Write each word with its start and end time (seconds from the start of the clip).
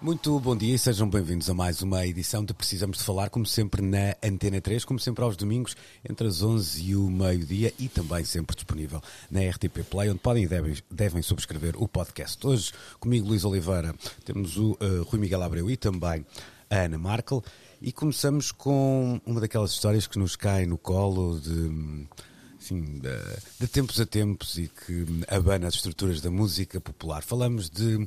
Muito 0.00 0.38
bom 0.38 0.56
dia 0.56 0.76
e 0.76 0.78
sejam 0.78 1.10
bem-vindos 1.10 1.50
a 1.50 1.54
mais 1.54 1.82
uma 1.82 2.06
edição 2.06 2.44
de 2.44 2.54
Precisamos 2.54 2.98
de 2.98 3.04
Falar, 3.04 3.30
como 3.30 3.44
sempre 3.44 3.82
na 3.82 4.14
Antena 4.22 4.60
3, 4.60 4.84
como 4.84 5.00
sempre 5.00 5.24
aos 5.24 5.36
domingos, 5.36 5.76
entre 6.08 6.28
as 6.28 6.40
11 6.40 6.84
e 6.84 6.94
o 6.94 7.10
meio-dia 7.10 7.74
e 7.80 7.88
também 7.88 8.24
sempre 8.24 8.54
disponível 8.54 9.02
na 9.28 9.40
RTP 9.40 9.82
Play, 9.90 10.08
onde 10.08 10.20
podem 10.20 10.44
e 10.44 10.46
devem, 10.46 10.76
devem 10.88 11.20
subscrever 11.20 11.74
o 11.82 11.88
podcast. 11.88 12.46
Hoje, 12.46 12.72
comigo 13.00 13.26
Luís 13.26 13.44
Oliveira, 13.44 13.92
temos 14.24 14.56
o 14.56 14.78
uh, 14.80 15.02
Rui 15.02 15.18
Miguel 15.18 15.42
Abreu 15.42 15.68
e 15.68 15.76
também 15.76 16.24
a 16.70 16.76
Ana 16.76 16.96
Markel 16.96 17.42
e 17.82 17.90
começamos 17.90 18.52
com 18.52 19.20
uma 19.26 19.40
daquelas 19.40 19.72
histórias 19.72 20.06
que 20.06 20.16
nos 20.16 20.36
cai 20.36 20.64
no 20.64 20.78
colo 20.78 21.40
de 21.40 22.06
assim, 22.60 23.00
de, 23.00 23.10
de, 23.58 23.66
tempos 23.66 24.00
a 24.00 24.06
tempos 24.06 24.58
e 24.58 24.68
que 24.68 25.06
abana 25.26 25.66
as 25.66 25.74
estruturas 25.74 26.20
da 26.20 26.30
música 26.30 26.80
popular. 26.80 27.20
Falamos 27.22 27.68
de 27.68 28.06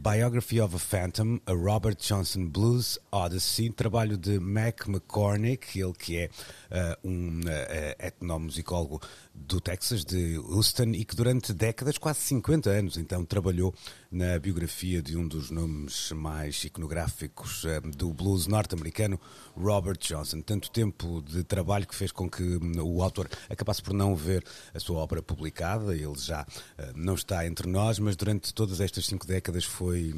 Biography 0.00 0.60
of 0.60 0.74
a 0.74 0.78
Phantom, 0.78 1.40
a 1.44 1.56
Robert 1.56 1.98
Johnson 1.98 2.46
Blues 2.46 3.00
Odyssey, 3.10 3.68
trabalho 3.68 4.16
de 4.16 4.38
Mac 4.38 4.86
McCormick, 4.86 5.76
ele 5.76 5.92
que 5.92 6.16
é 6.16 6.30
uh, 6.70 7.08
um 7.08 7.40
uh, 7.40 7.96
etnomusicólogo 7.98 9.00
do 9.34 9.60
Texas, 9.60 10.04
de 10.04 10.36
Houston, 10.38 10.92
e 10.94 11.04
que 11.04 11.14
durante 11.14 11.52
décadas, 11.52 11.98
quase 11.98 12.20
50 12.20 12.70
anos, 12.70 12.96
então, 12.96 13.24
trabalhou 13.24 13.74
na 14.10 14.38
biografia 14.38 15.02
de 15.02 15.16
um 15.16 15.26
dos 15.26 15.50
nomes 15.50 16.12
mais 16.12 16.62
iconográficos 16.64 17.64
uh, 17.64 17.80
do 17.96 18.12
blues 18.12 18.46
norte-americano, 18.46 19.20
Robert 19.56 19.98
Johnson. 19.98 20.40
Tanto 20.40 20.70
tempo 20.70 21.22
de 21.22 21.44
trabalho 21.44 21.86
que 21.86 21.94
fez 21.94 22.12
com 22.12 22.28
que 22.28 22.42
um, 22.42 22.82
o 22.82 23.02
autor 23.02 23.28
acabasse 23.48 23.82
por 23.82 23.92
não 23.92 24.14
ver 24.14 24.44
a 24.74 24.80
sua 24.80 24.98
obra 24.98 25.22
publicada, 25.22 25.94
ele 25.94 26.18
já 26.18 26.46
não 26.94 27.14
está 27.14 27.46
entre 27.46 27.68
nós, 27.68 27.98
mas 27.98 28.16
durante 28.16 28.52
todas 28.52 28.80
estas 28.80 29.06
cinco 29.06 29.26
décadas 29.26 29.64
foi 29.64 30.14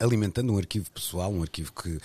alimentando 0.00 0.52
um 0.52 0.58
arquivo 0.58 0.90
pessoal, 0.90 1.32
um 1.32 1.42
arquivo 1.42 1.72
que 1.72 1.98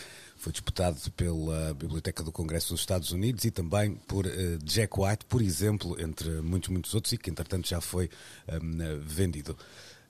foi 0.44 0.52
disputado 0.52 0.99
pela 1.11 1.73
Biblioteca 1.73 2.22
do 2.22 2.30
Congresso 2.30 2.73
dos 2.73 2.81
Estados 2.81 3.11
Unidos 3.11 3.45
e 3.45 3.52
também 3.52 3.95
por 3.95 4.25
uh, 4.25 4.58
Jack 4.61 4.99
White, 4.99 5.23
por 5.25 5.41
exemplo, 5.41 5.95
entre 6.02 6.41
muitos, 6.41 6.67
muitos 6.67 6.94
outros, 6.94 7.13
e 7.13 7.17
que 7.17 7.30
entretanto 7.30 7.66
já 7.66 7.80
foi 7.80 8.09
um, 8.61 8.99
vendido. 8.99 9.58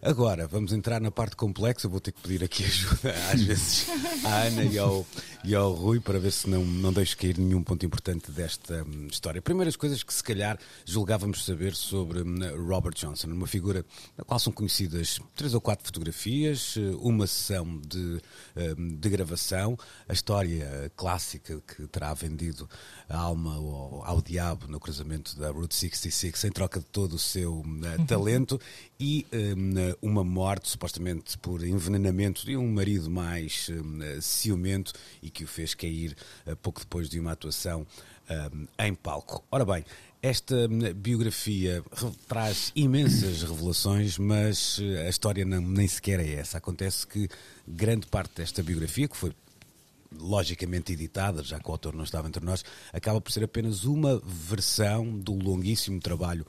Agora, 0.05 0.45
vamos 0.45 0.73
entrar 0.73 0.99
na 0.99 1.09
parte 1.09 1.37
complexa. 1.37 1.87
Vou 1.87 2.01
ter 2.01 2.11
que 2.11 2.19
pedir 2.19 2.43
aqui 2.43 2.65
ajuda, 2.65 3.15
às 3.31 3.41
vezes, 3.41 3.87
à 4.25 4.41
Ana 4.43 4.65
e 4.65 4.77
ao, 4.77 5.07
e 5.45 5.55
ao 5.55 5.71
Rui, 5.71 6.01
para 6.01 6.19
ver 6.19 6.33
se 6.33 6.49
não, 6.49 6.65
não 6.65 6.91
deixo 6.91 7.17
cair 7.17 7.37
nenhum 7.37 7.63
ponto 7.63 7.85
importante 7.85 8.29
desta 8.29 8.83
um, 8.83 9.07
história. 9.07 9.41
Primeiras 9.41 9.77
coisas 9.77 10.03
que, 10.03 10.13
se 10.13 10.21
calhar, 10.21 10.59
julgávamos 10.83 11.45
saber 11.45 11.73
sobre 11.73 12.21
um, 12.21 12.67
Robert 12.67 12.95
Johnson, 12.95 13.27
uma 13.27 13.47
figura 13.47 13.85
da 14.17 14.25
qual 14.25 14.37
são 14.39 14.51
conhecidas 14.51 15.21
três 15.35 15.53
ou 15.53 15.61
quatro 15.61 15.85
fotografias, 15.85 16.75
uma 16.99 17.25
sessão 17.25 17.79
de, 17.79 18.21
um, 18.77 18.97
de 18.97 19.09
gravação, 19.09 19.77
a 20.09 20.11
história 20.11 20.91
clássica 20.97 21.61
que 21.65 21.87
terá 21.87 22.13
vendido 22.13 22.69
a 23.07 23.17
alma 23.17 23.55
ao, 23.55 24.03
ao 24.05 24.21
diabo 24.21 24.67
no 24.67 24.81
cruzamento 24.81 25.39
da 25.39 25.49
Route 25.49 25.75
66 25.75 26.43
em 26.43 26.51
troca 26.51 26.81
de 26.81 26.85
todo 26.87 27.13
o 27.13 27.19
seu 27.19 27.59
uh, 27.59 28.05
talento 28.05 28.59
e 29.03 29.27
um, 29.33 30.09
uma 30.09 30.23
morte 30.23 30.69
supostamente 30.69 31.37
por 31.37 31.61
envenenamento 31.61 32.45
de 32.45 32.55
um 32.55 32.71
marido 32.71 33.09
mais 33.09 33.67
um, 33.69 34.21
ciumento 34.21 34.93
e 35.21 35.29
que 35.29 35.43
o 35.43 35.47
fez 35.47 35.73
cair 35.73 36.15
uh, 36.47 36.55
pouco 36.55 36.79
depois 36.79 37.09
de 37.09 37.19
uma 37.19 37.33
atuação 37.33 37.85
um, 38.29 38.65
em 38.79 38.95
palco. 38.95 39.43
Ora 39.51 39.65
bem, 39.65 39.83
esta 40.21 40.55
biografia 40.95 41.83
traz 42.29 42.71
imensas 42.77 43.41
revelações, 43.43 44.17
mas 44.17 44.79
a 45.05 45.09
história 45.09 45.43
não, 45.43 45.59
nem 45.59 45.85
sequer 45.85 46.21
é 46.21 46.35
essa. 46.35 46.57
Acontece 46.57 47.05
que 47.05 47.27
grande 47.67 48.07
parte 48.07 48.35
desta 48.37 48.63
biografia, 48.63 49.09
que 49.09 49.17
foi 49.17 49.33
logicamente 50.17 50.93
editada, 50.93 51.43
já 51.43 51.59
que 51.59 51.67
o 51.67 51.71
autor 51.71 51.93
não 51.93 52.05
estava 52.05 52.27
entre 52.27 52.45
nós, 52.45 52.63
acaba 52.93 53.19
por 53.19 53.33
ser 53.33 53.43
apenas 53.43 53.83
uma 53.83 54.21
versão 54.23 55.19
do 55.19 55.33
longuíssimo 55.33 55.99
trabalho 55.99 56.45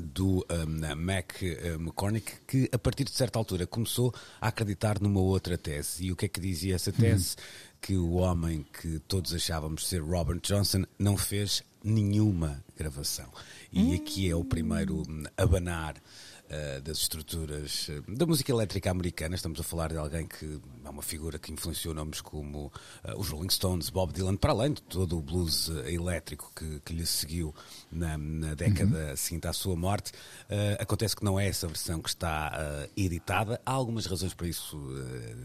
do 0.00 0.46
um, 0.50 0.96
Mac 0.96 1.42
McCormick, 1.78 2.32
que 2.46 2.68
a 2.72 2.78
partir 2.78 3.04
de 3.04 3.12
certa 3.12 3.38
altura 3.38 3.66
começou 3.66 4.14
a 4.40 4.48
acreditar 4.48 5.00
numa 5.00 5.20
outra 5.20 5.56
tese. 5.56 6.06
E 6.06 6.12
o 6.12 6.16
que 6.16 6.26
é 6.26 6.28
que 6.28 6.40
dizia 6.40 6.74
essa 6.74 6.92
tese? 6.92 7.36
Uhum. 7.36 7.76
Que 7.80 7.96
o 7.96 8.12
homem 8.14 8.66
que 8.80 8.98
todos 9.00 9.32
achávamos 9.34 9.86
ser 9.86 10.02
Robert 10.02 10.40
Johnson 10.42 10.84
não 10.98 11.16
fez 11.16 11.62
nenhuma 11.84 12.64
gravação. 12.76 13.28
E 13.72 13.80
uhum. 13.80 13.94
aqui 13.94 14.28
é 14.28 14.34
o 14.34 14.44
primeiro 14.44 15.02
abanar 15.36 15.94
uh, 16.46 16.80
das 16.82 16.98
estruturas 16.98 17.88
uh, 17.88 18.16
da 18.16 18.26
música 18.26 18.50
elétrica 18.52 18.90
americana. 18.90 19.34
Estamos 19.34 19.60
a 19.60 19.62
falar 19.62 19.88
de 19.88 19.96
alguém 19.96 20.26
que 20.26 20.60
é 20.84 20.88
uma 20.88 21.02
figura 21.02 21.38
que 21.38 21.52
influenciou 21.52 21.94
nomes 21.94 22.20
como 22.20 22.66
uh, 22.66 23.18
os 23.18 23.28
Rolling 23.28 23.50
Stones, 23.50 23.90
Bob 23.90 24.12
Dylan, 24.12 24.36
para 24.36 24.52
além 24.52 24.72
de 24.72 24.82
todo 24.82 25.18
o 25.18 25.22
blues 25.22 25.68
elétrico 25.86 26.52
que, 26.54 26.80
que 26.80 26.92
lhe 26.92 27.06
seguiu 27.06 27.54
na, 27.90 28.16
na 28.16 28.54
década 28.54 29.10
uhum. 29.10 29.16
seguinte 29.16 29.46
à 29.46 29.52
sua 29.52 29.76
morte. 29.76 30.12
acontece 30.78 31.16
que 31.16 31.24
não 31.24 31.38
é 31.38 31.48
essa 31.48 31.66
versão 31.66 32.00
que 32.00 32.08
está 32.08 32.88
editada. 32.96 33.60
Há 33.64 33.72
algumas 33.72 34.06
razões 34.06 34.34
para 34.34 34.46
isso 34.46 34.76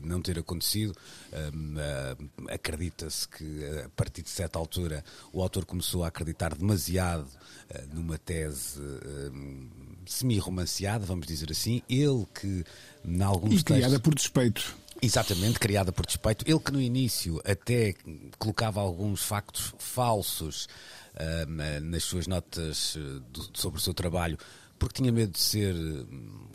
não 0.03 0.21
ter 0.21 0.37
acontecido. 0.39 0.95
Acredita-se 2.49 3.27
que 3.27 3.65
a 3.85 3.89
partir 3.89 4.21
de 4.21 4.29
certa 4.29 4.59
altura 4.59 5.03
o 5.31 5.41
autor 5.41 5.65
começou 5.65 6.03
a 6.03 6.07
acreditar 6.07 6.55
demasiado 6.55 7.27
numa 7.93 8.17
tese 8.17 8.79
semi-romanceada, 10.05 11.05
vamos 11.05 11.27
dizer 11.27 11.51
assim. 11.51 11.81
Ele 11.89 12.25
que, 12.33 12.63
em 13.05 13.21
alguns 13.21 13.61
E 13.61 13.63
criada 13.63 13.81
textos, 13.83 14.01
por 14.01 14.15
despeito. 14.15 14.75
Exatamente, 15.01 15.59
criada 15.59 15.91
por 15.91 16.05
despeito. 16.05 16.45
Ele 16.47 16.59
que 16.59 16.71
no 16.71 16.81
início 16.81 17.41
até 17.45 17.95
colocava 18.37 18.79
alguns 18.79 19.23
factos 19.23 19.73
falsos 19.79 20.67
uh, 21.15 21.81
nas 21.81 22.03
suas 22.03 22.27
notas 22.27 22.95
uh, 22.95 23.19
do, 23.31 23.49
sobre 23.53 23.79
o 23.79 23.81
seu 23.81 23.93
trabalho, 23.93 24.37
porque 24.77 25.01
tinha 25.01 25.11
medo 25.11 25.31
de 25.31 25.39
ser 25.39 25.75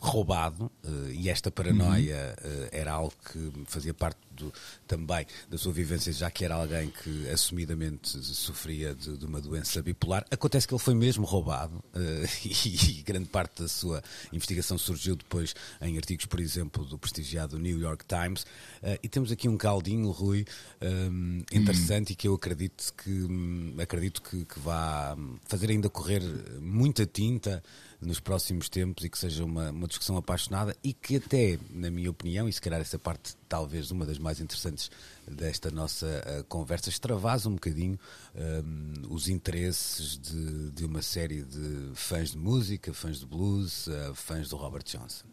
roubado 0.01 0.71
uh, 0.85 1.11
e 1.11 1.29
esta 1.29 1.51
paranoia 1.51 2.37
uhum. 2.45 2.69
era 2.71 2.93
algo 2.93 3.15
que 3.33 3.53
fazia 3.67 3.95
parte 3.95 4.19
do, 4.37 4.53
também 4.87 5.27
da 5.49 5.59
sua 5.59 5.73
vivência, 5.73 6.13
já 6.13 6.31
que 6.31 6.45
era 6.45 6.55
alguém 6.55 6.91
que 6.91 7.29
assumidamente 7.31 8.09
sofria 8.23 8.95
de, 8.95 9.17
de 9.17 9.25
uma 9.25 9.41
doença 9.41 9.83
bipolar. 9.83 10.25
Acontece 10.31 10.67
que 10.67 10.75
ele 10.75 10.83
foi 10.83 10.95
mesmo 10.95 11.25
roubado 11.25 11.77
uh, 11.77 12.29
e, 12.45 12.99
e, 12.99 13.03
grande 13.03 13.29
parte 13.29 13.63
da 13.63 13.69
sua 13.69 14.03
investigação 14.33 14.79
surgiu 14.79 15.17
depois 15.17 15.55
em 15.81 15.97
artigos, 15.97 16.27
por 16.27 16.41
exemplo, 16.41 16.85
do 16.85 16.99
prestigiado 16.99 17.59
New 17.59 17.81
York 17.81 18.05
Times. 18.05 18.43
Uh, 18.83 18.99
e 19.03 19.09
temos 19.09 19.33
aqui 19.33 19.49
um 19.49 19.57
caldinho, 19.57 20.11
Rui, 20.11 20.45
um, 20.83 21.43
interessante 21.53 22.11
hum. 22.11 22.13
e 22.13 22.17
que 22.17 22.29
eu 22.29 22.35
acredito 22.35 22.93
que, 22.95 23.11
um, 23.11 23.75
acredito 23.79 24.23
que, 24.23 24.45
que 24.45 24.61
vá 24.61 25.17
fazer 25.47 25.71
ainda 25.71 25.89
correr 25.89 26.23
muita 26.61 27.07
tinta 27.07 27.63
nos 28.01 28.21
próximos 28.21 28.69
tempos 28.69 29.05
e 29.05 29.11
que 29.11 29.19
seja 29.19 29.45
uma, 29.45 29.71
uma 29.71 29.89
discussão 29.89 30.17
apaixonada 30.17 30.77
e 30.83 30.93
que 30.93 31.17
até, 31.17 31.59
na 31.71 31.91
minha 31.91 32.11
opinião, 32.11 32.49
e 32.49 32.53
se 32.53 32.61
calhar 32.61 32.81
essa 32.81 32.99
parte 32.99 33.37
talvez 33.49 33.91
uma 33.91 34.05
das 34.05 34.19
mais 34.19 34.41
interessantes 34.41 34.91
desta 35.27 35.71
nossa 35.71 36.07
uh, 36.07 36.45
conversa, 36.45 36.89
extravasa 36.89 37.49
um 37.49 37.55
bocadinho 37.55 37.99
um, 38.35 39.15
os 39.15 39.29
interesses 39.29 40.19
de, 40.19 40.71
de, 40.71 40.85
uma 40.85 41.03
série 41.03 41.43
de 41.43 41.91
fãs 41.95 42.33
de 42.33 42.39
música, 42.39 42.93
fãs 42.93 43.21
de 43.21 43.27
blues, 43.27 43.87
uh, 43.87 44.15
fãs 44.15 44.49
do 44.49 44.57
Robert 44.57 44.85
Johnson. 44.85 45.27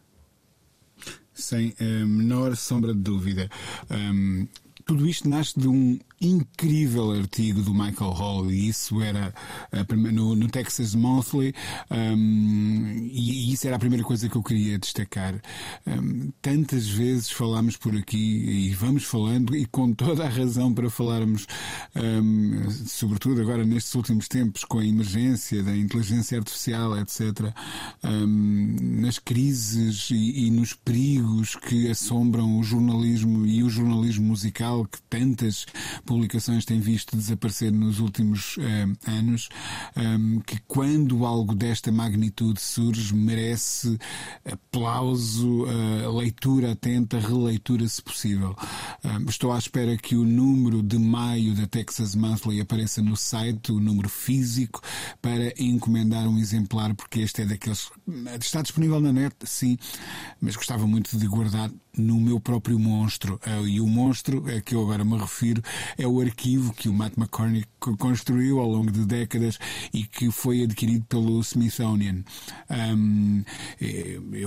Sem 1.34 1.74
a 1.80 2.06
menor 2.06 2.56
sombra 2.56 2.94
de 2.94 3.00
dúvida. 3.00 3.50
Um, 3.90 4.48
tudo 4.86 5.08
isto 5.08 5.28
nasce 5.30 5.60
de 5.60 5.68
um 5.68 6.00
incrível 6.28 7.12
artigo 7.12 7.62
do 7.62 7.74
Michael 7.74 8.12
Hall, 8.12 8.52
e 8.52 8.70
isso 8.70 9.02
era 9.02 9.34
uh, 9.72 9.96
no, 9.96 10.36
no, 10.36 10.48
Texas 10.48 10.96
Monthly, 10.96 11.54
um, 11.92 13.10
e, 13.12 13.50
e 13.50 13.54
isso 13.54 13.68
era 13.68 13.76
a 13.76 13.80
primeira 13.80 14.04
coisa 14.04 14.30
que 14.30 14.36
eu 14.36 14.44
queria 14.44 14.80
destacar. 14.80 15.36
Um, 15.86 16.32
tantas 16.42 16.88
vezes 16.88 17.30
falámos 17.30 17.78
por 17.78 17.96
aqui 17.96 18.18
e 18.18 18.74
vamos 18.74 19.04
falando, 19.04 19.56
e 19.56 19.66
com 19.66 19.94
toda 19.94 20.26
a 20.26 20.30
razão 20.30 20.74
para 20.74 20.90
falarmos, 20.90 21.46
um, 21.96 22.70
sobretudo 22.88 23.42
agora 23.42 23.66
nestes 23.66 23.94
últimos 23.96 24.28
tempos, 24.28 24.64
com 24.64 24.80
a 24.80 24.86
emergência 24.86 25.62
da 25.62 25.76
inteligência 25.76 26.38
artificial, 26.38 26.98
etc., 26.98 27.54
nas 28.04 29.20
crises 29.20 30.10
e, 30.10 30.48
e 30.48 30.52
nos 30.52 30.74
perigos 30.74 31.56
que 31.56 31.90
assombram 31.90 32.60
o 32.60 32.64
jornalismo 32.64 33.46
e 33.46 33.64
o 33.64 33.70
jornalismo 33.70 34.26
musical, 34.26 34.86
que 34.86 35.02
tantas 35.04 35.66
publicações 36.14 36.64
têm 36.64 36.80
visto 36.80 37.18
desaparecer 37.18 37.72
nos 37.72 38.00
últimos 38.00 38.56
anos, 39.08 39.50
que 40.46 40.60
quando 40.68 41.26
algo 41.26 41.56
desta 41.56 41.92
magnitude 41.92 42.62
surge, 42.62 43.16
merece 43.16 43.98
aplauso, 44.46 45.66
leitura 46.16 46.74
atenta, 46.74 47.20
releitura 47.20 47.88
se 47.88 48.02
possível. 48.02 48.56
Estou 49.28 49.52
à 49.52 49.58
espera 49.58 49.98
que 49.98 50.16
o 50.16 50.24
número 50.24 50.84
de 50.84 51.00
maio 51.00 51.56
da 51.56 51.66
Texas 51.66 52.14
Monthly 52.16 52.62
apareça 52.62 53.02
no 53.02 53.18
site, 53.18 53.72
o 53.72 53.80
número 53.80 54.08
físico, 54.08 54.82
para 55.20 55.52
encomendar 55.62 56.28
um 56.28 56.38
exemplar, 56.38 56.94
porque 56.94 57.22
este 57.22 57.42
é 57.42 57.46
daqueles. 57.46 57.90
Está 58.40 58.62
disponível 58.62 59.02
na 59.02 59.12
net, 59.12 59.36
sim, 59.46 59.78
mas 60.40 60.56
gostava 60.56 60.86
muito 60.86 61.18
de 61.18 61.28
guardar 61.28 61.72
no 61.98 62.20
meu 62.20 62.40
próprio 62.40 62.80
monstro. 62.80 63.40
E 63.68 63.80
o 63.80 63.88
monstro 63.88 64.44
a 64.48 64.62
que 64.62 64.76
eu 64.76 64.82
agora 64.82 65.04
me 65.06 65.18
refiro 65.18 65.62
é 65.98 66.08
o 66.08 66.20
arquivo 66.20 66.74
que 66.74 66.90
o 66.90 66.94
Matt 66.94 67.14
McCormick 67.18 67.68
construiu 67.98 68.60
ao 68.60 68.70
longo 68.70 68.92
de 68.92 69.06
décadas 69.06 69.60
e 69.94 70.04
que 70.04 70.32
foi 70.32 70.64
adquirido 70.64 71.06
pelo 71.06 71.40
Smithsonian. 71.42 72.24
Um, 72.96 73.44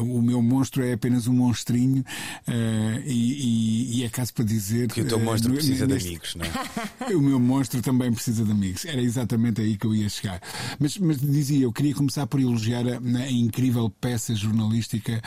o 0.00 0.22
meu 0.22 0.42
monstro 0.42 0.84
é 0.84 0.94
apenas 0.94 1.26
um 1.26 1.34
monstrinho 1.34 2.00
uh, 2.48 3.02
e, 3.04 4.00
e, 4.00 4.04
é 4.04 4.08
caso 4.08 4.32
para 4.32 4.44
dizer 4.44 4.88
que 4.88 5.02
o 5.02 5.04
teu 5.06 5.18
monstro 5.20 5.52
uh, 5.52 5.54
precisa 5.54 5.86
neste... 5.86 6.04
de 6.04 6.08
amigos, 6.08 6.34
não 6.34 6.46
é? 6.46 7.14
o 7.14 7.20
meu 7.20 7.38
monstro 7.38 7.82
também 7.82 8.12
precisa 8.12 8.44
de 8.44 8.50
amigos. 8.50 8.84
Era 8.84 9.00
exatamente 9.00 9.60
aí 9.60 9.76
que 9.76 9.86
eu 9.86 9.94
ia 9.94 10.08
chegar. 10.08 10.40
Mas, 10.78 10.96
mas 10.98 11.20
dizia, 11.20 11.64
eu 11.64 11.72
queria 11.72 11.94
começar 11.94 12.26
por 12.26 12.40
elogiar 12.40 12.84
a, 12.86 12.98
a 12.98 13.30
incrível 13.30 13.90
peça 14.00 14.34
jornalística 14.34 15.20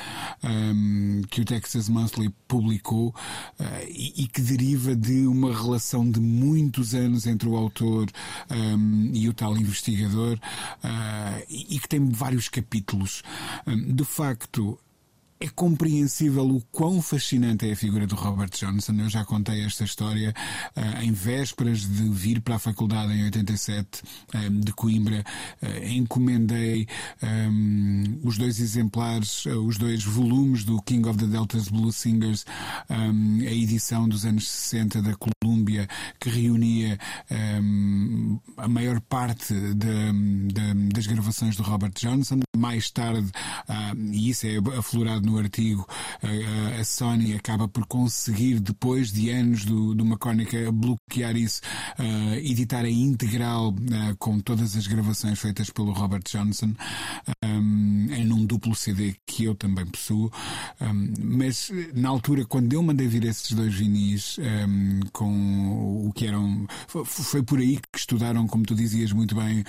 um, 0.44 1.22
que 1.30 1.42
o 1.42 1.46
Texas 1.46 1.88
Monthly 1.88 2.09
publicou 2.48 3.10
uh, 3.10 3.64
e, 3.88 4.28
que 4.28 4.42
deriva 4.42 4.96
de 4.96 5.28
uma 5.28 5.56
relação 5.56 6.10
de 6.10 6.20
muitos 6.20 6.94
anos 6.94 7.28
entre 7.28 7.48
o 7.48 7.56
autor 7.56 8.08
um, 8.50 9.12
e 9.14 9.28
o 9.30 9.34
tal 9.34 9.58
investigador 9.58 10.38
uh, 10.84 11.46
e, 11.50 11.80
que 11.80 11.88
tem 11.88 12.10
vários 12.10 12.50
capítulos. 12.50 13.24
Um, 13.66 13.94
de 13.94 14.04
facto, 14.04 14.78
é 15.40 15.48
compreensível 15.48 16.46
o 16.46 16.62
quão 16.70 17.02
fascinante 17.02 17.68
é 17.68 17.72
a 17.72 17.76
figura 17.76 18.06
do 18.06 18.16
Robert 18.16 18.50
Johnson. 18.50 18.94
Eu 19.00 19.10
já 19.10 19.24
contei 19.24 19.64
esta 19.64 19.86
história 19.86 20.34
uh, 20.76 21.02
em 21.02 21.14
vésperas 21.14 21.80
de 21.80 22.10
vir 22.10 22.42
para 22.42 22.56
a 22.56 22.60
faculdade 22.60 23.14
em 23.14 23.24
87 23.24 24.04
um, 24.04 24.38
eh, 24.38 24.50
de 24.50 24.74
Coimbra. 24.74 25.24
Uh, 25.62 25.88
encomendei 25.88 26.88
um, 27.24 28.20
os 28.24 28.38
dois 28.38 28.60
exemplares, 28.60 29.46
uh, 29.46 29.66
os 29.66 29.78
dois 29.78 30.04
volumes 30.04 30.66
do 30.66 30.82
King 30.82 31.08
of 31.08 31.18
the 31.18 31.26
Delta's 31.26 31.70
Blues 31.70 31.96
Singers, 31.96 32.46
um, 32.90 33.40
a 33.40 33.52
edição 33.52 34.10
dos 34.10 34.26
anos 34.26 34.46
60 34.46 35.02
da 35.02 35.16
Columbia, 35.16 35.88
que 36.20 36.30
reunia 36.30 37.00
a 38.58 38.68
maior 38.68 39.00
parte 39.02 39.54
de, 39.54 39.74
de, 39.74 40.74
das 40.94 41.08
gravações 41.08 41.56
do 41.56 41.64
Robert 41.64 41.94
Johnson. 41.96 42.40
Mais 42.58 42.90
tarde, 42.90 43.32
e 44.12 44.30
isso 44.30 44.46
é 44.46 44.58
aflorado 44.78 45.29
no 45.30 45.38
artigo, 45.38 45.88
a, 46.24 46.80
a 46.80 46.84
Sony 46.84 47.36
acaba 47.36 47.68
por 47.68 47.86
conseguir, 47.86 48.60
depois 48.60 49.12
de 49.12 49.30
anos 49.30 49.64
do, 49.64 49.94
do 49.94 50.04
McCormick 50.04 50.56
bloquear 50.72 51.36
isso, 51.36 51.62
uh, 52.00 52.34
editar 52.36 52.84
a 52.84 52.90
integral 52.90 53.70
uh, 53.70 54.18
com 54.18 54.40
todas 54.40 54.76
as 54.76 54.88
gravações 54.88 55.40
feitas 55.40 55.70
pelo 55.70 55.92
Robert 55.92 56.24
Johnson 56.24 56.74
um, 57.44 58.08
em 58.12 58.26
um 58.40 58.46
duplo 58.46 58.74
CD 58.76 59.16
que 59.26 59.44
eu 59.44 59.56
também 59.56 59.86
possuo. 59.86 60.32
Um, 60.82 61.14
mas 61.22 61.72
na 61.94 62.10
altura, 62.10 62.46
quando 62.46 62.74
eu 62.74 62.82
mandei 62.82 63.08
vir 63.08 63.26
esses 63.26 63.52
dois 63.52 63.74
vinis 63.74 64.40
um, 64.40 65.02
com 65.12 66.08
o 66.08 66.14
que 66.14 66.26
eram. 66.26 66.66
Foi, 66.88 67.44
por 67.44 67.60
aí 67.60 67.78
que 67.92 68.00
estudaram, 68.00 68.48
como 68.48 68.64
tu 68.64 68.76
dizias 68.76 69.12
muito 69.12 69.36
bem, 69.36 69.64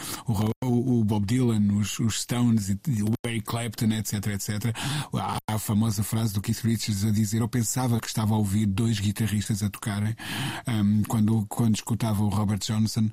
o, 0.63 1.01
o 1.01 1.05
Bob 1.05 1.27
Dylan, 1.27 1.75
os, 1.75 1.99
os 1.99 2.23
Stones, 2.23 2.71
o 2.71 3.29
Eric 3.29 3.47
Clapton, 3.47 3.93
etc, 3.93 4.27
etc. 4.29 4.77
Há 5.15 5.39
a 5.55 5.59
famosa 5.59 6.03
frase 6.03 6.33
do 6.35 6.41
Keith 6.41 6.61
Richards 6.61 7.05
a 7.05 7.11
dizer: 7.11 7.41
Eu 7.41 7.49
pensava 7.49 8.01
que 8.01 8.07
estava 8.07 8.35
a 8.35 8.39
ouvir 8.39 8.67
dois 8.67 9.01
guitarristas 9.01 9.63
a 9.63 9.71
tocarem 9.71 10.15
um, 10.67 11.03
quando, 11.09 11.45
quando 11.49 11.75
escutava 11.75 12.23
o 12.23 12.29
Robert 12.29 12.61
Johnson. 12.61 13.09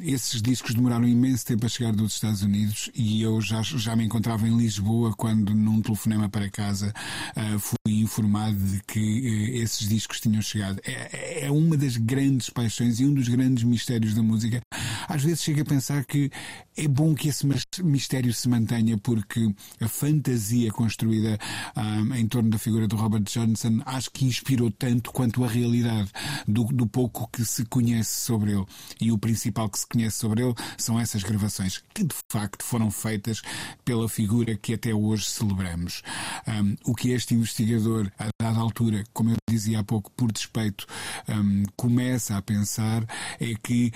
Esses 0.00 0.40
discos 0.40 0.74
demoraram 0.74 1.06
imenso 1.06 1.44
tempo 1.44 1.66
a 1.66 1.68
chegar 1.68 1.92
dos 1.92 2.14
Estados 2.14 2.42
Unidos 2.42 2.90
e 2.94 3.22
eu 3.22 3.40
já, 3.40 3.62
já 3.62 3.96
me 3.96 4.04
encontrava 4.04 4.46
em 4.46 4.50
Lisboa 4.60 5.14
quando, 5.16 5.54
num 5.54 5.80
telefonema 5.80 6.28
para 6.28 6.50
casa, 6.50 6.92
uh, 7.36 7.58
fui 7.58 7.76
informado 7.86 8.56
de 8.56 8.80
que 8.86 9.00
uh, 9.00 9.62
esses 9.62 9.88
discos 9.88 10.20
tinham 10.20 10.42
chegado. 10.42 10.80
É, 10.84 11.46
é 11.46 11.50
uma 11.50 11.76
das 11.76 11.96
grandes 11.96 12.50
paixões 12.50 13.00
e 13.00 13.06
um 13.06 13.14
dos 13.14 13.28
grandes 13.28 13.64
mistérios 13.64 14.14
da 14.14 14.22
música. 14.22 14.60
Às 15.10 15.24
vezes 15.24 15.42
chego 15.42 15.62
a 15.62 15.64
pensar 15.64 16.04
que 16.04 16.30
é 16.76 16.86
bom 16.86 17.16
que 17.16 17.28
esse 17.28 17.44
mistério 17.82 18.32
se 18.32 18.48
mantenha 18.48 18.96
porque 18.96 19.52
a 19.80 19.88
fantasia 19.88 20.70
construída 20.70 21.36
um, 21.76 22.14
em 22.14 22.28
torno 22.28 22.48
da 22.48 22.58
figura 22.58 22.86
do 22.86 22.94
Robert 22.94 23.24
Johnson 23.24 23.80
acho 23.86 24.08
que 24.12 24.24
inspirou 24.24 24.70
tanto 24.70 25.10
quanto 25.10 25.42
a 25.42 25.48
realidade 25.48 26.08
do, 26.46 26.62
do 26.66 26.86
pouco 26.86 27.28
que 27.32 27.44
se 27.44 27.64
conhece 27.64 28.20
sobre 28.20 28.52
ele. 28.52 28.64
E 29.00 29.10
o 29.10 29.18
principal 29.18 29.68
que 29.68 29.80
se 29.80 29.86
conhece 29.88 30.16
sobre 30.16 30.44
ele 30.44 30.54
são 30.78 30.98
essas 30.98 31.24
gravações 31.24 31.82
que 31.92 32.04
de 32.04 32.14
facto 32.30 32.62
foram 32.62 32.88
feitas 32.88 33.42
pela 33.84 34.08
figura 34.08 34.56
que 34.56 34.74
até 34.74 34.94
hoje 34.94 35.24
celebramos. 35.24 36.02
Um, 36.46 36.76
o 36.84 36.94
que 36.94 37.10
este 37.10 37.34
investigador, 37.34 38.12
a 38.16 38.28
dada 38.40 38.60
altura, 38.60 39.02
como 39.12 39.30
eu 39.30 39.36
dizia 39.50 39.80
há 39.80 39.84
pouco, 39.84 40.08
por 40.12 40.30
despeito, 40.30 40.86
um, 41.28 41.64
começa 41.74 42.36
a 42.36 42.42
pensar 42.42 43.04
é 43.40 43.54
que 43.60 43.92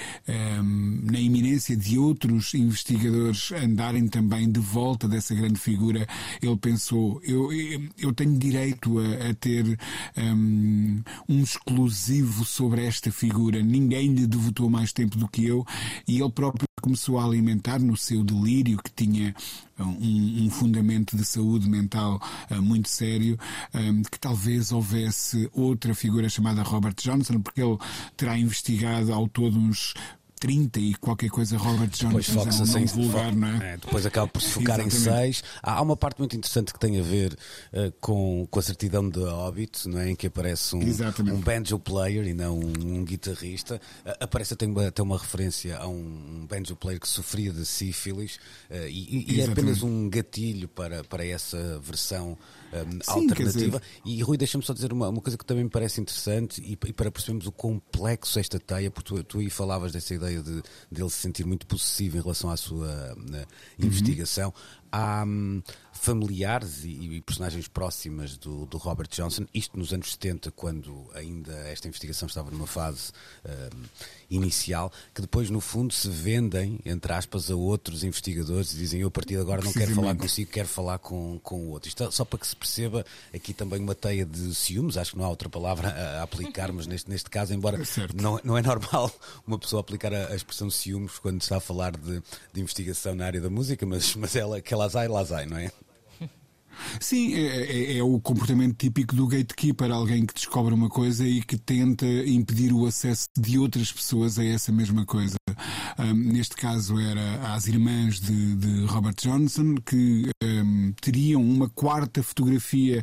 na 1.04 1.20
iminência 1.20 1.76
de 1.76 1.98
outros 1.98 2.54
investigadores 2.54 3.52
andarem 3.52 4.08
também 4.08 4.50
de 4.50 4.60
volta 4.60 5.06
dessa 5.06 5.34
grande 5.34 5.58
figura, 5.58 6.06
ele 6.40 6.56
pensou: 6.56 7.20
eu, 7.22 7.50
eu 7.98 8.12
tenho 8.12 8.36
direito 8.38 8.98
a, 8.98 9.30
a 9.30 9.34
ter 9.34 9.78
um, 10.16 11.02
um, 11.28 11.42
exclusivo 11.42 12.44
sobre 12.44 12.84
esta 12.84 13.12
figura, 13.12 13.62
ninguém 13.62 14.14
lhe 14.14 14.26
devotou 14.26 14.70
mais 14.70 14.92
tempo 14.92 15.18
do 15.18 15.28
que 15.28 15.44
eu, 15.44 15.64
e 16.08 16.20
ele 16.20 16.30
próprio 16.30 16.66
começou 16.80 17.18
a 17.18 17.24
alimentar 17.24 17.78
no 17.78 17.96
seu 17.96 18.22
delírio, 18.22 18.76
que 18.76 18.90
tinha 18.90 19.34
um, 19.78 20.44
um 20.44 20.50
fundamento 20.50 21.16
de 21.16 21.24
saúde 21.24 21.66
mental 21.68 22.20
uh, 22.50 22.62
muito 22.62 22.90
sério, 22.90 23.38
um, 23.74 24.02
que 24.02 24.18
talvez 24.18 24.70
houvesse 24.70 25.48
outra 25.54 25.94
figura 25.94 26.28
chamada 26.28 26.62
Robert 26.62 26.94
Johnson, 26.98 27.40
porque 27.40 27.62
ele 27.62 27.78
terá 28.18 28.38
investigado 28.38 29.14
ao 29.14 29.26
todo 29.26 29.58
uns 29.58 29.94
30 30.44 30.78
e 30.78 30.94
qualquer 30.96 31.30
coisa 31.30 31.56
Robert 31.56 31.88
Johnson 31.88 32.18
depois 32.18 32.74
é 32.74 32.78
um 32.78 32.84
vulgar, 32.84 33.34
não 33.34 33.48
é? 33.48 33.72
é? 33.72 33.76
Depois 33.78 34.04
acaba 34.04 34.28
por 34.28 34.42
se 34.42 34.50
focar 34.50 34.78
em 34.78 34.90
seis. 34.90 35.42
Há, 35.62 35.80
uma 35.80 35.96
parte 35.96 36.18
muito 36.18 36.36
interessante 36.36 36.70
que 36.70 36.78
tem 36.78 37.00
a 37.00 37.02
ver 37.02 37.32
uh, 37.72 37.90
com, 37.98 38.46
com 38.50 38.58
a 38.58 38.62
certidão 38.62 39.08
de 39.08 39.20
óbito, 39.20 39.88
não 39.88 40.00
é? 40.00 40.10
Em 40.10 40.14
que 40.14 40.26
aparece 40.26 40.76
um, 40.76 40.80
um 40.80 41.40
banjo 41.40 41.78
player 41.78 42.26
e 42.26 42.34
não 42.34 42.58
um, 42.58 42.98
um 42.98 43.04
guitarrista. 43.06 43.80
Uh, 44.04 44.10
aparece 44.20 44.52
até 44.52 44.66
uma, 44.66 44.86
até 44.86 45.02
uma 45.02 45.16
referência 45.16 45.78
a 45.78 45.88
um 45.88 46.46
banjo 46.46 46.76
player 46.76 47.00
que 47.00 47.08
sofria 47.08 47.50
de 47.50 47.64
sífilis 47.64 48.36
uh, 48.70 48.86
e, 48.86 49.36
e 49.36 49.40
é 49.40 49.46
apenas 49.46 49.82
um 49.82 50.10
gatilho 50.10 50.68
para, 50.68 51.02
para 51.04 51.24
essa 51.24 51.78
versão 51.78 52.36
um, 52.82 52.90
Sim, 53.02 53.30
alternativa. 53.30 53.82
E 54.04 54.22
Rui, 54.22 54.36
deixa-me 54.36 54.64
só 54.64 54.72
dizer 54.72 54.92
uma, 54.92 55.08
uma 55.08 55.20
coisa 55.20 55.38
que 55.38 55.44
também 55.44 55.64
me 55.64 55.70
parece 55.70 56.00
interessante 56.00 56.60
e, 56.60 56.72
e 56.72 56.92
para 56.92 57.10
percebermos 57.10 57.46
o 57.46 57.52
complexo 57.52 58.38
esta 58.38 58.58
teia, 58.58 58.90
porque 58.90 59.14
tu, 59.14 59.24
tu 59.24 59.38
aí 59.38 59.50
falavas 59.50 59.92
dessa 59.92 60.14
ideia 60.14 60.42
de, 60.42 60.62
de 60.90 61.02
ele 61.02 61.10
se 61.10 61.18
sentir 61.18 61.46
muito 61.46 61.66
possessivo 61.66 62.16
em 62.18 62.20
relação 62.20 62.50
à 62.50 62.56
sua 62.56 63.16
uh, 63.16 63.46
investigação. 63.78 64.52
Há 64.90 65.24
hum, 65.26 65.62
familiares 65.92 66.84
e, 66.84 66.88
e, 66.88 67.20
personagens 67.20 67.66
próximas 67.68 68.36
do, 68.36 68.66
do, 68.66 68.76
Robert 68.76 69.08
Johnson, 69.08 69.46
isto 69.54 69.78
nos 69.78 69.92
anos 69.92 70.12
70, 70.12 70.50
quando 70.50 71.06
ainda 71.14 71.52
esta 71.68 71.88
investigação 71.88 72.26
estava 72.26 72.50
numa 72.50 72.66
fase 72.66 73.10
hum, 73.44 73.82
inicial, 74.30 74.92
que 75.14 75.20
depois, 75.20 75.50
no 75.50 75.60
fundo, 75.60 75.94
se 75.94 76.08
vendem, 76.08 76.78
entre 76.84 77.12
aspas, 77.12 77.50
a 77.50 77.54
outros 77.54 78.04
investigadores 78.04 78.72
e 78.72 78.76
dizem: 78.76 79.00
Eu, 79.00 79.08
a 79.08 79.10
partir 79.10 79.34
de 79.34 79.40
agora, 79.40 79.62
não 79.62 79.72
quero 79.72 79.94
falar 79.94 80.14
consigo, 80.14 80.50
quero 80.50 80.68
falar 80.68 80.98
com, 80.98 81.38
com 81.42 81.56
o 81.56 81.70
outro. 81.70 81.88
Isto 81.88 82.10
só 82.12 82.24
para 82.24 82.38
que 82.38 82.46
se 82.46 82.56
perceba 82.56 83.04
aqui 83.32 83.54
também 83.54 83.80
uma 83.80 83.94
teia 83.94 84.26
de 84.26 84.54
ciúmes, 84.54 84.96
acho 84.96 85.12
que 85.12 85.18
não 85.18 85.24
há 85.24 85.28
outra 85.28 85.48
palavra 85.48 85.88
a, 85.88 86.22
aplicar, 86.22 86.72
mas 86.72 86.86
neste, 86.86 87.08
neste 87.08 87.30
caso, 87.30 87.54
embora 87.54 87.80
é 87.80 88.22
não, 88.22 88.40
não 88.44 88.58
é 88.58 88.62
normal 88.62 89.10
uma 89.46 89.58
pessoa 89.58 89.80
aplicar 89.80 90.12
a, 90.12 90.32
a 90.32 90.36
expressão 90.36 90.68
ciúmes 90.70 91.18
quando 91.18 91.40
está 91.40 91.56
a 91.56 91.60
falar 91.60 91.96
de, 91.96 92.22
de 92.52 92.60
investigação 92.60 93.14
na 93.14 93.26
área 93.26 93.40
da 93.40 93.50
música, 93.50 93.86
mas, 93.86 94.14
mas 94.16 94.36
ela, 94.36 94.60
que 94.60 94.74
ela 94.74 94.83
lá 95.08 95.24
sai, 95.24 95.46
não 95.46 95.58
é? 95.58 95.70
Sim, 97.00 97.34
é, 97.34 97.94
é, 97.94 97.98
é, 97.98 98.02
o 98.02 98.18
comportamento 98.20 98.76
típico 98.76 99.14
do 99.14 99.26
gatekeeper, 99.26 99.90
alguém 99.90 100.26
que 100.26 100.34
descobre 100.34 100.74
uma 100.74 100.88
coisa 100.88 101.26
e 101.26 101.42
que 101.42 101.56
tenta 101.56 102.06
impedir 102.06 102.72
o 102.72 102.86
acesso 102.86 103.28
de 103.38 103.58
outras 103.58 103.92
pessoas 103.92 104.38
a 104.38 104.44
essa 104.44 104.72
mesma 104.72 105.04
coisa. 105.04 105.36
Um, 105.98 106.14
neste 106.14 106.56
caso 106.56 106.98
era 106.98 107.54
as 107.54 107.66
irmãs 107.66 108.20
de, 108.20 108.56
de 108.56 108.84
Robert 108.86 109.14
Johnson 109.20 109.76
que 109.76 110.28
um, 110.42 110.92
teriam 111.00 111.42
uma 111.42 111.68
quarta 111.68 112.22
fotografia 112.22 113.02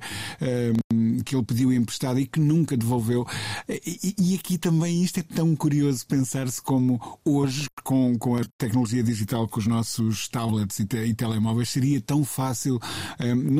um, 0.92 1.20
que 1.20 1.36
ele 1.36 1.46
pediu 1.46 1.72
emprestada 1.72 2.20
e 2.20 2.26
que 2.26 2.40
nunca 2.40 2.76
devolveu. 2.76 3.26
E, 3.70 4.16
e 4.20 4.36
aqui 4.36 4.58
também 4.58 5.02
isto 5.04 5.20
é 5.20 5.24
tão 5.24 5.56
curioso 5.56 6.06
pensar-se 6.06 6.62
como 6.62 7.00
hoje, 7.24 7.68
com, 7.84 8.18
com 8.18 8.36
a 8.36 8.42
tecnologia 8.58 9.04
digital, 9.04 9.48
com 9.48 9.60
os 9.60 9.68
nossos 9.68 10.28
tablets 10.28 10.80
e, 10.80 10.86
te, 10.86 10.98
e 10.98 11.14
telemóveis, 11.14 11.70
seria 11.70 12.02
tão 12.02 12.24
fácil, 12.24 12.80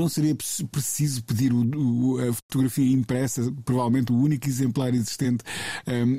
não 0.02 0.10
seria 0.10 0.36
preciso 0.36 1.24
pedir 1.24 1.54
o, 1.54 1.62
o, 1.62 2.30
a 2.30 2.34
fotografia 2.34 2.92
impressa, 2.92 3.54
provavelmente 3.64 4.12
o 4.12 4.18
único 4.18 4.48
exemplar 4.48 4.94
existente 4.94 5.44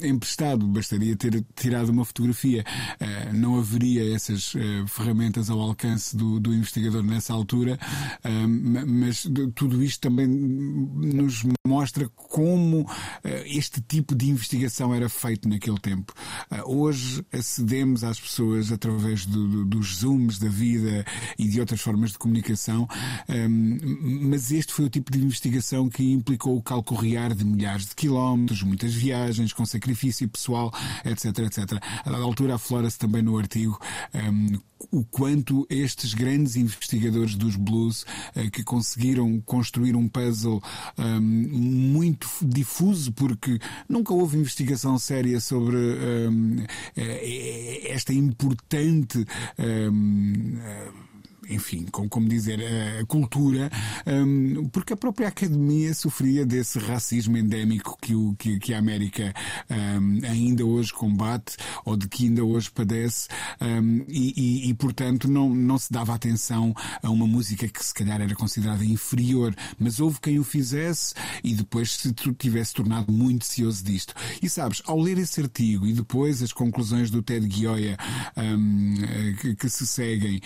emprestado, 0.02 0.66
bastaria 0.66 1.16
ter 1.16 1.44
tirado 1.54 1.90
uma 1.90 2.04
fotografia. 2.04 2.64
Uh, 3.00 3.36
não 3.36 3.58
haveria 3.58 4.14
essas 4.14 4.54
uh, 4.54 4.86
ferramentas 4.86 5.50
ao 5.50 5.60
alcance 5.60 6.16
do, 6.16 6.38
do 6.38 6.54
investigador 6.54 7.02
nessa 7.02 7.32
altura, 7.32 7.78
uh, 8.24 8.48
mas 8.86 9.26
tudo 9.54 9.82
isto 9.82 10.00
também 10.00 10.26
nos 10.26 11.42
mostra 11.66 12.08
como 12.14 12.86
este 13.46 13.80
tipo 13.80 14.14
de 14.14 14.28
investigação 14.28 14.94
era 14.94 15.08
feito 15.08 15.48
naquele 15.48 15.78
tempo. 15.78 16.12
hoje 16.66 17.24
acedemos 17.32 18.04
às 18.04 18.20
pessoas 18.20 18.70
através 18.72 19.24
do, 19.26 19.48
do, 19.48 19.64
dos 19.64 19.96
zooms 19.98 20.38
da 20.38 20.48
vida 20.48 21.04
e 21.38 21.48
de 21.48 21.60
outras 21.60 21.80
formas 21.80 22.12
de 22.12 22.18
comunicação, 22.18 22.86
mas 23.80 24.50
este 24.50 24.72
foi 24.72 24.86
o 24.86 24.90
tipo 24.90 25.10
de 25.10 25.18
investigação 25.18 25.88
que 25.88 26.12
implicou 26.12 26.56
o 26.56 26.62
calcorrear 26.62 27.34
de 27.34 27.44
milhares 27.44 27.86
de 27.86 27.94
quilómetros, 27.94 28.62
muitas 28.62 28.92
viagens, 28.92 29.52
com 29.52 29.64
sacrifício 29.64 30.28
pessoal, 30.28 30.72
etc, 31.04 31.38
etc. 31.38 31.82
A 32.04 32.10
dada 32.10 32.22
altura 32.22 32.54
aflora-se 32.54 32.98
também 32.98 33.22
no 33.22 33.38
artigo 33.38 33.78
um, 34.14 34.58
o 34.90 35.04
quanto 35.04 35.66
estes 35.70 36.14
grandes 36.14 36.56
investigadores 36.56 37.34
dos 37.36 37.56
blues 37.56 38.02
uh, 38.02 38.50
que 38.50 38.64
conseguiram 38.64 39.40
construir 39.40 39.94
um 39.94 40.08
puzzle 40.08 40.62
um, 40.98 41.20
muito 41.20 42.28
difuso, 42.42 43.12
porque 43.12 43.58
nunca 43.88 44.12
houve 44.12 44.38
investigação 44.38 44.98
séria 44.98 45.40
sobre 45.40 45.76
um, 45.76 46.64
eh, 46.96 47.92
esta 47.92 48.12
importante 48.12 49.24
enfim, 51.48 51.86
como, 51.90 52.08
como 52.08 52.28
dizer, 52.28 52.60
a 53.00 53.04
cultura, 53.06 53.70
um, 54.06 54.68
porque 54.68 54.92
a 54.92 54.96
própria 54.96 55.28
academia 55.28 55.92
sofria 55.94 56.46
desse 56.46 56.78
racismo 56.78 57.36
endémico 57.36 57.96
que, 58.00 58.14
o, 58.14 58.34
que, 58.38 58.58
que 58.58 58.74
a 58.74 58.78
América 58.78 59.32
um, 59.70 60.20
ainda 60.26 60.64
hoje 60.64 60.92
combate 60.92 61.56
ou 61.84 61.96
de 61.96 62.08
que 62.08 62.24
ainda 62.26 62.44
hoje 62.44 62.70
padece 62.70 63.28
um, 63.60 64.04
e, 64.08 64.32
e, 64.36 64.70
e, 64.70 64.74
portanto, 64.74 65.28
não, 65.28 65.50
não 65.50 65.78
se 65.78 65.92
dava 65.92 66.14
atenção 66.14 66.74
a 67.02 67.10
uma 67.10 67.26
música 67.26 67.68
que 67.68 67.84
se 67.84 67.94
calhar 67.94 68.20
era 68.20 68.34
considerada 68.34 68.84
inferior, 68.84 69.54
mas 69.78 70.00
houve 70.00 70.20
quem 70.20 70.38
o 70.38 70.44
fizesse 70.44 71.14
e 71.42 71.54
depois 71.54 71.92
se 71.92 72.12
tivesse 72.12 72.74
tornado 72.74 73.12
muito 73.12 73.44
cioso 73.44 73.84
disto. 73.84 74.14
E 74.40 74.48
sabes, 74.48 74.82
ao 74.86 74.98
ler 74.98 75.18
esse 75.18 75.40
artigo 75.40 75.86
e 75.86 75.92
depois 75.92 76.42
as 76.42 76.52
conclusões 76.52 77.10
do 77.10 77.22
Ted 77.22 77.48
Gioia 77.54 77.96
que, 79.40 79.54
que, 79.56 79.68
se 79.68 79.86
seguem, 79.86 80.40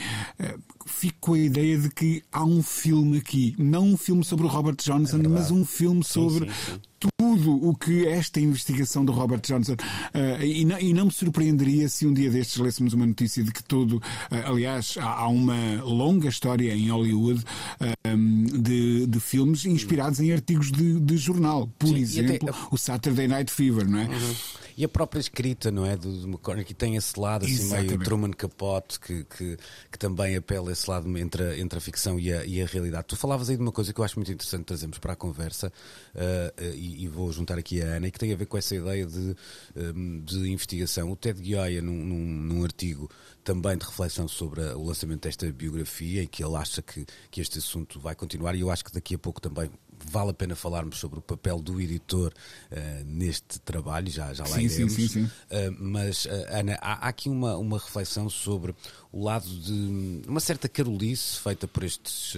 fico 0.86 1.16
com 1.20 1.34
a 1.34 1.38
ideia 1.38 1.78
de 1.78 1.90
que 1.90 2.22
há 2.32 2.44
um 2.44 2.62
filme 2.62 3.18
aqui, 3.18 3.54
não 3.58 3.88
um 3.88 3.96
filme 3.96 4.24
sobre 4.24 4.46
o 4.46 4.48
Robert 4.48 4.76
Johnson, 4.76 5.18
é 5.18 5.28
mas 5.28 5.50
um 5.50 5.64
filme 5.64 6.02
sobre 6.02 6.46
sim, 6.46 6.52
sim, 6.52 6.72
sim 6.72 6.80
tudo 6.98 7.68
o 7.68 7.74
que 7.76 8.06
esta 8.06 8.40
investigação 8.40 9.04
do 9.04 9.12
Robert 9.12 9.40
Johnson 9.40 9.74
uh, 9.74 10.42
e, 10.42 10.64
não, 10.64 10.78
e, 10.78 10.92
não, 10.92 11.06
me 11.06 11.12
surpreenderia 11.12 11.88
se 11.88 12.06
um 12.06 12.12
dia 12.12 12.30
destes 12.30 12.56
lêssemos 12.56 12.94
uma 12.94 13.06
notícia 13.06 13.42
de 13.42 13.52
que 13.52 13.62
todo, 13.62 13.96
uh, 13.96 14.02
aliás, 14.46 14.96
há, 14.98 15.20
há, 15.20 15.28
uma 15.28 15.82
longa 15.82 16.28
história 16.28 16.74
em 16.74 16.90
Hollywood 16.90 17.44
uh, 17.80 18.58
de, 18.58 19.06
de, 19.06 19.20
filmes 19.20 19.66
inspirados 19.66 20.20
em 20.20 20.32
artigos 20.32 20.72
de, 20.72 20.98
de 21.00 21.16
jornal, 21.16 21.68
por 21.78 21.96
exemplo, 21.96 22.48
até... 22.48 22.58
o 22.70 22.78
Saturday 22.78 23.28
Night 23.28 23.52
Fever, 23.52 23.88
não 23.88 24.00
é? 24.00 24.04
Uhum. 24.04 24.34
E 24.76 24.84
a 24.84 24.88
própria 24.88 25.20
escrita, 25.20 25.70
não 25.70 25.86
é? 25.86 25.96
Do, 25.96 26.12
do 26.20 26.28
McCormick, 26.28 26.66
que 26.66 26.74
tem 26.74 26.96
esse 26.96 27.18
lado 27.18 27.44
assim 27.44 27.54
Exatamente. 27.54 27.88
meio 27.88 28.04
Truman 28.04 28.30
Capote, 28.30 29.00
que, 29.00 29.24
que, 29.24 29.56
que, 29.90 29.98
também 29.98 30.36
apela 30.36 30.70
esse 30.70 30.88
lado 30.88 31.16
entre 31.16 31.42
a, 31.42 31.58
entre 31.58 31.78
a 31.78 31.80
ficção 31.80 32.18
e 32.18 32.32
a, 32.32 32.44
e 32.44 32.60
a 32.60 32.66
realidade. 32.66 33.06
Tu 33.06 33.16
falavas 33.16 33.48
aí 33.48 33.56
de 33.56 33.62
uma 33.62 33.72
coisa 33.72 33.92
que 33.92 33.98
eu 33.98 34.04
acho 34.04 34.16
muito 34.16 34.30
interessante 34.30 34.64
trazermos 34.64 34.98
para 34.98 35.14
a 35.14 35.16
conversa, 35.16 35.72
uh, 36.14 36.62
uh, 36.62 36.74
e, 36.74 37.04
e, 37.04 37.08
vou 37.08 37.32
juntar 37.32 37.58
aqui 37.58 37.80
a 37.80 37.86
Ana, 37.86 38.08
e 38.08 38.10
que 38.10 38.18
tem 38.18 38.32
a 38.32 38.36
ver 38.36 38.46
com 38.46 38.58
essa 38.58 38.74
ideia 38.74 39.06
de, 39.06 39.34
um, 39.74 40.20
de 40.20 40.50
investigação. 40.50 41.10
O 41.10 41.16
Ted 41.16 41.42
Gioia, 41.42 41.80
num, 41.80 42.04
num, 42.04 42.26
num 42.26 42.64
artigo 42.64 43.10
também 43.42 43.78
de 43.78 43.86
reflexão 43.86 44.26
sobre 44.28 44.60
o 44.60 44.84
lançamento 44.84 45.22
desta 45.22 45.50
biografia, 45.50 46.24
em 46.24 46.26
que 46.26 46.44
ele 46.44 46.56
acha 46.56 46.82
que, 46.82 47.06
que 47.30 47.40
este 47.40 47.58
assunto 47.58 47.98
vai 47.98 48.14
continuar, 48.14 48.54
e 48.54 48.60
eu 48.60 48.70
acho 48.70 48.84
que 48.84 48.92
daqui 48.92 49.14
a 49.14 49.18
pouco 49.18 49.40
também 49.40 49.70
vale 50.04 50.30
a 50.30 50.34
pena 50.34 50.54
falarmos 50.54 50.98
sobre 50.98 51.18
o 51.18 51.22
papel 51.22 51.60
do 51.60 51.80
editor 51.80 52.32
uh, 52.70 53.04
neste 53.04 53.58
trabalho, 53.60 54.10
já, 54.10 54.32
já 54.32 54.44
lá 54.44 54.56
sim, 54.56 54.62
iremos. 54.62 54.92
Sim, 54.92 55.08
sim, 55.08 55.08
sim. 55.08 55.24
Uh, 55.24 55.76
mas, 55.78 56.26
uh, 56.26 56.30
Ana, 56.48 56.78
há, 56.80 57.06
há, 57.06 57.08
aqui 57.08 57.28
uma, 57.28 57.56
uma 57.56 57.78
reflexão 57.78 58.28
sobre 58.28 58.74
o 59.12 59.22
lado 59.22 59.48
de 59.48 60.22
uma 60.28 60.40
certa 60.40 60.68
carolice 60.68 61.38
feita 61.40 61.66
por 61.66 61.84
estes 61.84 62.34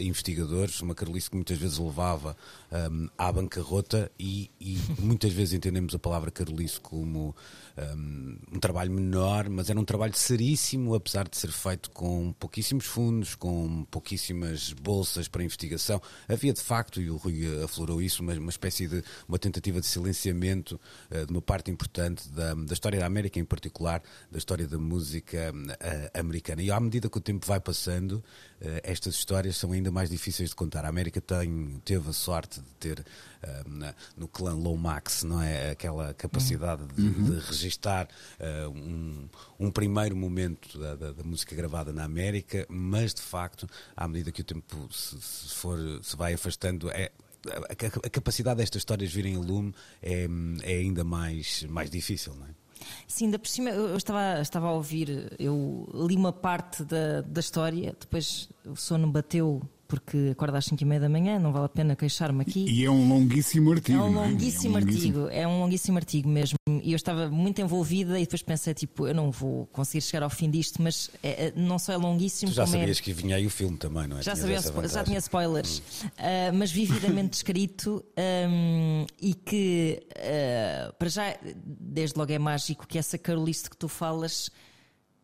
investigadores, 0.00 0.80
uma 0.80 0.94
carolice 0.94 1.28
que 1.28 1.36
muitas 1.36 1.58
vezes 1.58 1.78
levava 1.78 2.36
um, 2.90 3.08
à 3.18 3.30
bancarrota 3.30 4.10
e, 4.18 4.50
e 4.58 4.78
muitas 4.98 5.32
vezes 5.32 5.52
entendemos 5.52 5.94
a 5.94 5.98
palavra 5.98 6.30
carolice 6.30 6.80
como 6.80 7.36
um, 7.96 8.58
trabalho 8.60 8.90
menor, 8.90 9.48
mas 9.48 9.70
era 9.70 9.78
um 9.78 9.84
trabalho 9.84 10.14
seríssimo, 10.14 10.94
apesar 10.94 11.28
de 11.28 11.36
ser 11.36 11.50
feito 11.50 11.90
com 11.90 12.32
pouquíssimos 12.32 12.84
fundos, 12.84 13.34
com 13.34 13.84
pouquíssimas 13.90 14.72
bolsas 14.72 15.28
para 15.28 15.42
investigação. 15.42 16.00
Havia 16.28 16.52
de 16.52 16.60
facto, 16.60 17.00
e 17.00 17.10
o 17.10 17.16
Rui 17.16 17.62
aflorou 17.64 18.00
isso, 18.00 18.22
uma, 18.22 18.34
uma 18.34 18.50
espécie 18.50 18.86
de 18.86 19.02
uma 19.28 19.38
tentativa 19.38 19.80
de 19.80 19.86
silenciamento 19.86 20.80
uh, 21.10 21.26
de 21.26 21.32
uma 21.32 21.42
parte 21.42 21.70
importante 21.70 22.28
da, 22.30 22.54
da 22.54 22.72
história 22.72 22.98
da 22.98 23.06
América, 23.06 23.38
em 23.38 23.44
particular 23.44 24.02
da 24.30 24.38
história 24.38 24.66
da 24.66 24.78
música 24.78 25.52
uh, 25.52 26.18
americana. 26.18 26.62
E 26.62 26.70
à 26.70 26.78
medida 26.78 27.08
que 27.08 27.18
o 27.18 27.20
tempo 27.20 27.46
vai 27.46 27.60
passando, 27.60 28.12
uh, 28.12 28.80
estas 28.82 29.14
histórias 29.14 29.56
são 29.56 29.72
ainda 29.72 29.90
mais 29.90 30.10
difíceis 30.10 30.50
de 30.50 30.56
contar. 30.56 30.84
A 30.84 30.88
América 30.88 31.20
tem, 31.20 31.80
teve 31.84 32.10
a 32.10 32.12
sorte 32.12 32.60
de 32.60 32.74
ter 32.78 33.04
na, 33.66 33.94
no 34.16 34.28
clã 34.28 34.54
Lomax, 34.54 35.22
não 35.24 35.40
é? 35.40 35.70
Aquela 35.70 36.14
capacidade 36.14 36.86
de, 36.86 37.02
uhum. 37.02 37.24
de 37.24 37.38
registar 37.40 38.08
uh, 38.38 38.68
um, 38.70 39.28
um, 39.58 39.70
primeiro 39.70 40.16
momento 40.16 40.78
da, 40.78 40.94
da, 40.94 41.12
da, 41.12 41.24
música 41.24 41.54
gravada 41.54 41.92
na 41.92 42.04
América, 42.04 42.66
mas 42.68 43.14
de 43.14 43.22
facto, 43.22 43.68
à 43.96 44.06
medida 44.06 44.30
que 44.30 44.40
o 44.40 44.44
tempo 44.44 44.88
se, 44.92 45.20
se 45.20 45.54
for, 45.54 45.78
se 46.02 46.16
vai 46.16 46.34
afastando, 46.34 46.90
é, 46.90 47.10
a, 47.48 48.06
a, 48.06 48.10
capacidade 48.10 48.58
destas 48.58 48.80
histórias 48.80 49.12
virem 49.12 49.36
a 49.36 49.40
lume 49.40 49.74
é, 50.00 50.26
é 50.62 50.78
ainda 50.78 51.04
mais, 51.04 51.64
mais 51.64 51.90
difícil, 51.90 52.34
não 52.34 52.46
é? 52.46 52.50
Sim, 53.06 53.26
ainda 53.26 53.38
por 53.38 53.48
cima, 53.48 53.70
eu 53.70 53.96
estava, 53.96 54.40
estava 54.40 54.66
a 54.66 54.72
ouvir, 54.72 55.32
eu 55.38 55.88
li 55.94 56.16
uma 56.16 56.32
parte 56.32 56.84
da, 56.84 57.20
da 57.20 57.40
história, 57.40 57.96
depois 57.98 58.48
o 58.64 58.74
sono 58.76 59.10
bateu 59.10 59.62
porque 59.92 60.30
acordo 60.32 60.56
às 60.56 60.64
5 60.64 60.82
e 60.82 60.86
meia 60.86 61.02
da 61.02 61.08
manhã, 61.10 61.38
não 61.38 61.52
vale 61.52 61.66
a 61.66 61.68
pena 61.68 61.94
queixar-me 61.94 62.40
aqui. 62.40 62.64
E 62.66 62.82
é 62.82 62.90
um 62.90 63.06
longuíssimo 63.06 63.70
artigo. 63.72 63.98
É 63.98 64.02
um 64.02 64.10
longuíssimo, 64.10 64.78
é? 64.78 64.80
É 64.80 64.84
um 64.84 64.86
artigo, 64.86 65.18
longuíssimo. 65.18 65.28
é 65.28 65.48
um 65.48 65.60
longuíssimo 65.60 65.98
artigo 65.98 66.28
mesmo. 66.30 66.56
E 66.82 66.92
eu 66.92 66.96
estava 66.96 67.28
muito 67.28 67.60
envolvida 67.60 68.18
e 68.18 68.22
depois 68.22 68.40
pensei, 68.40 68.72
tipo, 68.72 69.06
eu 69.06 69.14
não 69.14 69.30
vou 69.30 69.66
conseguir 69.66 70.00
chegar 70.00 70.22
ao 70.22 70.30
fim 70.30 70.48
disto, 70.48 70.80
mas 70.80 71.10
é, 71.22 71.48
é 71.48 71.52
não 71.54 71.78
só 71.78 71.92
é 71.92 71.98
longuíssimo. 71.98 72.50
Tu 72.50 72.54
já 72.54 72.62
é 72.62 72.66
sabias 72.66 72.98
é... 73.00 73.02
que 73.02 73.12
vinha 73.12 73.36
aí 73.36 73.44
o 73.44 73.50
filme 73.50 73.76
também, 73.76 74.06
não 74.06 74.16
é? 74.16 74.22
Já, 74.22 74.34
sabia, 74.34 74.62
já 74.62 75.04
tinha 75.04 75.18
spoilers, 75.18 75.82
hum. 76.02 76.06
uh, 76.06 76.54
mas 76.54 76.72
vividamente 76.72 77.36
escrito 77.36 78.02
um, 78.48 79.04
e 79.20 79.34
que, 79.34 80.02
uh, 80.16 80.94
para 80.94 81.08
já, 81.10 81.36
desde 81.54 82.18
logo 82.18 82.32
é 82.32 82.38
mágico 82.38 82.86
que 82.86 82.96
essa 82.96 83.18
Carolice 83.18 83.68
que 83.68 83.76
tu 83.76 83.88
falas 83.88 84.50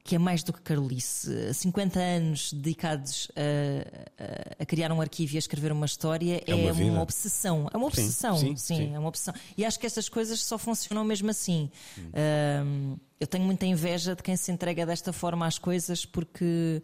que 0.08 0.14
é 0.14 0.18
mais 0.18 0.42
do 0.42 0.54
que 0.54 0.62
Carolice. 0.62 1.52
50 1.52 2.00
anos 2.00 2.50
dedicados 2.54 3.30
a, 3.36 4.24
a, 4.58 4.62
a, 4.62 4.64
criar 4.64 4.90
um 4.90 5.02
arquivo 5.02 5.34
e 5.34 5.36
a 5.36 5.38
escrever 5.38 5.70
uma 5.70 5.84
história 5.84 6.42
é, 6.46 6.54
uma, 6.54 6.70
é 6.70 6.72
uma 6.72 7.02
obsessão. 7.02 7.68
É 7.70 7.76
uma 7.76 7.88
obsessão, 7.88 8.38
sim, 8.38 8.56
sim, 8.56 8.56
sim, 8.56 8.76
sim, 8.86 8.94
é 8.94 8.98
uma 8.98 9.08
obsessão. 9.08 9.34
E 9.54 9.66
acho 9.66 9.78
que 9.78 9.84
essas 9.84 10.08
coisas 10.08 10.40
só 10.40 10.56
funcionam 10.56 11.04
mesmo 11.04 11.28
assim. 11.28 11.70
Hum. 11.98 12.96
eu 13.20 13.26
tenho 13.26 13.44
muita 13.44 13.66
inveja 13.66 14.16
de 14.16 14.22
quem 14.22 14.34
se 14.34 14.50
entrega 14.50 14.86
desta 14.86 15.12
forma 15.12 15.46
às 15.46 15.58
coisas 15.58 16.06
porque. 16.06 16.82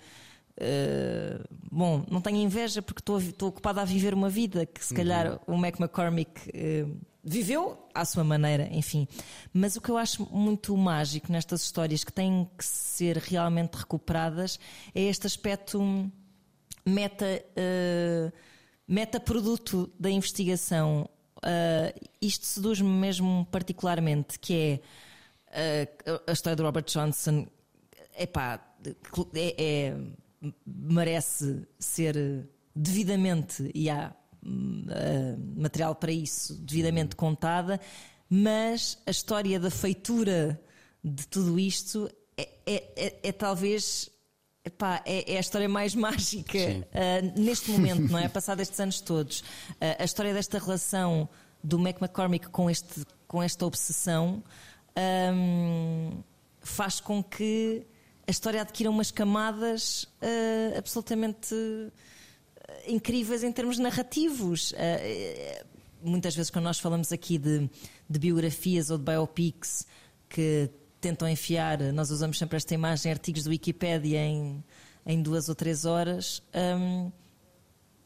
Uh, 0.61 1.43
bom, 1.73 2.05
não 2.09 2.21
tenho 2.21 2.37
inveja 2.37 2.83
porque 2.83 3.01
estou 3.01 3.49
ocupada 3.49 3.81
a 3.81 3.85
viver 3.87 4.13
uma 4.13 4.29
vida 4.29 4.67
que 4.67 4.85
se 4.85 4.93
uhum. 4.93 4.99
calhar 4.99 5.41
o 5.49 5.57
Mac 5.57 5.81
McCormick 5.81 6.31
uh, 6.51 6.97
viveu 7.25 7.89
à 7.95 8.05
sua 8.05 8.23
maneira, 8.23 8.69
enfim. 8.71 9.09
Mas 9.53 9.77
o 9.77 9.81
que 9.81 9.91
eu 9.91 9.97
acho 9.97 10.29
muito 10.31 10.77
mágico 10.77 11.33
nestas 11.33 11.63
histórias 11.63 12.05
que 12.05 12.13
têm 12.13 12.49
que 12.57 12.65
ser 12.65 13.17
realmente 13.17 13.75
recuperadas 13.75 14.59
é 14.95 15.03
este 15.03 15.27
aspecto 15.27 15.81
meta. 16.85 17.45
Uh, 17.57 18.33
metaproduto 18.87 19.91
da 19.99 20.11
investigação, 20.11 21.09
uh, 21.39 22.09
isto 22.21 22.45
seduz-me 22.47 22.89
mesmo 22.89 23.47
particularmente, 23.51 24.39
que 24.39 24.81
é 25.51 25.89
uh, 26.11 26.23
a 26.27 26.33
história 26.33 26.57
do 26.57 26.63
Robert 26.63 26.85
Johnson. 26.85 27.47
Epá, 28.17 28.61
é, 29.35 29.55
é, 29.59 29.97
merece 30.65 31.67
ser 31.79 32.47
devidamente, 32.77 33.71
e 33.75 33.89
há 33.89 34.15
uh, 34.45 35.61
material 35.61 35.95
para 35.95 36.13
isso, 36.13 36.55
devidamente 36.55 37.17
contada, 37.17 37.81
mas 38.29 38.99
a 39.07 39.11
história 39.11 39.59
da 39.61 39.71
feitura 39.71 40.61
de 41.03 41.27
tudo 41.29 41.59
isto 41.59 42.11
é, 42.37 42.49
é, 42.67 42.75
é, 42.97 43.21
é 43.23 43.33
talvez 43.33 44.11
Epá, 44.67 45.03
é, 45.05 45.35
é, 45.35 45.37
a 45.37 45.41
história 45.41 45.69
mais 45.69 45.93
mágica 45.95 46.59
uh, 46.59 47.41
neste 47.41 47.71
momento, 47.71 48.11
não 48.11 48.19
é? 48.19 48.29
Passado 48.29 48.61
estes 48.61 48.81
anos 48.81 48.99
todos. 49.01 49.41
Uh, 49.41 49.97
a 49.99 50.05
história 50.05 50.33
desta 50.33 50.59
relação 50.59 51.29
do 51.63 51.79
Mac 51.79 52.01
McCormick 52.01 52.49
com, 52.49 52.71
este, 52.71 53.05
com 53.29 53.43
esta 53.43 53.67
obsessão 53.67 54.43
um, 55.35 56.23
faz 56.61 56.99
com 56.99 57.23
que 57.23 57.87
a 58.27 58.31
história 58.31 58.63
adquira 58.63 58.91
umas 58.91 59.11
camadas 59.11 60.05
uh, 60.05 60.79
absolutamente 60.79 61.55
incríveis 62.87 63.43
em 63.43 63.53
termos 63.53 63.79
narrativos. 63.79 64.75
muitas 66.03 66.35
vezes, 66.35 66.51
quando 66.51 66.65
nós 66.65 66.79
falamos 66.79 67.13
aqui 67.13 67.39
de, 67.39 67.69
de 68.09 68.19
biografias 68.19 68.91
ou 68.91 68.99
de 68.99 69.05
biopics 69.05 69.87
que 70.29 70.71
tentam 71.01 71.29
enfiar, 71.29 71.79
nós 71.93 72.11
usamos 72.11 72.39
sempre 72.39 72.57
esta 72.57 72.73
imagem, 72.73 73.13
artigos 73.13 73.45
do 73.45 73.51
Wikipedia 73.51 74.21
em, 74.21 74.65
em 75.05 75.21
duas 75.21 75.49
ou 75.49 75.55
três 75.55 75.85
horas. 75.85 76.43
Um, 76.55 77.13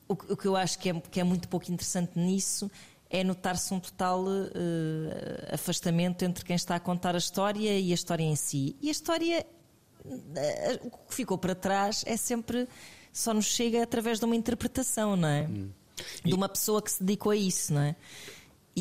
o, 0.09 0.15
o, 0.15 0.37
que 0.37 0.47
eu 0.47 0.57
acho 0.57 0.79
que 0.79 0.91
é, 0.91 1.01
que 1.01 1.21
é 1.21 1.25
muito 1.25 1.49
pouco 1.49 1.71
interessante 1.71 2.19
nisso 2.19 2.71
é 3.11 3.23
notar-se 3.23 3.73
um 3.73 3.81
total 3.81 4.25
uh, 4.25 5.55
afastamento 5.55 6.25
entre 6.25 6.45
quem 6.45 6.57
está 6.57 6.75
a 6.75 6.81
contar 6.81 7.15
a 7.15 7.19
história 7.19 7.79
e 7.79 7.91
a 7.91 7.95
história 7.95 8.25
em 8.25 8.37
si. 8.37 8.77
E 8.83 8.89
a 8.89 8.91
história, 8.91 9.47
o 10.83 10.91
que 10.91 11.15
ficou 11.15 11.39
para 11.39 11.55
trás 11.55 12.05
é 12.07 12.17
sempre, 12.17 12.69
só 13.19 13.35
nos 13.35 13.47
chega 13.47 13.83
através 13.83 14.19
de 14.19 14.25
uma 14.25 14.37
interpretação, 14.37 15.17
não 15.17 15.29
é? 15.29 15.43
Hum. 15.43 15.71
De 16.25 16.33
uma 16.33 16.49
pessoa 16.49 16.81
que 16.81 16.93
se 16.93 17.03
dedicou 17.03 17.33
a 17.33 17.37
isso, 17.37 17.75
não 17.75 17.81
é? 17.81 17.97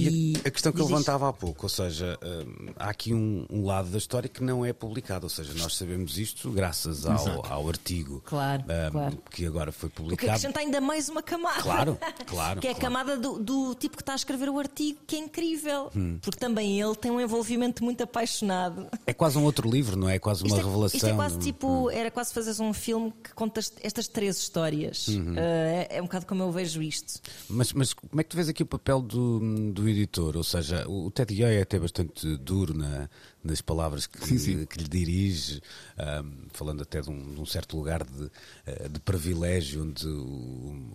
E, 0.04 0.34
a, 0.44 0.48
a 0.48 0.51
questão 0.51 0.72
que 0.72 0.80
eu 0.80 0.86
levantava 0.86 1.30
há 1.30 1.34
pouco, 1.34 1.66
ou 1.66 1.70
seja, 1.70 2.18
hum, 2.24 2.74
há 2.75 2.89
aqui 2.89 3.13
um, 3.13 3.46
um, 3.50 3.66
lado 3.66 3.89
da 3.89 3.98
história 3.98 4.30
que 4.30 4.44
não 4.44 4.66
é 4.66 4.74
publicado, 4.74 5.25
ou 5.25 5.30
seja, 5.30 5.54
nós 5.56 5.75
sabemos 5.75 6.18
isto 6.18 6.51
graças 6.51 7.06
ao, 7.06 7.46
ao 7.46 7.68
artigo 7.68 8.22
claro, 8.25 8.63
um, 8.63 8.92
claro. 8.92 9.18
que 9.30 9.46
agora 9.46 9.72
foi 9.72 9.89
publicado. 9.89 10.16
O 10.16 10.18
que 10.18 10.25
acrescenta 10.27 10.60
ainda 10.60 10.82
mais 10.82 11.10
uma 11.10 11.22
camada. 11.22 11.62
Claro, 11.62 12.00
claro. 12.25 12.62
que 12.62 12.68
é 12.68 12.74
claro. 12.74 12.86
a 12.86 12.89
camada 12.89 13.18
do, 13.18 13.39
do, 13.39 13.75
tipo 13.75 13.96
que 13.96 14.01
está 14.01 14.13
a 14.13 14.16
escrever 14.16 14.50
o 14.50 14.60
artigo, 14.60 15.00
que 15.06 15.16
é 15.16 15.20
incrível, 15.20 15.92
hum. 15.96 16.20
porque 16.22 16.39
também 16.39 16.80
ele 16.80 16.96
tem 16.96 17.12
um 17.12 17.20
envolvimento 17.20 17.84
muito 17.84 18.04
apaixonado. 18.04 18.88
É 19.06 19.13
quase 19.13 19.38
um 19.38 19.44
outro 19.44 19.70
livro, 19.70 19.96
não 19.96 20.10
é? 20.10 20.16
É 20.16 20.20
quase 20.20 20.44
uma 20.44 20.48
isto 20.48 20.60
é, 20.60 20.63
revelação. 20.63 20.98
Isto 20.98 21.08
é 21.08 21.13
quase 21.13 21.39
tipo, 21.39 21.88
hum. 21.88 21.92
era 21.92 22.10
quase 22.12 22.34
fazeres 22.34 22.60
um 22.60 22.74
filme 22.74 23.13
que 23.24 23.34
conta 23.34 23.62
estas 23.82 24.08
três 24.08 24.38
histórias. 24.38 25.08
Uhum. 25.08 25.34
Uh, 25.34 25.38
é, 25.38 25.88
é, 25.92 26.01
um 26.01 26.06
bocado 26.06 26.25
como 26.25 26.44
eu 26.44 26.51
vejo 26.51 26.82
isto. 26.82 27.22
Mas, 27.50 27.74
mas 27.74 27.94
como 27.94 28.20
é 28.20 28.24
que 28.24 28.30
tu 28.30 28.36
vês 28.36 28.50
aqui 28.50 28.63
o 28.63 28.66
papel 28.66 29.01
do, 29.01 29.39
do 29.72 29.87
editor? 29.88 30.36
Ou 30.38 30.44
seja, 30.44 30.88
o 30.88 31.10
Ted 31.12 31.34
Yoy 31.34 31.56
é 31.56 31.62
até 31.62 31.79
bastante 31.79 32.38
duro 32.38 32.74
na, 32.74 33.10
nas 33.44 33.62
palavras 33.62 34.08
que, 34.08 34.25
sim, 34.25 34.38
sim. 34.38 34.65
que 34.65 34.77
lhe 34.77 34.88
dirige, 34.88 35.62
um, 35.98 36.48
falando 36.51 36.82
até 36.82 37.01
de 37.01 37.10
um, 37.10 37.34
de 37.34 37.41
um, 37.41 37.46
certo 37.46 37.77
lugar 37.77 38.03
de, 38.03 38.32
eh, 38.65 38.89
de 38.89 39.00
privilégio, 39.00 39.84
onde 39.84 40.08
o, 40.08 40.20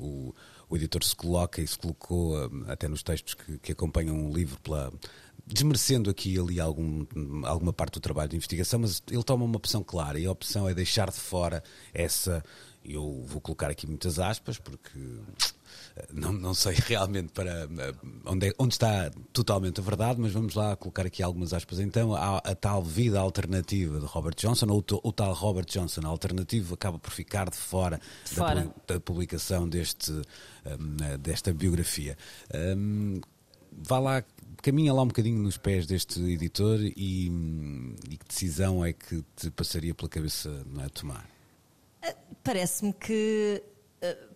o, 0.01 0.35
o, 0.69 0.77
editor 0.77 1.03
se 1.05 1.15
coloca 1.15 1.61
e 1.61 1.67
se 1.67 1.79
colocou 1.79 2.37
um, 2.37 2.65
até 2.69 2.89
nos 2.89 3.03
textos 3.03 3.35
que, 3.35 3.59
que 3.59 3.73
acompanham 3.73 4.29
o 4.29 4.35
livro 4.35 4.59
pela 4.61 4.93
desmerecendo 5.47 6.09
aqui 6.09 6.35
e 6.35 6.39
ali 6.39 6.61
algum, 6.61 7.05
alguma 7.45 7.73
parte 7.73 7.95
do 7.95 8.01
trabalho 8.01 8.29
de 8.29 8.37
investigação, 8.37 8.81
mas 8.81 9.03
ele 9.11 9.23
toma 9.23 9.45
uma 9.45 9.57
opção 9.57 9.83
clara 9.83 10.19
e 10.19 10.25
a 10.25 10.31
opção 10.31 10.69
é 10.69 10.75
deixar 10.75 11.11
de 11.11 11.19
fora 11.19 11.63
essa. 11.93 12.45
Eu 12.85 13.25
vou 13.27 13.41
colocar 13.41 13.71
aqui 13.71 13.87
muitas 13.87 14.19
aspas, 14.19 14.59
porque 14.59 14.99
não, 16.13 16.33
não 16.33 16.55
sei 16.55 16.75
realmente 16.87 17.33
para 17.33 17.69
onde, 18.27 18.49
é, 18.49 18.53
onde 18.59 18.75
está 18.75 19.11
totalmente 19.33 19.81
a 19.81 19.83
verdade, 19.83 20.21
mas 20.21 20.33
vamos 20.33 20.55
lá 20.55 20.77
colocar 20.77 21.07
aqui 21.07 21.23
algumas 21.23 21.53
aspas. 21.53 21.79
Então, 21.81 22.15
a, 22.15 22.39
a 22.39 22.55
tal 22.55 22.83
vida 22.83 23.19
alternativa 23.19 23.99
de 23.99 24.07
Robert 24.07 24.35
Johnson, 24.37 24.67
ou 24.71 24.85
o 25.03 25.13
tal 25.13 25.33
Robert 25.33 25.67
Johnson 25.67 26.07
alternativo, 26.07 26.75
acaba 26.75 26.99
por 26.99 27.11
ficar 27.11 27.51
de 27.51 27.57
fora, 27.57 28.01
de 28.25 28.35
fora. 28.35 28.73
Da, 28.87 28.95
da, 28.95 29.01
publicação 29.01 29.69
deste, 29.69 30.13
um, 30.13 31.19
desta 31.19 31.53
biografia. 31.53 32.17
Um, 32.77 33.21
vá 33.71 33.99
lá, 33.99 34.25
caminha 34.63 34.93
lá 34.93 35.03
um 35.03 35.09
bocadinho 35.09 35.39
nos 35.39 35.57
pés 35.57 35.87
deste 35.87 36.21
editor 36.21 36.81
e, 36.81 37.27
e 38.11 38.17
que 38.17 38.29
decisão 38.29 38.85
é 38.85 38.93
que 38.93 39.25
te 39.37 39.51
passaria 39.51 39.95
pela 39.95 40.09
cabeça 40.09 40.51
a 40.85 40.89
tomar? 40.89 41.29
Parece-me 42.43 42.93
que 42.93 43.63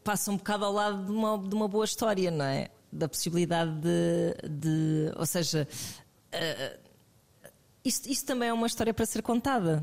passa 0.04 0.30
um 0.30 0.36
bocado 0.36 0.64
ao 0.64 0.72
lado 0.72 1.04
de 1.04 1.10
uma, 1.10 1.38
de 1.38 1.54
uma 1.54 1.68
boa 1.68 1.84
história, 1.84 2.30
não 2.30 2.44
é? 2.44 2.68
Da 2.92 3.08
possibilidade 3.08 3.72
de. 3.80 4.48
de 4.48 5.12
ou 5.16 5.26
seja, 5.26 5.66
uh, 6.32 6.78
isso, 7.84 8.02
isso 8.08 8.24
também 8.24 8.48
é 8.48 8.52
uma 8.52 8.66
história 8.66 8.94
para 8.94 9.04
ser 9.04 9.22
contada, 9.22 9.82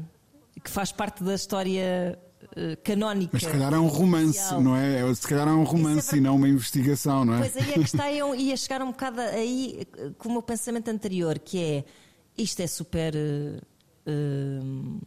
que 0.63 0.69
faz 0.69 0.91
parte 0.91 1.24
da 1.24 1.36
história 1.36 2.17
uh, 2.43 2.82
canónica. 2.84 3.32
Mas 3.34 3.43
se 3.43 3.50
calhar 3.50 3.74
é 3.74 3.78
um 3.78 3.88
romance, 3.88 4.39
social. 4.39 4.62
não 4.62 4.76
é? 4.76 5.13
Se 5.13 5.28
calhar 5.28 5.48
é 5.48 5.52
um 5.52 5.63
romance 5.63 6.15
é 6.15 6.17
e 6.17 6.22
não 6.22 6.36
uma 6.36 6.48
investigação, 6.48 7.26
não 7.26 7.36
é? 7.36 7.50
Pois 7.50 7.58
aí 7.58 7.72
é 7.72 7.74
que 7.74 7.80
está, 7.82 8.12
eu 8.13 8.34
ia 8.34 8.56
chegar 8.56 8.82
um 8.82 8.91
bocado 8.91 9.19
aí 9.19 9.86
com 10.17 10.30
o 10.30 10.32
meu 10.32 10.41
pensamento 10.41 10.89
anterior, 10.89 11.38
que 11.39 11.62
é 11.62 11.86
isto 12.38 12.62
é 12.62 12.67
super. 12.67 13.13
Uh, 14.06 15.00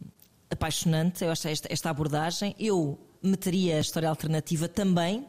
apaixonante, 0.49 1.23
eu 1.23 1.31
acho 1.31 1.47
esta, 1.47 1.71
esta 1.71 1.89
abordagem. 1.89 2.55
Eu 2.57 2.97
meteria 3.21 3.77
a 3.77 3.79
história 3.79 4.09
alternativa 4.09 4.67
também, 4.67 5.25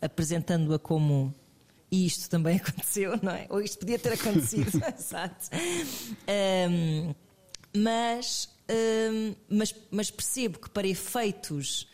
apresentando-a 0.00 0.78
como 0.78 1.34
isto 1.90 2.28
também 2.30 2.56
aconteceu, 2.62 3.18
não 3.22 3.32
é? 3.32 3.46
Ou 3.50 3.60
isto 3.60 3.78
podia 3.78 3.98
ter 3.98 4.12
acontecido, 4.12 4.80
exato. 4.96 5.48
Um, 6.70 7.14
mas, 7.76 8.48
um, 8.70 9.34
mas, 9.48 9.74
mas 9.90 10.10
percebo 10.10 10.58
que 10.58 10.70
para 10.70 10.86
efeitos 10.86 11.88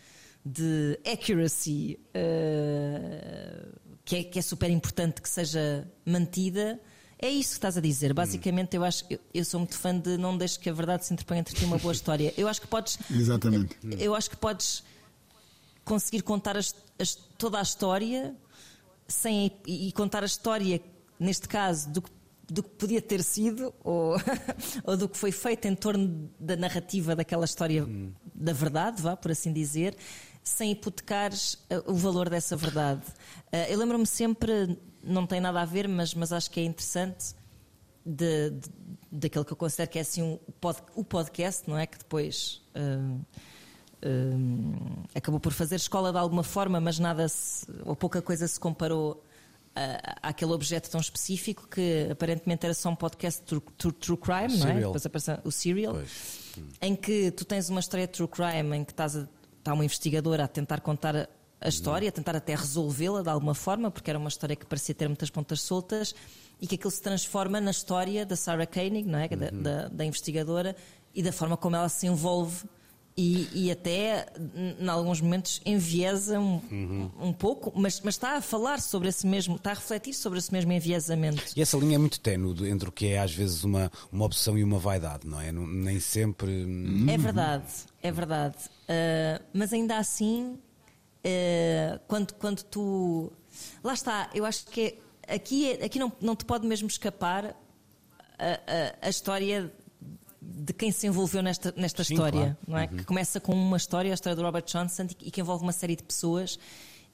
de 0.45 0.99
accuracy, 1.05 1.99
uh, 2.15 3.79
que, 4.05 4.17
é, 4.17 4.25
que 4.25 4.39
é 4.39 4.43
super 4.43 4.71
importante 4.71 5.21
que 5.21 5.29
seja 5.29 5.91
mantida, 6.05 6.81
é 7.19 7.29
isso 7.29 7.51
que 7.51 7.57
estás 7.57 7.77
a 7.77 7.81
dizer. 7.81 8.13
Basicamente, 8.13 8.77
eu 8.77 8.85
acho 8.85 9.05
eu, 9.09 9.19
eu 9.33 9.45
sou 9.45 9.59
muito 9.59 9.77
fã 9.77 9.99
de 9.99 10.17
não 10.17 10.37
deixes 10.37 10.57
que 10.57 10.69
a 10.69 10.73
verdade 10.73 11.05
se 11.07 11.13
interponha 11.13 11.41
entre 11.41 11.55
ti 11.55 11.65
uma 11.65 11.79
boa 11.79 11.93
história. 11.93 12.33
Eu 12.37 12.47
acho 12.47 12.61
que 12.61 12.67
podes. 12.67 12.99
Exatamente. 13.11 13.77
Eu 13.99 14.15
acho 14.15 14.31
que 14.31 14.37
podes 14.37 14.85
conseguir 15.87 16.23
contar 16.23 16.57
as, 16.57 16.75
as, 16.99 17.15
toda 17.15 17.59
a 17.59 17.63
história 17.63 18.35
sem, 19.09 19.53
e, 19.67 19.93
contar 19.93 20.25
a 20.25 20.27
história, 20.27 20.83
neste 21.19 21.49
caso, 21.49 21.89
do 21.89 22.03
que, 22.03 22.11
do 22.49 22.63
que 22.63 22.71
podia 22.71 23.01
ter 23.01 23.23
sido 23.23 23.73
ou, 23.83 24.17
ou 24.85 24.97
do 24.97 25.09
que 25.09 25.17
foi 25.17 25.31
feito 25.31 25.67
em 25.67 25.77
torno 25.77 26.29
da 26.39 26.57
narrativa 26.57 27.15
daquela 27.15 27.45
história 27.45 27.85
hum. 27.85 28.13
da 28.35 28.53
verdade, 28.53 29.01
vá, 29.01 29.17
por 29.17 29.31
assim 29.31 29.53
dizer, 29.53 29.97
sem 30.43 30.73
hipotecares 30.73 31.57
eh, 31.71 31.81
o 31.87 31.95
valor 31.95 32.29
dessa 32.29 32.57
verdade. 32.57 33.03
Uh, 33.53 33.71
eu 33.71 33.79
lembro-me 33.79 34.07
sempre, 34.07 34.77
não 35.03 35.25
tem 35.25 35.41
nada 35.41 35.63
a 35.63 35.65
ver, 35.65 35.87
mas, 35.89 36.15
mas 36.15 36.33
acho 36.33 36.51
que 36.51 36.61
é 36.61 36.65
interessante. 36.65 37.35
De, 38.09 38.53
de, 39.11 39.29
que 39.29 39.37
eu 39.37 39.45
considero 39.45 39.91
que 39.91 39.99
é 39.99 40.03
assim 40.03 40.23
o, 40.23 40.53
pod, 40.61 40.79
o 40.95 41.03
podcast, 41.03 41.69
não 41.69 41.77
é? 41.77 41.89
Que 41.89 41.99
depois 41.99 42.63
uh, 42.77 43.17
uh, 43.17 43.21
acabou 45.15 45.41
por 45.41 45.53
fazer 45.53 45.77
escola 45.77 46.13
de 46.13 46.19
alguma 46.19 46.43
forma, 46.43 46.81
mas 46.81 46.99
nada 46.99 47.29
se, 47.29 47.67
ou 47.85 47.97
pouca 47.97 48.23
coisa 48.23 48.47
se 48.47 48.59
comparou 48.59 49.23
a, 49.75 50.29
àquele 50.31 50.53
objeto 50.53 50.91
tão 50.91 51.01
específico 51.01 51.69
que 51.69 52.09
aparentemente 52.11 52.65
era 52.65 52.75
só 52.75 52.89
um 52.89 52.97
podcast 52.97 53.43
true, 53.43 53.63
true, 53.77 53.93
true 53.93 54.17
crime, 54.19 54.55
o 54.55 54.59
não 54.59 54.69
é? 54.69 54.81
Depois 54.81 55.07
aparece 55.07 55.39
o 55.45 55.53
Serial, 55.53 55.97
em 56.81 56.97
que 56.97 57.31
tu 57.31 57.45
tens 57.45 57.69
uma 57.69 57.81
história 57.81 58.07
de 58.07 58.13
true 58.13 58.29
crime 58.29 58.77
em 58.77 58.85
que 58.85 58.93
estás 58.93 59.17
a, 59.17 59.29
está 59.59 59.75
uma 59.75 59.85
investigadora 59.85 60.45
a 60.45 60.49
tentar 60.49 60.81
contar 60.81 61.17
a, 61.17 61.29
a 61.61 61.69
história, 61.69 62.09
a 62.09 62.13
tentar 62.13 62.37
até 62.37 62.55
resolvê-la 62.55 63.23
de 63.23 63.29
alguma 63.29 63.55
forma, 63.55 63.91
porque 63.91 64.11
era 64.11 64.19
uma 64.19 64.29
história 64.29 64.55
que 64.55 64.65
parecia 64.65 64.95
ter 64.95 65.09
muitas 65.09 65.29
pontas 65.29 65.61
soltas 65.61 66.15
e 66.61 66.67
que 66.67 66.77
aquilo 66.77 66.91
se 66.91 67.03
transforma 67.03 67.61
na 67.61 67.71
história 67.71 68.25
da 68.25 68.37
Sarah 68.37 68.67
Koenig, 68.67 69.09
não 69.09 69.19
é? 69.19 69.29
Uhum. 69.31 69.39
Da, 69.39 69.51
da, 69.51 69.89
da, 69.89 70.05
investigadora 70.05 70.77
e 71.15 71.23
da 71.23 71.33
forma 71.33 71.57
como 71.57 71.77
ela 71.77 71.89
se 71.89 72.07
envolve 72.07 72.65
e, 73.17 73.49
e 73.55 73.71
até, 73.71 74.27
em 74.79 74.87
alguns 74.89 75.23
momentos, 75.23 75.63
enviesa 75.65 76.39
um, 76.39 76.61
uhum. 76.71 77.11
um 77.19 77.33
pouco, 77.33 77.73
mas, 77.75 77.99
mas 78.03 78.15
está 78.15 78.37
a 78.37 78.43
falar 78.43 78.79
sobre 78.79 79.09
esse 79.09 79.27
mesmo, 79.27 79.57
está 79.57 79.71
a 79.71 79.75
refletir 79.75 80.13
sobre 80.13 80.39
esse 80.39 80.53
mesmo 80.53 80.71
enviesamento. 80.71 81.43
E 81.57 81.63
essa 81.63 81.79
linha 81.79 81.95
é 81.95 81.99
muito 81.99 82.21
ténue 82.21 82.69
entre 82.69 82.89
o 82.89 82.93
que 82.93 83.07
é 83.07 83.19
às 83.19 83.35
vezes 83.35 83.65
uma, 83.65 83.91
uma 84.13 84.27
opção 84.27 84.59
e 84.59 84.63
uma 84.63 84.79
vaidade, 84.79 85.27
não 85.27 85.41
é? 85.41 85.51
Nem 85.51 85.99
sempre. 85.99 86.67
É 87.09 87.17
verdade, 87.17 87.65
é 88.03 88.13
verdade. 88.13 88.57
Uh, 88.83 89.43
mas 89.53 89.73
ainda 89.73 89.97
assim. 89.97 90.59
uh, 91.25 92.01
quando, 92.07 92.35
quando 92.35 92.63
tu. 92.65 93.33
Lá 93.83 93.95
está, 93.95 94.29
eu 94.35 94.45
acho 94.45 94.67
que 94.67 94.99
é, 95.27 95.35
aqui, 95.35 95.71
é, 95.71 95.87
aqui 95.87 95.99
não, 95.99 96.13
não 96.21 96.37
te 96.37 96.45
pode 96.45 96.67
mesmo 96.67 96.87
escapar 96.87 97.57
a, 98.39 99.01
a, 99.03 99.07
a 99.07 99.09
história 99.09 99.73
de 100.47 100.73
quem 100.73 100.93
se 100.93 101.07
envolveu 101.07 101.43
nesta, 101.43 101.73
nesta 101.77 102.05
Sim, 102.05 102.15
história, 102.15 102.41
claro. 102.41 102.57
não 102.67 102.79
é? 102.79 102.85
Uhum. 102.85 102.97
Que 102.99 103.05
começa 103.05 103.41
com 103.41 103.53
uma 103.53 103.77
história, 103.77 104.11
a 104.11 104.15
história 104.15 104.37
do 104.37 104.43
Robert 104.43 104.65
Johnson, 104.65 105.07
e 105.21 105.31
que 105.31 105.41
envolve 105.41 105.63
uma 105.63 105.73
série 105.73 105.97
de 105.97 106.03
pessoas, 106.03 106.59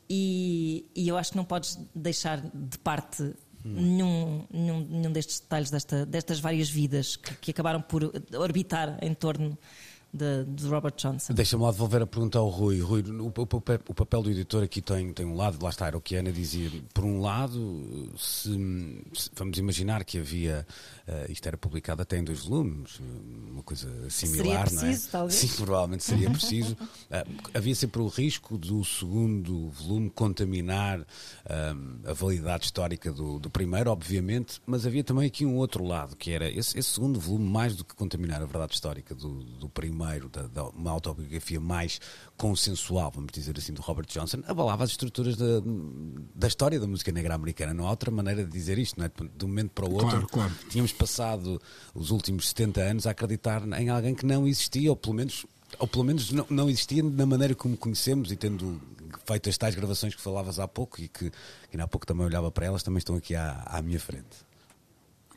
e, 0.08 0.86
e 0.94 1.08
eu 1.08 1.16
acho 1.16 1.30
que 1.30 1.36
não 1.36 1.44
podes 1.44 1.78
deixar 1.94 2.40
de 2.40 2.78
parte 2.78 3.22
hum. 3.22 3.34
nenhum, 3.64 4.46
nenhum, 4.52 4.86
nenhum 4.88 5.12
destes 5.12 5.40
detalhes 5.40 5.70
desta, 5.70 6.04
destas 6.04 6.40
várias 6.40 6.68
vidas 6.68 7.16
que, 7.16 7.34
que 7.36 7.50
acabaram 7.50 7.80
por 7.80 8.12
orbitar 8.34 8.98
em 9.00 9.14
torno 9.14 9.56
de, 10.12 10.44
de 10.44 10.66
Robert 10.66 10.92
Johnson. 10.96 11.32
Deixa-me 11.32 11.62
lá 11.62 11.70
devolver 11.70 12.02
a 12.02 12.06
pergunta 12.06 12.38
ao 12.38 12.48
Rui. 12.48 12.80
Rui, 12.80 13.02
o, 13.02 13.28
o, 13.28 13.32
o, 13.88 13.94
papel 13.94 14.22
do 14.22 14.30
editor 14.30 14.62
aqui 14.62 14.82
tem, 14.82 15.10
tem 15.12 15.24
um 15.24 15.34
lado, 15.34 15.62
lá 15.62 15.70
está, 15.70 15.86
era 15.86 15.96
o 15.96 16.02
que 16.02 16.14
a 16.14 16.20
Ana 16.20 16.30
dizia. 16.30 16.70
Por 16.92 17.04
um 17.04 17.22
lado, 17.22 18.12
se, 18.18 18.50
se 19.14 19.30
vamos 19.34 19.56
imaginar 19.56 20.04
que 20.04 20.18
havia, 20.18 20.66
uh, 21.08 21.32
isto 21.32 21.46
era 21.46 21.56
publicado 21.56 22.02
até 22.02 22.18
em 22.18 22.24
dois 22.24 22.44
volumes, 22.44 23.00
uma 23.50 23.62
coisa 23.62 23.88
similar, 24.10 24.68
seria 24.68 24.80
preciso, 24.80 24.82
não 24.82 25.08
é? 25.08 25.10
Talvez. 25.12 25.34
Sim, 25.34 25.48
provavelmente 25.56 26.04
seria 26.04 26.28
preciso. 26.30 26.74
Uh, 26.74 27.48
havia 27.54 27.74
sempre 27.74 28.02
o 28.02 28.08
risco 28.08 28.58
do 28.58 28.84
segundo 28.84 29.70
volume 29.70 30.10
contaminar 30.10 31.00
uh, 31.00 31.04
a 32.04 32.12
validade 32.12 32.66
histórica 32.66 33.10
do, 33.10 33.38
do, 33.38 33.48
primeiro, 33.48 33.90
obviamente, 33.90 34.60
mas 34.66 34.86
havia 34.86 35.02
também 35.02 35.26
aqui 35.26 35.46
um 35.46 35.56
outro 35.56 35.82
lado, 35.84 36.16
que 36.16 36.32
era 36.32 36.50
esse, 36.50 36.78
esse 36.78 36.90
segundo 36.90 37.18
volume, 37.18 37.48
mais 37.48 37.74
do 37.74 37.82
que 37.82 37.94
contaminar 37.94 38.42
a 38.42 38.44
verdade 38.44 38.74
histórica 38.74 39.14
do, 39.14 39.42
do 39.42 39.70
primeiro 39.70 40.01
primeiro, 40.02 40.28
da, 40.28 40.42
da, 40.48 40.64
uma 40.68 40.90
autobiografia 40.90 41.60
mais 41.60 42.00
consensual, 42.36 43.10
vamos 43.14 43.30
dizer 43.32 43.56
assim, 43.56 43.72
do 43.72 43.80
Robert 43.80 44.06
Johnson, 44.06 44.42
abalava 44.46 44.84
as 44.84 44.90
estruturas 44.90 45.36
da, 45.36 45.62
da 46.34 46.48
história 46.48 46.78
da 46.78 46.86
música 46.86 47.12
negra 47.12 47.34
americana. 47.34 47.72
Não 47.72 47.86
há 47.86 47.90
outra 47.90 48.10
maneira 48.10 48.44
de 48.44 48.50
dizer 48.50 48.78
isto, 48.78 48.98
não 48.98 49.06
é? 49.06 49.10
De 49.36 49.44
um 49.44 49.48
momento 49.48 49.70
para 49.70 49.86
o 49.86 49.92
outro, 49.92 50.08
claro, 50.08 50.28
claro. 50.28 50.52
tínhamos 50.68 50.92
passado 50.92 51.60
os 51.94 52.10
últimos 52.10 52.48
70 52.48 52.80
anos 52.80 53.06
a 53.06 53.10
acreditar 53.10 53.62
em 53.80 53.88
alguém 53.88 54.14
que 54.14 54.26
não 54.26 54.46
existia, 54.46 54.90
ou 54.90 54.96
pelo 54.96 55.14
menos, 55.14 55.46
ou 55.78 55.86
pelo 55.86 56.04
menos 56.04 56.30
não, 56.32 56.46
não 56.50 56.70
existia 56.70 57.02
na 57.02 57.26
maneira 57.26 57.54
como 57.54 57.76
conhecemos 57.76 58.32
e 58.32 58.36
tendo 58.36 58.80
feito 59.24 59.48
as 59.48 59.56
tais 59.56 59.74
gravações 59.74 60.14
que 60.14 60.20
falavas 60.20 60.58
há 60.58 60.66
pouco 60.66 61.00
e 61.00 61.08
que, 61.08 61.30
que 61.70 61.80
há 61.80 61.86
pouco 61.86 62.06
também 62.06 62.26
olhava 62.26 62.50
para 62.50 62.66
elas, 62.66 62.82
também 62.82 62.98
estão 62.98 63.16
aqui 63.16 63.34
à, 63.34 63.62
à 63.66 63.82
minha 63.82 64.00
frente. 64.00 64.51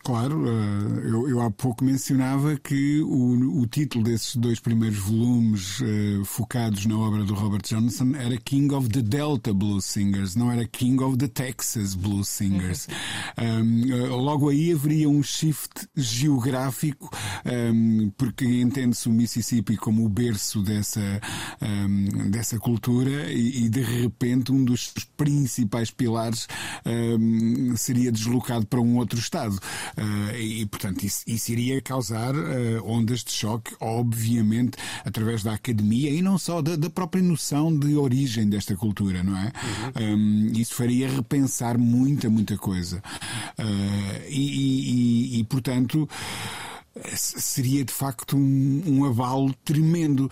Claro, 0.06 0.48
eh, 0.48 1.10
eu, 1.10 1.28
eu, 1.28 1.42
há 1.42 1.50
pouco 1.50 1.84
mencionava 1.84 2.56
que 2.58 3.02
o, 3.02 3.62
o, 3.62 3.66
título 3.66 4.04
desses 4.04 4.36
dois 4.36 4.60
primeiros 4.60 5.00
volumes 5.00 5.80
uh, 5.80 6.24
focados 6.24 6.86
na 6.86 6.96
obra 6.96 7.24
do 7.24 7.34
Robert 7.34 7.64
Johnson 7.64 8.12
era 8.16 8.38
King 8.38 8.72
of 8.76 8.88
the 8.88 9.02
Delta 9.02 9.52
Blues 9.52 9.84
Singers, 9.84 10.36
não 10.36 10.52
era 10.52 10.64
King 10.68 11.04
of 11.04 11.18
the 11.18 11.28
Texas 11.28 11.96
Blues 11.96 12.28
Singers. 12.28 12.88
um, 13.36 13.94
uh, 13.96 14.16
logo 14.16 14.50
aí 14.50 14.74
haveria 14.74 15.10
um 15.10 15.24
shift 15.24 15.88
geográfico, 15.96 17.10
um, 17.44 18.12
porque 18.16 18.46
entende-se 18.46 19.10
o 19.10 19.12
Mississippi 19.12 19.76
como 19.76 20.06
o 20.06 20.10
berço 20.10 20.62
dessa, 20.62 21.02
um, 21.60 22.30
dessa 22.30 22.60
cultura 22.60 23.32
e, 23.32 23.66
e, 23.66 23.70
de 23.70 23.82
repente 23.82 24.52
um 24.52 24.64
dos 24.64 24.94
principais 25.18 25.90
pilares 25.90 26.48
seria 27.76 28.12
deslocado 28.12 28.68
para 28.68 28.80
um 28.80 28.98
outro 28.98 29.18
estado. 29.18 29.60
Uh, 29.98 30.36
e, 30.36 30.66
portanto, 30.66 31.04
isso, 31.04 31.24
isso 31.26 31.52
iria 31.52 31.82
causar 31.82 32.36
uh, 32.36 32.86
ondas 32.86 33.24
de 33.24 33.32
choque, 33.32 33.76
obviamente, 33.80 34.78
através 35.04 35.44
da 35.44 35.54
academia 35.54 36.10
e 36.10 36.22
não 36.22 36.38
só 36.38 36.62
da, 36.62 36.76
da 36.76 36.90
própria 36.90 37.24
noção 37.24 37.78
de 37.78 37.96
origem 37.96 38.48
desta 38.50 38.76
cultura, 38.76 39.24
não 39.24 39.38
é? 39.38 39.52
Uhum. 39.96 40.16
Um, 40.16 40.52
isso 40.54 40.76
faria 40.76 41.10
repensar 41.10 41.78
muita, 41.78 42.30
muita 42.30 42.58
coisa. 42.58 43.02
E, 44.28 45.38
e, 45.38 45.40
e, 45.40 45.44
portanto 45.46 46.08
seria 47.16 47.84
de 47.84 47.94
facto 47.94 48.38
um, 48.38 48.84
um 48.86 49.06
avalo 49.06 49.54
tremendo. 49.64 50.30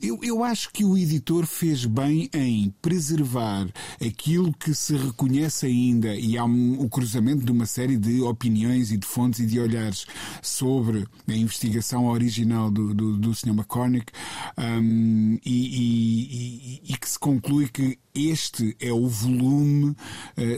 Eu, 0.00 0.20
eu 0.22 0.44
acho 0.44 0.70
que 0.72 0.84
o 0.84 0.96
editor 0.96 1.46
fez 1.46 1.84
bem 1.84 2.30
em 2.32 2.72
preservar 2.80 3.68
aquilo 4.04 4.52
que 4.52 4.74
se 4.74 4.96
reconhece 4.96 5.66
ainda, 5.66 6.14
e 6.14 6.38
há 6.38 6.44
um, 6.44 6.80
o 6.80 6.88
cruzamento 6.88 7.44
de 7.44 7.52
uma 7.52 7.66
série 7.66 7.96
de 7.96 8.20
opiniões 8.20 8.92
e 8.92 8.96
de 8.96 9.06
fontes 9.06 9.40
e 9.40 9.46
de 9.46 9.58
olhares 9.58 10.06
sobre 10.42 11.06
a 11.26 11.32
investigação 11.32 12.06
original 12.06 12.70
do, 12.70 12.94
do, 12.94 13.16
do 13.16 13.34
Sr. 13.34 13.50
McCormick, 13.50 14.12
um, 14.58 15.38
e, 15.44 15.50
e, 15.50 16.80
e, 16.86 16.92
e 16.92 16.96
que 16.96 17.08
se 17.08 17.18
conclui 17.18 17.68
que 17.68 17.98
este 18.14 18.74
é 18.80 18.90
o 18.90 19.06
volume 19.06 19.90
uh, 19.90 19.96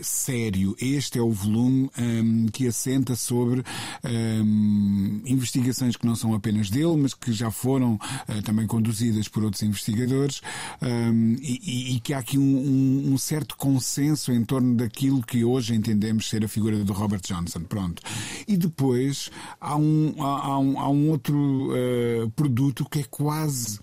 sério, 0.03 0.77
este 0.81 1.19
é 1.19 1.23
o 1.23 1.33
volume 1.33 1.91
um, 1.99 2.47
que 2.47 2.69
assenta 2.69 3.17
sobre 3.17 3.65
um, 4.05 5.23
investigações 5.39 5.97
que 5.97 6.07
não 6.07 6.15
são 6.15 6.35
apenas 6.35 6.69
dele, 6.69 6.97
mas 6.97 7.15
que 7.15 7.33
já 7.33 7.51
foram 7.51 7.95
uh, 7.95 8.43
também 8.43 8.67
conduzidas 8.67 9.29
por 9.29 9.43
outros 9.43 9.63
investigadores 9.63 10.43
um, 10.83 11.37
e, 11.41 11.97
e, 11.97 12.01
que 12.01 12.13
há 12.13 12.19
aqui 12.19 12.39
um, 12.39 13.13
um, 13.13 13.19
certo 13.19 13.57
consenso 13.57 14.33
em 14.33 14.45
torno 14.45 14.77
daquilo 14.77 15.23
que 15.23 15.45
hoje 15.45 15.75
entendemos 15.75 16.29
ser 16.29 16.45
a 16.45 16.49
figura 16.49 16.85
do 16.85 16.93
Robert 16.93 17.21
Johnson. 17.23 17.61
Pronto. 17.61 18.03
E 18.47 18.57
depois 18.57 19.31
há 19.61 19.77
um, 19.77 20.15
há, 20.19 20.59
um, 20.59 20.79
há 20.79 20.89
um 20.91 21.11
outro 21.11 21.71
uh, 21.73 22.31
produto 22.31 22.85
que 22.89 23.01
é 23.01 23.05
quase 23.05 23.79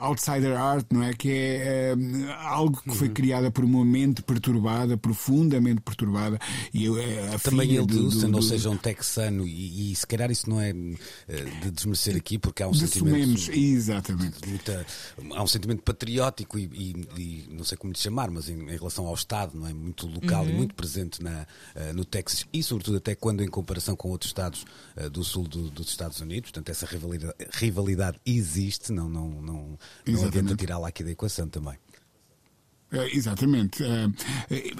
outsider 0.00 0.58
art, 0.58 0.86
não 0.90 1.04
é? 1.04 1.12
Que 1.12 1.30
é 1.30 1.94
algo 2.42 2.82
que 2.82 2.94
foi 2.96 3.06
uhum. 3.08 3.14
criada 3.14 3.50
por 3.50 3.64
uma 3.64 3.84
mente 3.84 4.22
perturbada, 4.22 4.96
profundamente 4.96 5.80
perturbada. 5.82 6.38
E 6.74 6.88
a 6.88 7.38
Também 7.38 7.70
ele 7.70 7.86
do, 7.86 8.10
do, 8.10 8.28
do, 8.28 8.36
ou 8.36 8.42
seja, 8.42 8.70
um 8.70 8.76
texano, 8.76 9.46
e, 9.46 9.92
e, 9.92 9.96
se 9.96 10.06
calhar 10.06 10.29
isso 10.30 10.48
não 10.48 10.60
é 10.60 10.70
eh, 10.70 11.44
de 11.62 11.70
desmerecer 11.70 12.16
aqui, 12.16 12.38
porque 12.38 12.62
há 12.62 12.68
um 12.68 12.74
sentimento. 12.74 13.50
exatamente. 13.52 14.46
Muita, 14.46 14.86
há 15.34 15.42
um 15.42 15.46
sentimento 15.46 15.82
patriótico 15.82 16.58
e, 16.58 16.64
e, 16.72 17.20
e, 17.20 17.48
não 17.50 17.64
sei 17.64 17.76
como 17.76 17.92
lhe 17.92 17.98
chamar, 17.98 18.30
mas 18.30 18.48
em, 18.48 18.60
em, 18.60 18.76
relação 18.76 19.06
ao 19.06 19.14
Estado, 19.14 19.58
não 19.58 19.66
é? 19.66 19.72
Muito 19.72 20.06
local 20.06 20.44
uhum. 20.44 20.50
e 20.50 20.52
muito 20.52 20.74
presente 20.74 21.22
na, 21.22 21.46
uh, 21.74 21.92
no 21.94 22.04
Texas 22.04 22.46
e, 22.52 22.62
sobretudo, 22.62 22.98
até 22.98 23.14
quando 23.14 23.42
em 23.42 23.48
comparação 23.48 23.96
com 23.96 24.10
outros 24.10 24.30
Estados 24.30 24.64
uh, 24.96 25.10
do 25.10 25.24
sul 25.24 25.46
do, 25.46 25.70
dos 25.70 25.88
Estados 25.88 26.20
Unidos. 26.20 26.50
Portanto, 26.50 26.70
essa 26.70 26.86
rivalidade, 26.86 27.34
rivalidade 27.52 28.20
existe, 28.24 28.92
não, 28.92 29.08
não, 29.08 29.28
não, 29.28 29.78
não 30.06 30.24
adianta 30.24 30.54
tirá-la 30.56 30.88
aqui 30.88 31.02
da 31.02 31.10
equação 31.10 31.48
também. 31.48 31.78
É, 32.92 33.16
exatamente. 33.16 33.84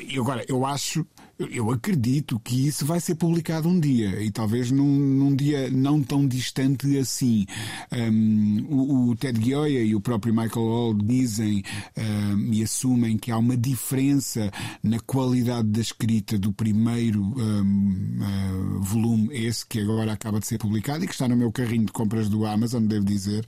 E 0.00 0.18
agora, 0.18 0.44
eu 0.48 0.66
acho 0.66 1.06
eu 1.48 1.70
acredito 1.70 2.38
que 2.38 2.66
isso 2.66 2.84
vai 2.84 3.00
ser 3.00 3.14
publicado 3.14 3.68
um 3.68 3.80
dia 3.80 4.22
e 4.22 4.30
talvez 4.30 4.70
num, 4.70 4.84
num 4.84 5.34
dia 5.34 5.70
não 5.70 6.02
tão 6.02 6.26
distante 6.26 6.98
assim. 6.98 7.46
Um, 7.92 8.66
o, 8.68 9.10
o, 9.10 9.16
Ted 9.16 9.42
Gioia 9.42 9.82
e 9.82 9.94
o 9.94 10.00
próprio 10.00 10.34
Michael 10.34 10.66
Hall 10.66 10.94
dizem 10.94 11.62
um, 11.96 12.52
e 12.52 12.62
assumem 12.62 13.16
que 13.16 13.30
há 13.30 13.38
uma 13.38 13.56
diferença 13.56 14.50
na 14.82 15.00
qualidade 15.00 15.68
da 15.68 15.80
escrita 15.80 16.38
do 16.38 16.52
primeiro 16.52 17.22
um, 17.22 18.18
uh, 18.20 18.80
volume, 18.80 19.28
esse 19.32 19.64
que 19.66 19.80
agora 19.80 20.12
acaba 20.12 20.40
de 20.40 20.46
ser 20.46 20.58
publicado 20.58 21.04
e 21.04 21.06
que 21.06 21.12
está 21.12 21.26
no 21.28 21.36
meu 21.36 21.50
carrinho 21.50 21.86
de 21.86 21.92
compras 21.92 22.28
do 22.28 22.44
Amazon, 22.44 22.84
devo 22.84 23.04
dizer, 23.04 23.46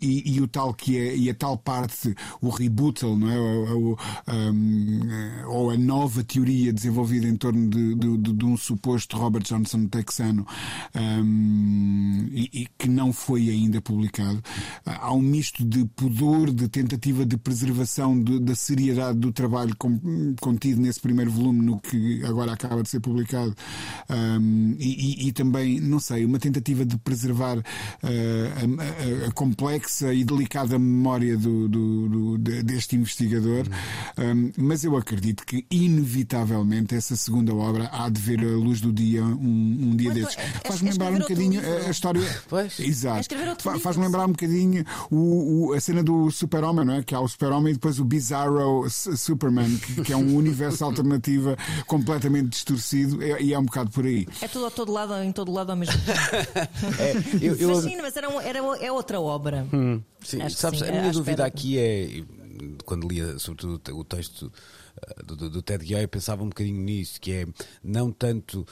e, 0.00 0.34
e, 0.34 0.40
o 0.40 0.48
tal 0.48 0.72
que 0.72 0.96
é, 0.96 1.16
e 1.16 1.28
a 1.28 1.34
tal 1.34 1.56
parte, 1.56 2.14
o 2.40 2.48
rebuttal, 2.48 3.16
não 3.16 3.28
é? 3.28 3.38
Ou 5.46 5.70
a 5.70 5.76
nova 5.76 6.22
teoria 6.22 6.72
desenvolvido 6.78 7.26
em 7.26 7.36
torno 7.36 7.68
de, 7.68 7.94
de, 7.94 8.32
de 8.32 8.44
um 8.44 8.56
suposto 8.56 9.16
Robert 9.16 9.42
Johnson 9.42 9.86
texano 9.86 10.46
um, 10.94 12.28
e, 12.30 12.62
e, 12.62 12.68
que 12.78 12.88
não 12.88 13.12
foi 13.12 13.50
ainda 13.50 13.80
publicado. 13.80 14.42
Há 14.86 15.12
um 15.12 15.20
misto 15.20 15.64
de 15.64 15.84
pudor, 15.84 16.52
de 16.52 16.68
tentativa 16.68 17.26
de 17.26 17.36
preservação 17.36 18.20
de, 18.22 18.38
da 18.38 18.54
seriedade 18.54 19.18
do 19.18 19.32
trabalho 19.32 19.74
contido 20.40 20.80
nesse 20.80 21.00
primeiro 21.00 21.30
volume, 21.30 21.60
no 21.60 21.80
que 21.80 22.24
agora 22.24 22.52
acaba 22.52 22.82
de 22.82 22.88
ser 22.88 23.00
publicado, 23.00 23.54
um, 24.08 24.76
e, 24.78 25.24
e, 25.24 25.28
e, 25.28 25.32
também, 25.32 25.80
não 25.80 25.98
sei, 25.98 26.24
uma 26.24 26.38
tentativa 26.38 26.84
de 26.84 26.96
preservar 26.98 27.58
uh, 27.58 27.62
a, 28.02 29.24
a, 29.24 29.28
a, 29.28 29.32
complexa 29.32 30.12
e 30.12 30.24
delicada 30.24 30.78
memória 30.78 31.36
do, 31.36 31.68
do, 31.68 32.08
do 32.08 32.38
deste 32.38 32.96
investigador. 32.96 33.66
Um, 34.16 34.52
mas 34.56 34.84
eu 34.84 34.96
acredito 34.96 35.44
que, 35.44 35.66
inevitavelmente, 35.70 36.67
provavelmente 36.68 36.94
essa 36.94 37.16
segunda 37.16 37.54
obra 37.54 37.88
há 37.92 38.08
de 38.08 38.20
ver 38.20 38.40
a 38.40 38.56
luz 38.56 38.80
do 38.80 38.92
dia 38.92 39.24
um, 39.24 39.90
um 39.90 39.96
dia 39.96 40.12
desses. 40.12 40.36
É, 40.36 40.42
é 40.42 40.68
Faz-me 40.68 40.90
lembrar 40.90 41.12
um 41.12 41.18
bocadinho 41.18 41.60
a, 41.86 41.90
história. 41.90 42.42
Pois. 42.48 42.78
Exato. 42.80 43.34
É 43.34 43.78
Faz-me 43.78 44.04
lembrar 44.04 44.26
um 44.26 44.32
bocadinho 44.32 44.84
o, 45.10 45.68
o, 45.68 45.72
a 45.72 45.80
cena 45.80 46.02
do 46.02 46.30
Super-Homem, 46.30 46.84
não 46.84 46.94
é? 46.94 47.02
Que 47.02 47.14
há 47.14 47.20
o 47.20 47.28
Super-Homem 47.28 47.72
e 47.72 47.74
depois 47.74 47.98
o 47.98 48.04
Bizarro 48.04 48.88
Superman, 48.90 49.78
que, 49.78 50.02
que 50.02 50.12
é 50.12 50.16
um 50.16 50.36
universo 50.36 50.84
alternativo 50.84 51.56
completamente 51.86 52.50
distorcido 52.50 53.22
e 53.22 53.52
é 53.52 53.58
um 53.58 53.64
bocado 53.64 53.90
por 53.90 54.04
aí. 54.04 54.26
É 54.42 54.48
tudo 54.48 54.66
a 54.66 54.70
todo 54.70 54.92
lado, 54.92 55.14
em 55.22 55.32
todo 55.32 55.50
lado 55.50 55.70
ao 55.70 55.76
mesmo 55.76 55.94
tempo. 56.04 57.00
é, 57.00 57.46
eu, 57.46 57.56
eu... 57.56 57.74
Fascina, 57.74 58.02
mas 58.02 58.16
era, 58.16 58.28
um, 58.28 58.40
era, 58.40 58.58
é 58.58 58.92
outra 58.92 59.20
obra. 59.20 59.66
Hum, 59.72 60.00
sim, 60.22 60.38
sabes, 60.50 60.82
a 60.82 60.90
minha 60.92 61.12
dúvida 61.12 61.44
aqui 61.44 61.78
é 61.78 62.22
quando 62.84 63.08
lia 63.08 63.38
sobretudo 63.38 63.80
o 63.96 64.04
texto 64.04 64.52
do, 65.24 65.36
do, 65.36 65.50
do 65.50 65.62
Ted 65.62 65.84
Gioia, 65.84 66.08
pensava 66.08 66.42
um 66.42 66.48
bocadinho 66.48 66.80
nisso, 66.80 67.20
que 67.20 67.32
é 67.32 67.46
não 67.82 68.10
tanto, 68.10 68.66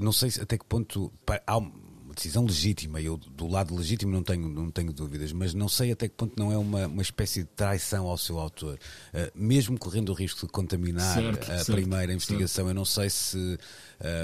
não 0.00 0.12
sei 0.12 0.30
até 0.40 0.56
que 0.58 0.64
ponto 0.64 1.12
há 1.46 1.56
uma 1.56 2.14
decisão 2.14 2.44
legítima, 2.44 3.00
eu 3.00 3.16
do 3.16 3.46
lado 3.46 3.74
legítimo 3.74 4.12
não 4.12 4.22
tenho, 4.22 4.48
não 4.48 4.70
tenho 4.70 4.92
dúvidas, 4.92 5.32
mas 5.32 5.54
não 5.54 5.68
sei 5.68 5.92
até 5.92 6.08
que 6.08 6.14
ponto 6.14 6.34
não 6.36 6.50
é 6.50 6.58
uma, 6.58 6.86
uma 6.86 7.02
espécie 7.02 7.40
de 7.40 7.48
traição 7.50 8.06
ao 8.06 8.18
seu 8.18 8.38
autor, 8.38 8.78
uh, 9.14 9.30
mesmo 9.34 9.78
correndo 9.78 10.10
o 10.10 10.14
risco 10.14 10.46
de 10.46 10.52
contaminar 10.52 11.14
certo, 11.14 11.52
a 11.52 11.58
certo, 11.58 11.72
primeira 11.72 12.12
investigação, 12.12 12.64
certo. 12.64 12.68
eu 12.68 12.74
não 12.74 12.84
sei 12.84 13.10
se 13.10 13.58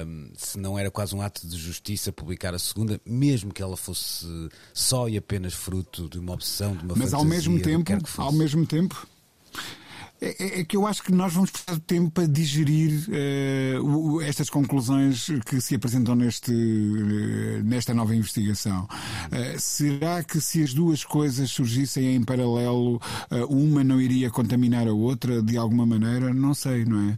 um, 0.05 0.31
se 0.35 0.57
não 0.57 0.77
era 0.77 0.91
quase 0.91 1.15
um 1.15 1.21
ato 1.21 1.47
de 1.47 1.57
justiça 1.57 2.11
publicar 2.11 2.53
a 2.53 2.59
segunda, 2.59 2.99
mesmo 3.05 3.53
que 3.53 3.61
ela 3.61 3.77
fosse 3.77 4.25
só 4.73 5.07
e 5.07 5.17
apenas 5.17 5.53
fruto 5.53 6.09
de 6.09 6.19
uma 6.19 6.33
obsessão, 6.33 6.75
de 6.75 6.83
uma 6.83 6.95
Mas 6.95 7.11
fantasia, 7.11 7.17
ao 7.17 7.25
mesmo 7.25 7.61
tempo, 7.61 7.91
ao 8.17 8.31
mesmo 8.31 8.65
tempo, 8.65 9.07
é, 10.21 10.43
é, 10.43 10.59
é, 10.61 10.63
que 10.63 10.77
eu 10.77 10.87
acho 10.87 11.03
que 11.03 11.11
nós 11.11 11.33
vamos 11.33 11.51
precisar 11.51 11.75
de 11.75 11.81
tempo 11.81 12.09
para 12.09 12.25
digerir 12.25 13.05
uh, 13.09 14.21
estas 14.21 14.49
conclusões 14.49 15.27
que 15.45 15.59
se 15.59 15.75
apresentam 15.75 16.15
neste, 16.15 16.53
uh, 16.53 17.63
nesta 17.63 17.93
nova 17.93 18.15
investigação. 18.15 18.83
Uh, 18.85 19.59
será 19.59 20.23
que 20.23 20.39
se 20.39 20.63
as 20.63 20.73
duas 20.73 21.03
coisas 21.03 21.51
surgissem 21.51 22.15
em 22.15 22.23
paralelo, 22.23 23.01
uma 23.49 23.83
não 23.83 23.99
iria 23.99 24.29
contaminar 24.29 24.87
a 24.87 24.93
outra 24.93 25.41
de 25.41 25.57
alguma 25.57 25.85
maneira? 25.85 26.33
Não 26.33 26.53
sei, 26.53 26.85
não 26.85 27.09
é? 27.09 27.17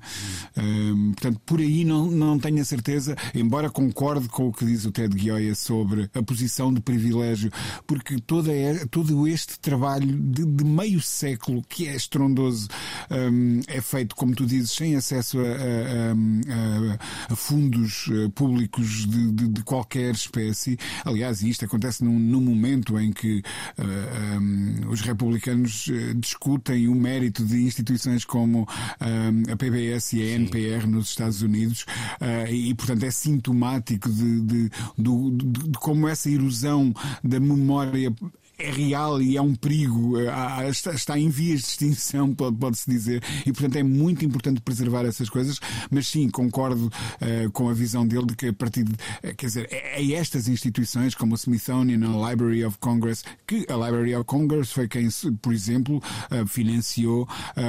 portanto, 1.14 1.40
por 1.46 1.60
aí 1.60 1.86
não, 1.86 2.10
não 2.10 2.40
tenho 2.40 2.62
a 2.62 2.66
certeza, 2.66 3.16
embora 3.34 3.70
concorde 3.70 4.28
com 4.28 4.48
o 4.48 4.54
que 4.54 4.66
diz 4.66 4.86
o 4.86 4.92
Ted 4.92 5.18
Gioia 5.18 5.54
sobre 5.56 6.10
a 6.14 6.24
posição 6.24 6.74
de 6.74 6.82
privilégio, 6.82 7.52
porque 7.86 8.20
toda, 8.20 8.52
todo 8.90 9.28
este 9.28 9.60
trabalho 9.60 10.18
de, 10.18 10.46
de 10.46 10.64
meio 10.64 11.00
século 11.02 11.64
que 11.68 11.88
é 11.88 11.96
estrondoso 11.96 12.68
um, 13.12 13.62
é 13.68 13.82
feito, 13.82 14.16
como 14.16 14.36
tu 14.36 14.46
dizes, 14.46 14.72
sem 14.72 14.96
acesso 14.96 15.40
a, 15.40 15.44
a, 15.44 17.28
a, 17.30 17.34
a 17.34 17.36
fundos 17.36 18.10
eh, 18.12 18.30
públicos 18.34 19.08
de, 19.08 19.32
de, 19.32 19.48
de, 19.48 19.64
qualquer 19.64 20.14
espécie. 20.14 20.78
Aliás, 21.06 21.42
isto 21.42 21.66
acontece 21.66 22.04
num, 22.04 22.18
num 22.18 22.42
momento 22.42 23.00
em 23.00 23.12
que 23.12 23.44
uh, 23.78 24.40
um, 24.40 24.90
os 24.90 25.02
republicanos 25.02 25.90
eh, 25.90 26.14
discutem 26.16 26.88
o 26.88 26.96
mérito 26.96 27.46
de 27.46 27.64
instituições 27.64 28.26
como 28.26 28.68
a 29.00 29.56
PBS 29.56 30.14
e 30.14 30.22
a 30.22 30.26
NPR 30.36 30.88
nos 30.88 31.10
Estados 31.10 31.42
Unidos 31.42 31.86
uh, 32.22 32.52
e, 32.52 32.74
portanto, 32.76 33.04
é 33.04 33.12
sintomático 33.12 34.10
de, 34.10 34.42
de, 34.42 34.70
de 34.70 35.78
como 35.80 36.08
essa 36.08 36.30
erosão 36.30 36.94
da 37.24 37.40
memória 37.40 38.14
é 38.58 38.72
real 38.72 39.22
e 39.22 39.38
é 39.38 39.42
um 39.42 39.54
perigo, 39.54 40.20
eh, 40.20 40.70
está 40.70 41.18
em 41.18 41.30
vias 41.30 41.62
de 41.62 41.68
extinção, 41.68 42.34
pode-se 42.36 42.90
dizer, 42.90 43.24
e 43.46 43.52
portanto 43.52 43.76
é 43.76 43.84
muito 43.84 44.26
importante 44.26 44.62
preservar 44.62 45.06
essas 45.06 45.30
coisas, 45.30 45.60
mas 45.92 46.08
sim, 46.08 46.30
concordo 46.30 46.88
uh, 46.88 47.52
com 47.52 47.70
a 47.70 47.74
visão 47.74 48.06
dele 48.08 48.26
de 48.26 48.36
que 48.36 48.48
a 48.48 48.54
partir 48.54 48.84
de, 48.84 48.94
uh, 48.94 49.36
quer 49.36 49.46
dizer, 49.46 49.68
é, 49.72 50.02
é, 50.02 50.12
estas 50.14 50.48
instituições 50.48 51.14
como 51.14 51.34
o 51.34 51.36
Smithsonian, 51.36 52.00
a 52.08 52.30
Library 52.30 52.66
of 52.66 52.78
Congress, 52.80 53.24
que 53.46 53.66
a 53.70 53.76
Library 53.76 54.16
of 54.16 54.26
Congress 54.26 54.74
foi 54.74 54.88
quem, 54.88 55.08
por 55.42 55.54
exemplo, 55.54 55.98
uh, 56.32 56.48
financiou 56.48 57.28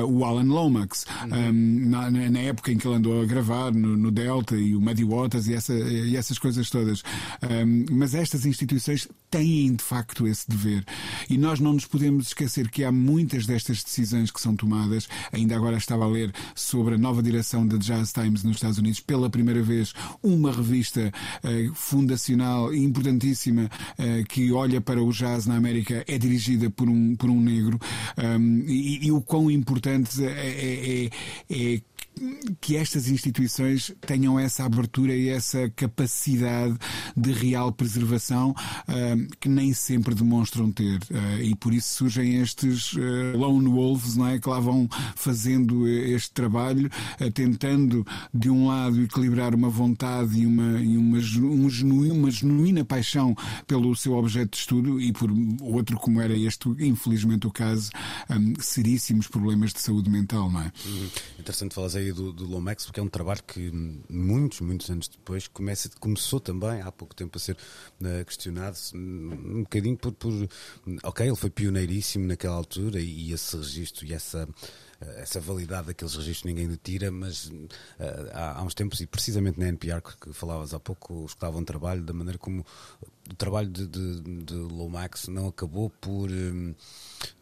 o 0.09 0.25
Alan 0.25 0.45
Lomax, 0.45 1.05
uhum. 1.23 1.51
um, 1.51 1.89
na, 1.89 2.11
na, 2.11 2.39
época 2.41 2.73
em 2.73 2.79
que 2.79 2.87
ele 2.87 2.97
andou 2.97 3.23
a 3.23 3.27
gravar 3.27 3.73
no, 3.73 3.97
no 3.97 4.11
Delta 4.11 4.57
e 4.57 4.75
o 4.75 4.81
Muddy 4.81 5.05
Waters 5.05 5.47
e, 5.47 5.55
essa, 5.55 5.75
e 5.75 6.17
essas 6.17 6.39
coisas 6.39 6.71
todas. 6.71 7.03
Um, 7.43 7.85
mas 7.91 8.15
estas 8.15 8.47
instituições 8.47 9.09
têm 9.31 9.75
de 9.75 9.83
facto 9.83 10.27
esse 10.27 10.49
dever 10.49 10.78
fazer. 10.79 10.85
E 11.29 11.39
nós 11.39 11.61
não 11.61 11.73
nos 11.73 11.87
podemos 11.87 12.29
esquecer 12.29 12.71
que 12.71 12.85
há 12.85 12.93
muitas 12.93 13.47
destas 13.47 13.83
decisões 13.83 14.31
que 14.31 14.41
são 14.41 14.55
tomadas. 14.55 15.09
Ainda 15.33 15.57
agora 15.57 15.77
estava 15.77 16.05
a 16.05 16.09
ler 16.09 16.33
sobre 16.55 16.95
a 16.95 16.99
nova 16.99 17.23
direção 17.23 17.67
da 17.67 17.77
Jazz 17.77 18.13
Times 18.13 18.43
nos 18.43 18.57
Estados 18.57 18.79
Unidos. 18.79 19.01
Pela 19.01 19.31
primeira 19.31 19.63
vez, 19.63 19.93
uma 20.23 20.53
revista 20.53 21.13
uh, 21.45 21.75
fundacional 21.75 22.75
importantíssima 22.75 23.71
uh, 23.99 24.25
que 24.29 24.53
olha 24.53 24.81
para 24.81 25.03
o 25.03 25.13
jazz 25.13 25.47
na 25.47 25.57
América 25.57 26.05
é 26.07 26.19
dirigida 26.19 26.71
por 26.71 26.89
um, 26.89 27.17
por 27.17 27.31
um 27.31 27.41
negro. 27.41 27.79
Um, 28.17 28.65
e, 28.67 29.07
e, 29.07 29.13
o 29.13 29.21
quão 29.21 29.51
importante 29.51 30.25
é, 30.25 30.31
é, 30.31 31.05
é, 31.05 31.75
é 31.75 31.81
que 32.61 32.77
estas 32.77 33.09
instituições 33.09 33.93
tenham 34.01 34.39
essa 34.39 34.65
abertura 34.65 35.15
e 35.15 35.29
essa 35.29 35.71
capacidade 35.71 36.77
de 37.17 37.33
real 37.33 37.73
preservação 37.73 38.51
uh, 38.51 39.37
que 39.41 39.49
nem 39.49 39.73
sempre 39.73 40.15
demonstram 40.15 40.71
ter. 40.71 40.99
Uh, 41.11 41.43
e 41.43 41.55
por 41.55 41.73
isso 41.73 41.95
surgem 41.95 42.41
estes 42.41 42.93
uh, 42.95 43.37
lone 43.37 43.69
wolves 43.69 44.17
não 44.17 44.27
é? 44.27 44.39
que 44.39 44.49
lá 44.49 44.61
vão 44.61 44.89
fazendo 45.17 45.87
este 45.89 46.33
trabalho, 46.33 46.91
tentando, 47.35 48.07
de 48.33 48.51
um 48.51 48.69
lado, 48.69 49.03
equilibrar 49.03 49.55
uma 49.55 49.69
vontade 49.69 50.41
e 50.41 50.47
uma, 50.47 50.81
e 50.81 50.97
uma, 50.97 51.19
um 51.19 51.71
genuína, 51.71 52.15
uma 52.15 52.31
genuína 52.31 52.85
paixão 52.85 53.35
pelo 53.67 53.95
seu 53.97 54.15
objeto 54.15 54.51
de 54.53 54.57
estudo, 54.59 55.01
e 55.01 55.13
por 55.13 55.31
outro, 55.61 55.97
como 55.97 56.21
era 56.21 56.37
este, 56.37 56.69
infelizmente, 56.79 57.47
o 57.47 57.51
caso, 57.51 57.91
um, 58.31 58.55
seríssimos 58.61 59.27
problemas 59.27 59.73
de 59.73 59.81
saúde 59.81 60.11
mental. 60.11 60.51
Não 60.51 60.61
é? 60.61 60.73
Uhum. 60.87 61.09
Interessante 61.39 61.75
falar 61.75 61.89
aí 61.97 62.08
do, 62.13 62.33
do 62.33 62.47
Lomex, 62.47 62.85
porque 62.85 63.01
é 63.01 63.03
um 63.03 63.09
trabalho 63.09 63.43
que 63.43 63.71
muitos, 64.09 64.61
muitos 64.61 64.91
anos 64.91 65.09
depois 65.09 65.49
começa, 65.49 65.89
começou 66.01 66.41
também 66.41 66.81
há 66.81 66.91
pouco 66.91 67.15
tempo 67.15 67.37
a 67.37 67.41
ser 67.41 67.57
uh, 68.01 68.25
questionado, 68.25 68.77
um 68.95 69.63
bocadinho 69.63 69.97
por, 69.97 70.13
por, 70.13 70.33
Ok, 71.03 71.27
ele 71.27 71.37
foi 71.37 71.51
pioneiríssimo 71.51 72.27
naquela 72.27 72.55
altura 72.55 73.01
e, 73.01 73.29
e 73.29 73.33
esse 73.33 73.57
registro 73.57 74.07
e 74.07 74.13
essa 74.13 74.49
eh, 75.01 75.23
essa 75.23 75.41
validade 75.41 75.89
daqueles 75.89 76.15
registros 76.15 76.53
ninguém 76.53 76.75
tira, 76.83 77.11
mas 77.11 77.47
uh, 77.47 77.69
há, 78.33 78.59
há, 78.59 78.63
uns 78.63 78.75
tempos, 78.75 79.01
e 79.01 79.07
precisamente 79.07 79.59
na 79.59 79.69
NPR 79.69 80.03
que, 80.03 80.17
que 80.17 80.33
falavas 80.33 80.75
há 80.75 80.81
pouco, 80.81 81.25
escutava 81.25 81.57
um 81.59 81.65
trabalho 81.65 82.03
da 82.03 82.13
maneira 82.13 82.39
como 82.39 82.65
o 83.31 83.35
trabalho 83.35 83.69
de, 83.69 83.87
de, 83.87 84.43
de 84.45 84.55
Lomax 84.55 85.29
não 85.29 85.49
acabou 85.49 85.91
por, 85.91 86.31
um, 86.31 86.75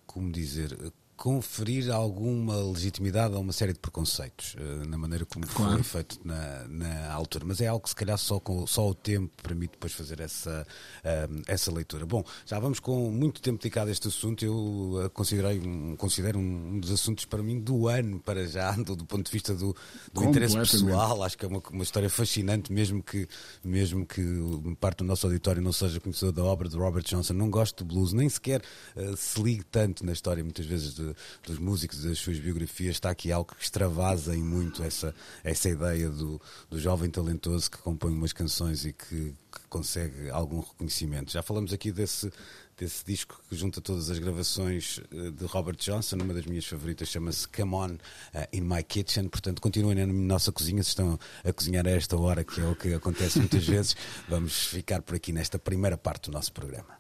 como 0.06 0.30
dizer, 0.30 0.76
conferir 1.16 1.90
alguma 1.90 2.56
legitimidade 2.56 3.34
a 3.34 3.38
uma 3.38 3.52
série 3.52 3.72
de 3.72 3.78
preconceitos 3.78 4.54
uh, 4.54 4.86
na 4.86 4.98
maneira 4.98 5.24
como 5.24 5.46
claro. 5.46 5.82
foi 5.82 6.02
feito 6.02 6.20
na, 6.22 6.68
na 6.68 7.12
altura. 7.12 7.44
Mas 7.46 7.60
é 7.60 7.66
algo 7.66 7.82
que 7.82 7.88
se 7.88 7.96
calhar 7.96 8.18
só, 8.18 8.38
com, 8.38 8.66
só 8.66 8.86
o 8.88 8.94
tempo 8.94 9.32
permite 9.42 9.72
depois 9.72 9.92
fazer 9.92 10.20
essa, 10.20 10.66
uh, 11.00 11.42
essa 11.46 11.72
leitura. 11.72 12.04
Bom, 12.04 12.22
já 12.44 12.58
vamos 12.58 12.80
com 12.80 13.10
muito 13.10 13.40
tempo 13.40 13.58
dedicado 13.58 13.88
a 13.88 13.92
este 13.92 14.08
assunto. 14.08 14.44
Eu 14.44 14.54
uh, 14.54 15.10
considerei 15.10 15.58
um, 15.58 15.96
considero 15.96 16.38
um, 16.38 16.78
dos 16.78 16.90
assuntos 16.90 17.24
para 17.24 17.42
mim 17.42 17.58
do 17.60 17.88
ano 17.88 18.20
para 18.20 18.46
já, 18.46 18.72
do, 18.76 18.94
do 18.94 19.06
ponto 19.06 19.24
de 19.24 19.32
vista 19.32 19.54
do, 19.54 19.74
do 20.12 20.24
interesse 20.24 20.56
pessoal. 20.56 21.22
Acho 21.22 21.38
que 21.38 21.46
é 21.46 21.48
uma, 21.48 21.62
uma 21.70 21.82
história 21.82 22.10
fascinante, 22.10 22.70
mesmo 22.70 23.02
que, 23.02 23.26
mesmo 23.64 24.04
que 24.04 24.22
parte 24.78 24.98
do 24.98 25.04
nosso 25.04 25.26
auditório 25.26 25.62
não 25.62 25.72
seja 25.72 25.98
conhecedor 25.98 26.32
da 26.32 26.44
obra 26.44 26.68
de 26.68 26.76
Robert 26.76 27.04
Johnson. 27.04 27.32
Não 27.32 27.50
gosto 27.50 27.82
de 27.82 27.94
blues, 27.94 28.12
nem 28.12 28.28
sequer 28.28 28.62
se 29.16 29.42
ligue 29.42 29.64
tanto 29.64 30.04
na 30.04 30.12
história, 30.12 30.42
muitas 30.42 30.66
vezes, 30.66 30.94
de 30.94 31.05
dos 31.44 31.58
músicos, 31.58 32.02
das 32.02 32.18
suas 32.18 32.38
biografias, 32.38 32.96
está 32.96 33.10
aqui 33.10 33.30
algo 33.30 33.54
que 33.54 33.62
extravasa 33.62 34.34
em 34.34 34.42
muito 34.42 34.82
essa, 34.82 35.14
essa 35.44 35.68
ideia 35.68 36.08
do, 36.08 36.40
do 36.70 36.78
jovem 36.78 37.10
talentoso 37.10 37.70
que 37.70 37.78
compõe 37.78 38.12
umas 38.12 38.32
canções 38.32 38.84
e 38.84 38.92
que, 38.92 39.34
que 39.52 39.68
consegue 39.68 40.30
algum 40.30 40.60
reconhecimento. 40.60 41.32
Já 41.32 41.42
falamos 41.42 41.72
aqui 41.72 41.92
desse, 41.92 42.30
desse 42.76 43.04
disco 43.04 43.40
que 43.48 43.56
junta 43.56 43.80
todas 43.80 44.10
as 44.10 44.18
gravações 44.18 45.00
eh, 45.10 45.30
de 45.30 45.44
Robert 45.46 45.76
Johnson, 45.76 46.16
uma 46.16 46.34
das 46.34 46.44
minhas 46.44 46.66
favoritas 46.66 47.08
chama-se 47.08 47.48
Come 47.48 47.74
On 47.74 47.94
uh, 47.94 47.98
in 48.52 48.60
My 48.60 48.82
Kitchen. 48.82 49.28
Portanto, 49.28 49.60
continuem 49.60 49.96
na 49.96 50.06
nossa 50.06 50.52
cozinha, 50.52 50.82
se 50.82 50.90
estão 50.90 51.18
a 51.44 51.52
cozinhar 51.52 51.86
a 51.86 51.90
esta 51.90 52.16
hora, 52.16 52.44
que 52.44 52.60
é 52.60 52.66
o 52.66 52.76
que 52.76 52.92
acontece 52.92 53.38
muitas 53.38 53.64
vezes. 53.66 53.96
Vamos 54.28 54.66
ficar 54.66 55.02
por 55.02 55.14
aqui 55.14 55.32
nesta 55.32 55.58
primeira 55.58 55.96
parte 55.96 56.30
do 56.30 56.34
nosso 56.34 56.52
programa. 56.52 56.98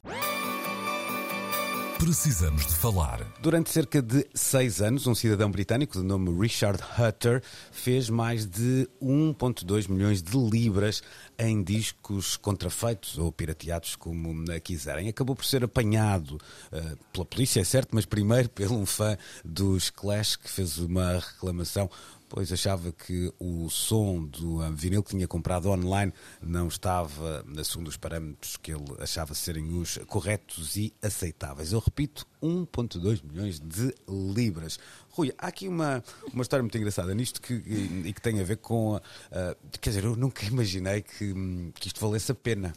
Precisamos 1.98 2.66
de 2.66 2.74
falar. 2.74 3.26
Durante 3.40 3.70
cerca 3.70 4.02
de 4.02 4.26
seis 4.34 4.82
anos, 4.82 5.06
um 5.06 5.14
cidadão 5.14 5.50
britânico 5.50 5.98
de 5.98 6.04
nome 6.04 6.30
Richard 6.38 6.78
Hutter 6.82 7.42
fez 7.72 8.10
mais 8.10 8.44
de 8.44 8.86
1,2 9.02 9.88
milhões 9.88 10.22
de 10.22 10.36
libras 10.36 11.02
em 11.38 11.62
discos 11.62 12.36
contrafeitos 12.36 13.16
ou 13.16 13.32
pirateados, 13.32 13.96
como 13.96 14.44
quiserem. 14.62 15.08
Acabou 15.08 15.34
por 15.34 15.46
ser 15.46 15.64
apanhado 15.64 16.32
uh, 16.32 16.96
pela 17.12 17.24
polícia, 17.24 17.60
é 17.60 17.64
certo, 17.64 17.88
mas 17.92 18.04
primeiro 18.04 18.48
pelo 18.54 18.76
um 18.76 18.84
fã 18.84 19.16
dos 19.42 19.88
Clash 19.88 20.36
que 20.36 20.50
fez 20.50 20.76
uma 20.76 21.14
reclamação 21.14 21.90
pois 22.28 22.52
achava 22.52 22.92
que 22.92 23.32
o 23.38 23.68
som 23.70 24.24
do 24.24 24.58
vinil 24.72 25.02
que 25.02 25.10
tinha 25.10 25.28
comprado 25.28 25.68
online 25.70 26.12
não 26.42 26.68
estava, 26.68 27.44
segundo 27.64 27.88
os 27.88 27.96
parâmetros 27.96 28.56
que 28.56 28.72
ele 28.72 28.84
achava 28.98 29.34
serem 29.34 29.78
os 29.78 29.98
corretos 30.06 30.76
e 30.76 30.92
aceitáveis. 31.02 31.72
Eu 31.72 31.80
repito, 31.80 32.26
1,2 32.42 33.22
milhões 33.24 33.60
de 33.60 33.94
libras. 34.08 34.78
Rui, 35.10 35.32
há 35.38 35.46
aqui 35.46 35.68
uma, 35.68 36.02
uma 36.32 36.42
história 36.42 36.62
muito 36.62 36.76
engraçada 36.76 37.14
nisto 37.14 37.40
que, 37.40 37.54
e, 37.54 38.12
que 38.12 38.20
tem 38.20 38.40
a 38.40 38.44
ver 38.44 38.58
com. 38.58 38.96
Uh, 38.96 39.00
quer 39.80 39.90
dizer, 39.90 40.04
eu 40.04 40.16
nunca 40.16 40.44
imaginei 40.46 41.02
que, 41.02 41.34
que 41.74 41.88
isto 41.88 42.00
valesse 42.00 42.32
a 42.32 42.34
pena 42.34 42.72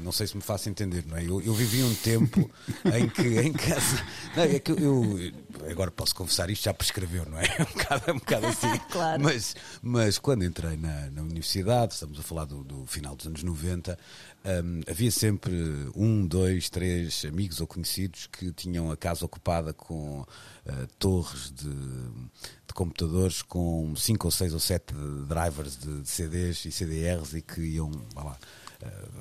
não 0.00 0.12
sei 0.12 0.26
se 0.26 0.36
me 0.36 0.42
faço 0.42 0.68
entender, 0.68 1.04
não 1.06 1.16
é? 1.16 1.24
Eu, 1.24 1.40
eu 1.42 1.54
vivi 1.54 1.82
um 1.82 1.94
tempo 1.94 2.50
em 2.94 3.08
que 3.08 3.40
em 3.40 3.52
casa. 3.52 4.04
Não, 4.36 4.42
é 4.42 4.58
que 4.58 4.72
eu, 4.72 4.78
eu, 4.78 5.32
agora 5.70 5.90
posso 5.90 6.14
confessar 6.14 6.50
isto, 6.50 6.64
já 6.64 6.74
prescreveu, 6.74 7.26
não 7.26 7.38
é? 7.38 7.44
É 7.44 7.62
um 7.62 7.66
bocado, 7.66 8.02
é 8.06 8.12
um 8.12 8.18
bocado 8.18 8.46
assim. 8.46 8.74
Claro. 8.90 9.22
Mas, 9.22 9.56
mas 9.82 10.18
quando 10.18 10.44
entrei 10.44 10.76
na, 10.76 11.10
na 11.10 11.22
universidade, 11.22 11.94
estamos 11.94 12.18
a 12.18 12.22
falar 12.22 12.44
do, 12.44 12.62
do 12.62 12.86
final 12.86 13.16
dos 13.16 13.26
anos 13.26 13.42
90, 13.42 13.98
hum, 14.44 14.80
havia 14.88 15.10
sempre 15.10 15.52
um, 15.96 16.24
dois, 16.26 16.70
três 16.70 17.24
amigos 17.24 17.60
ou 17.60 17.66
conhecidos 17.66 18.28
que 18.28 18.52
tinham 18.52 18.90
a 18.90 18.96
casa 18.96 19.24
ocupada 19.24 19.72
com 19.72 20.24
eh, 20.66 20.86
torres 20.98 21.50
de, 21.50 21.68
de 21.68 22.74
computadores 22.74 23.42
com 23.42 23.94
cinco 23.96 24.28
ou 24.28 24.30
seis 24.30 24.54
ou 24.54 24.60
sete 24.60 24.94
drivers 25.28 25.76
de, 25.76 26.02
de 26.02 26.08
CDs 26.08 26.64
e 26.64 26.72
CDRs 26.72 27.34
e 27.34 27.42
que 27.42 27.60
iam, 27.60 27.90
vá 28.14 28.24
lá, 28.24 28.38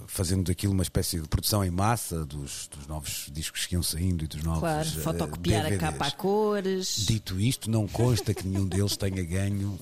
fazendo 0.08 0.44
daquilo 0.44 0.74
uma 0.74 0.84
espécie 0.84 1.20
de 1.20 1.28
produção 1.28 1.64
em 1.64 1.72
massa 1.72 2.26
dos, 2.26 2.68
dos 2.68 2.86
novos 2.88 3.30
discos 3.32 3.66
que 3.66 3.74
iam 3.76 3.82
saindo 3.82 4.24
e 4.24 4.28
dos 4.28 4.44
novos 4.44 4.60
Claro, 4.60 4.88
eh, 4.88 4.92
fotocopiar 5.02 5.62
a 5.62 5.70
DVDs. 5.70 5.80
capa 5.82 6.08
a 6.08 6.12
cores. 6.12 7.06
Dito 7.08 7.40
isto, 7.40 7.70
não 7.72 7.88
consta 7.88 8.34
que 8.34 8.48
nenhum 8.48 8.68
deles 8.68 8.96
tenha 8.98 9.24
ganho 9.24 9.80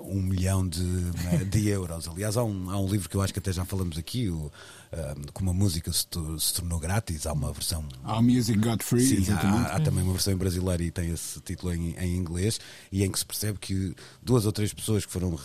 um, 0.00 0.18
um 0.18 0.22
milhão 0.22 0.66
de, 0.66 0.82
de 1.48 1.68
euros. 1.68 2.06
Aliás, 2.08 2.36
há 2.36 2.44
um, 2.44 2.70
há 2.70 2.78
um 2.78 2.86
livro 2.88 3.08
que 3.08 3.16
eu 3.16 3.22
acho 3.22 3.32
que 3.32 3.38
até 3.38 3.52
já 3.52 3.64
falamos 3.64 3.96
aqui, 3.96 4.28
o, 4.28 4.50
um, 4.92 5.22
como 5.32 5.50
a 5.50 5.54
música 5.54 5.92
se, 5.92 6.06
se 6.38 6.54
tornou 6.54 6.78
grátis, 6.78 7.26
há 7.26 7.32
uma 7.32 7.52
versão 7.52 7.84
Our 8.04 8.22
Music 8.22 8.58
Got 8.58 8.82
Free, 8.84 9.00
Sim, 9.06 9.16
exatamente. 9.16 9.70
há, 9.70 9.76
há 9.76 9.80
também 9.80 10.02
uma 10.02 10.12
versão 10.12 10.32
em 10.32 10.36
brasileiro 10.36 10.82
e 10.82 10.90
tem 10.90 11.10
esse 11.10 11.40
título 11.40 11.72
em, 11.72 11.94
em 11.96 12.16
inglês 12.16 12.60
e 12.92 13.02
em 13.04 13.10
que 13.10 13.18
se 13.18 13.24
percebe 13.24 13.58
que 13.58 13.94
duas 14.22 14.44
ou 14.44 14.52
três 14.52 14.74
pessoas 14.74 15.06
que 15.06 15.12
foram 15.12 15.38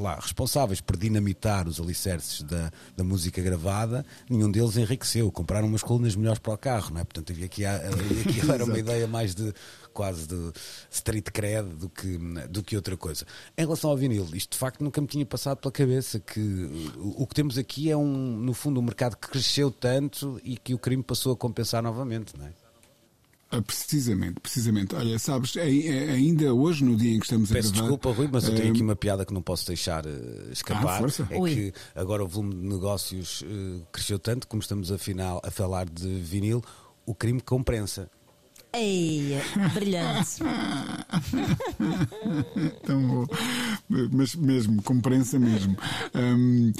lá, 0.00 0.16
responsáveis 0.16 0.80
por 0.80 0.96
dinamitar 0.96 1.66
os 1.66 1.80
alicerces 1.80 2.42
da, 2.42 2.70
da 2.96 3.02
música 3.02 3.40
gravada, 3.42 4.04
nenhum 4.28 4.50
deles 4.50 4.76
enriqueceu. 4.76 5.30
Compraram 5.32 5.66
umas 5.66 5.82
colunas 5.82 6.14
melhores 6.14 6.38
para 6.38 6.52
o 6.52 6.58
carro, 6.58 6.92
não 6.92 7.00
é? 7.00 7.04
Portanto, 7.04 7.32
havia 7.32 7.46
aqui, 7.46 7.64
aquilo 7.66 8.52
era 8.52 8.64
uma 8.64 8.78
ideia 8.78 9.06
mais 9.06 9.34
de 9.34 9.52
quase 9.92 10.28
de 10.28 10.52
street 10.90 11.30
cred 11.32 11.68
do 11.70 11.88
que, 11.88 12.18
do 12.48 12.62
que 12.62 12.76
outra 12.76 12.96
coisa. 12.96 13.26
Em 13.56 13.62
relação 13.62 13.90
ao 13.90 13.96
vinil, 13.96 14.28
isto 14.34 14.52
de 14.52 14.58
facto 14.58 14.82
nunca 14.84 15.00
me 15.00 15.06
tinha 15.06 15.26
passado 15.26 15.58
pela 15.58 15.72
cabeça 15.72 16.20
que 16.20 16.40
o, 16.96 17.22
o 17.22 17.26
que 17.26 17.34
temos 17.34 17.58
aqui 17.58 17.90
é 17.90 17.96
um, 17.96 18.36
no 18.36 18.54
fundo, 18.54 18.78
um 18.78 18.82
mercado 18.82 19.16
que 19.16 19.28
cresceu 19.28 19.70
tanto 19.70 20.40
e 20.44 20.56
que 20.56 20.74
o 20.74 20.78
crime 20.78 21.02
passou 21.02 21.32
a 21.32 21.36
compensar 21.36 21.82
novamente, 21.82 22.36
não 22.38 22.46
é? 22.46 22.67
Ah, 23.50 23.62
Precisamente, 23.62 24.40
precisamente. 24.40 24.94
Olha, 24.94 25.18
sabes, 25.18 25.56
ai- 25.56 25.88
ai- 25.88 26.10
ainda 26.10 26.52
hoje, 26.52 26.84
no 26.84 26.94
dia 26.96 27.14
em 27.14 27.18
que 27.18 27.24
estamos 27.24 27.50
Peço 27.50 27.68
a 27.68 27.72
gravar. 27.72 27.88
desculpa, 27.88 28.12
Rui, 28.16 28.28
mas 28.30 28.44
eu 28.44 28.54
tenho 28.54 28.68
ah, 28.68 28.72
aqui 28.72 28.82
uma 28.82 28.94
piada 28.96 29.24
que 29.24 29.32
não 29.32 29.40
posso 29.40 29.66
deixar 29.66 30.04
eh, 30.04 30.50
escapar. 30.52 30.96
Ah, 30.96 30.98
força. 30.98 31.26
é 31.30 31.38
Ui. 31.38 31.54
que 31.54 31.72
agora 31.94 32.22
o 32.22 32.28
volume 32.28 32.54
de 32.54 32.68
negócios 32.68 33.42
cresceu 33.90 34.18
tanto, 34.18 34.46
como 34.46 34.60
estamos 34.60 34.92
afinal 34.92 35.40
a 35.42 35.50
falar 35.50 35.88
de 35.88 36.06
vinil, 36.20 36.62
o 37.06 37.14
crime 37.14 37.40
compensa. 37.40 38.10
Ei, 38.74 39.38
brilhante. 39.72 40.40
Tão 42.84 43.02
bom. 43.08 43.26
Mas 44.12 44.34
mesmo, 44.34 44.82
com 44.82 45.00
prensa 45.00 45.38
mesmo. 45.38 45.74
Hum, 46.14 46.70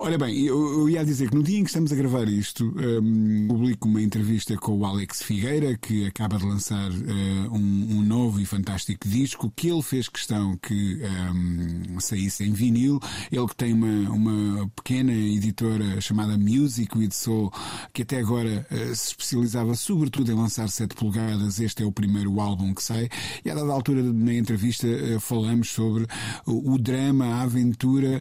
Olha 0.00 0.16
bem, 0.16 0.42
eu, 0.42 0.56
eu 0.78 0.88
ia 0.88 1.04
dizer 1.04 1.28
que 1.28 1.34
no 1.34 1.42
dia 1.42 1.58
em 1.58 1.64
que 1.64 1.70
estamos 1.70 1.92
a 1.92 1.96
gravar 1.96 2.28
isto, 2.28 2.72
hum, 3.02 3.46
publico 3.48 3.88
uma 3.88 4.00
entrevista 4.00 4.56
com 4.56 4.78
o 4.78 4.84
Alex 4.86 5.24
Figueira, 5.24 5.76
que 5.76 6.06
acaba 6.06 6.38
de 6.38 6.46
lançar 6.46 6.88
eh, 6.92 7.48
um, 7.50 7.96
um 7.98 8.02
novo 8.02 8.40
e 8.40 8.46
fantástico 8.46 9.08
disco, 9.08 9.52
que 9.56 9.68
ele 9.68 9.82
fez 9.82 10.08
questão 10.08 10.56
que 10.62 11.00
hum, 11.34 11.98
saísse 11.98 12.44
em 12.44 12.52
vinil. 12.52 13.00
Ele 13.32 13.48
que 13.48 13.56
tem 13.56 13.72
uma, 13.72 14.10
uma 14.10 14.70
pequena 14.76 15.12
editora 15.12 16.00
chamada 16.00 16.38
Music 16.38 16.96
with 16.96 17.10
Soul, 17.10 17.52
que 17.92 18.02
até 18.02 18.20
agora 18.20 18.64
eh, 18.70 18.94
se 18.94 19.08
especializava 19.08 19.74
sobretudo 19.74 20.30
em 20.30 20.36
lançar 20.36 20.68
7 20.68 20.94
polegadas. 20.94 21.58
Este 21.58 21.82
é 21.82 21.86
o 21.86 21.90
primeiro 21.90 22.40
álbum 22.40 22.72
que 22.72 22.84
sai. 22.84 23.08
E 23.44 23.50
a 23.50 23.54
dada 23.54 23.72
altura, 23.72 24.00
na 24.00 24.32
entrevista, 24.32 24.86
eh, 24.86 25.18
falamos 25.18 25.70
sobre 25.70 26.06
o, 26.46 26.74
o 26.74 26.78
drama, 26.78 27.26
a 27.26 27.42
aventura, 27.42 28.20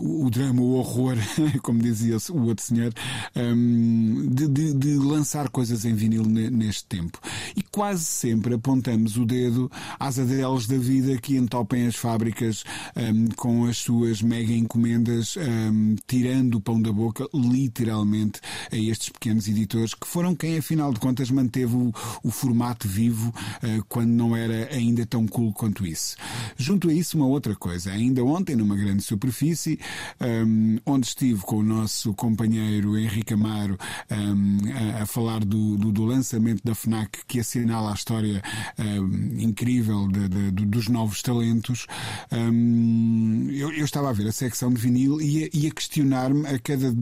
o 0.00 0.30
drama, 0.30 0.62
o 0.62 0.74
horror, 0.74 1.15
como 1.62 1.80
dizia 1.80 2.16
o 2.30 2.42
outro 2.42 2.64
senhor, 2.64 2.92
hum, 3.34 4.28
de, 4.30 4.48
de- 4.48 4.74
de 4.74 4.94
lançar 4.96 5.48
coisas 5.48 5.84
em 5.84 5.94
vinil 5.94 6.24
ne- 6.24 6.50
neste 6.50 6.84
tempo. 6.86 7.18
E 7.56 7.62
quase 7.62 8.04
sempre 8.04 8.54
apontamos 8.54 9.16
o 9.16 9.24
dedo 9.24 9.70
às 9.98 10.18
ADLs 10.18 10.68
da 10.68 10.78
vida 10.78 11.16
que 11.18 11.36
entopem 11.36 11.86
as 11.86 11.96
fábricas 11.96 12.64
hum, 12.96 13.28
com 13.36 13.64
as 13.66 13.78
suas 13.78 14.22
mega 14.22 14.52
encomendas, 14.52 15.36
hum, 15.36 15.96
tirando 16.06 16.56
o 16.56 16.60
pão 16.60 16.80
da 16.80 16.92
boca, 16.92 17.26
literalmente, 17.34 18.40
a 18.70 18.76
estes 18.76 19.08
pequenos 19.10 19.48
editores 19.48 19.94
que 19.94 20.06
foram 20.06 20.34
quem, 20.34 20.58
afinal 20.58 20.92
de 20.92 21.00
contas, 21.00 21.30
manteve 21.30 21.74
o, 21.76 21.92
o 22.22 22.30
formato 22.30 22.86
vivo 22.88 23.32
eh, 23.62 23.80
quando 23.88 24.10
não 24.10 24.36
era 24.36 24.68
ainda 24.74 25.04
tão 25.06 25.26
cool 25.26 25.52
quanto 25.52 25.86
isso. 25.86 26.16
Junto 26.56 26.88
a 26.88 26.92
isso, 26.92 27.16
uma 27.16 27.26
outra 27.26 27.54
coisa. 27.54 27.90
Ainda 27.90 28.24
ontem, 28.24 28.56
numa 28.56 28.76
grande 28.76 29.02
superfície, 29.02 29.78
hum, 30.20 30.78
onde 30.86 31.05
estive 31.08 31.40
com 31.42 31.56
o 31.56 31.62
nosso 31.62 32.12
companheiro 32.14 32.96
Henrique 32.98 33.34
Amaro 33.34 33.78
hum, 34.10 34.58
a, 34.98 35.02
a 35.02 35.06
falar 35.06 35.40
do, 35.44 35.76
do- 35.76 35.92
do 35.92 36.04
lançamento 36.04 36.62
da 36.64 36.74
FNAC 36.74 37.24
que 37.26 37.40
assinala 37.40 37.90
a 37.90 37.94
história 37.94 38.42
hum, 38.78 39.36
incrível 39.38 40.08
de- 40.08 40.28
de- 40.28 40.50
do- 40.50 40.66
dos 40.66 40.88
novos 40.88 41.22
talentos, 41.22 41.86
hum, 42.32 43.48
eu, 43.52 43.70
eu 43.72 43.84
estava 43.84 44.10
a 44.10 44.12
ver 44.12 44.28
a 44.28 44.32
secção 44.32 44.72
de 44.72 44.80
vinil 44.80 45.20
e 45.20 45.44
a, 45.44 45.46
a 45.68 45.70
questionar-me 45.74 46.46
a 46.46 46.58
cada 46.58 46.94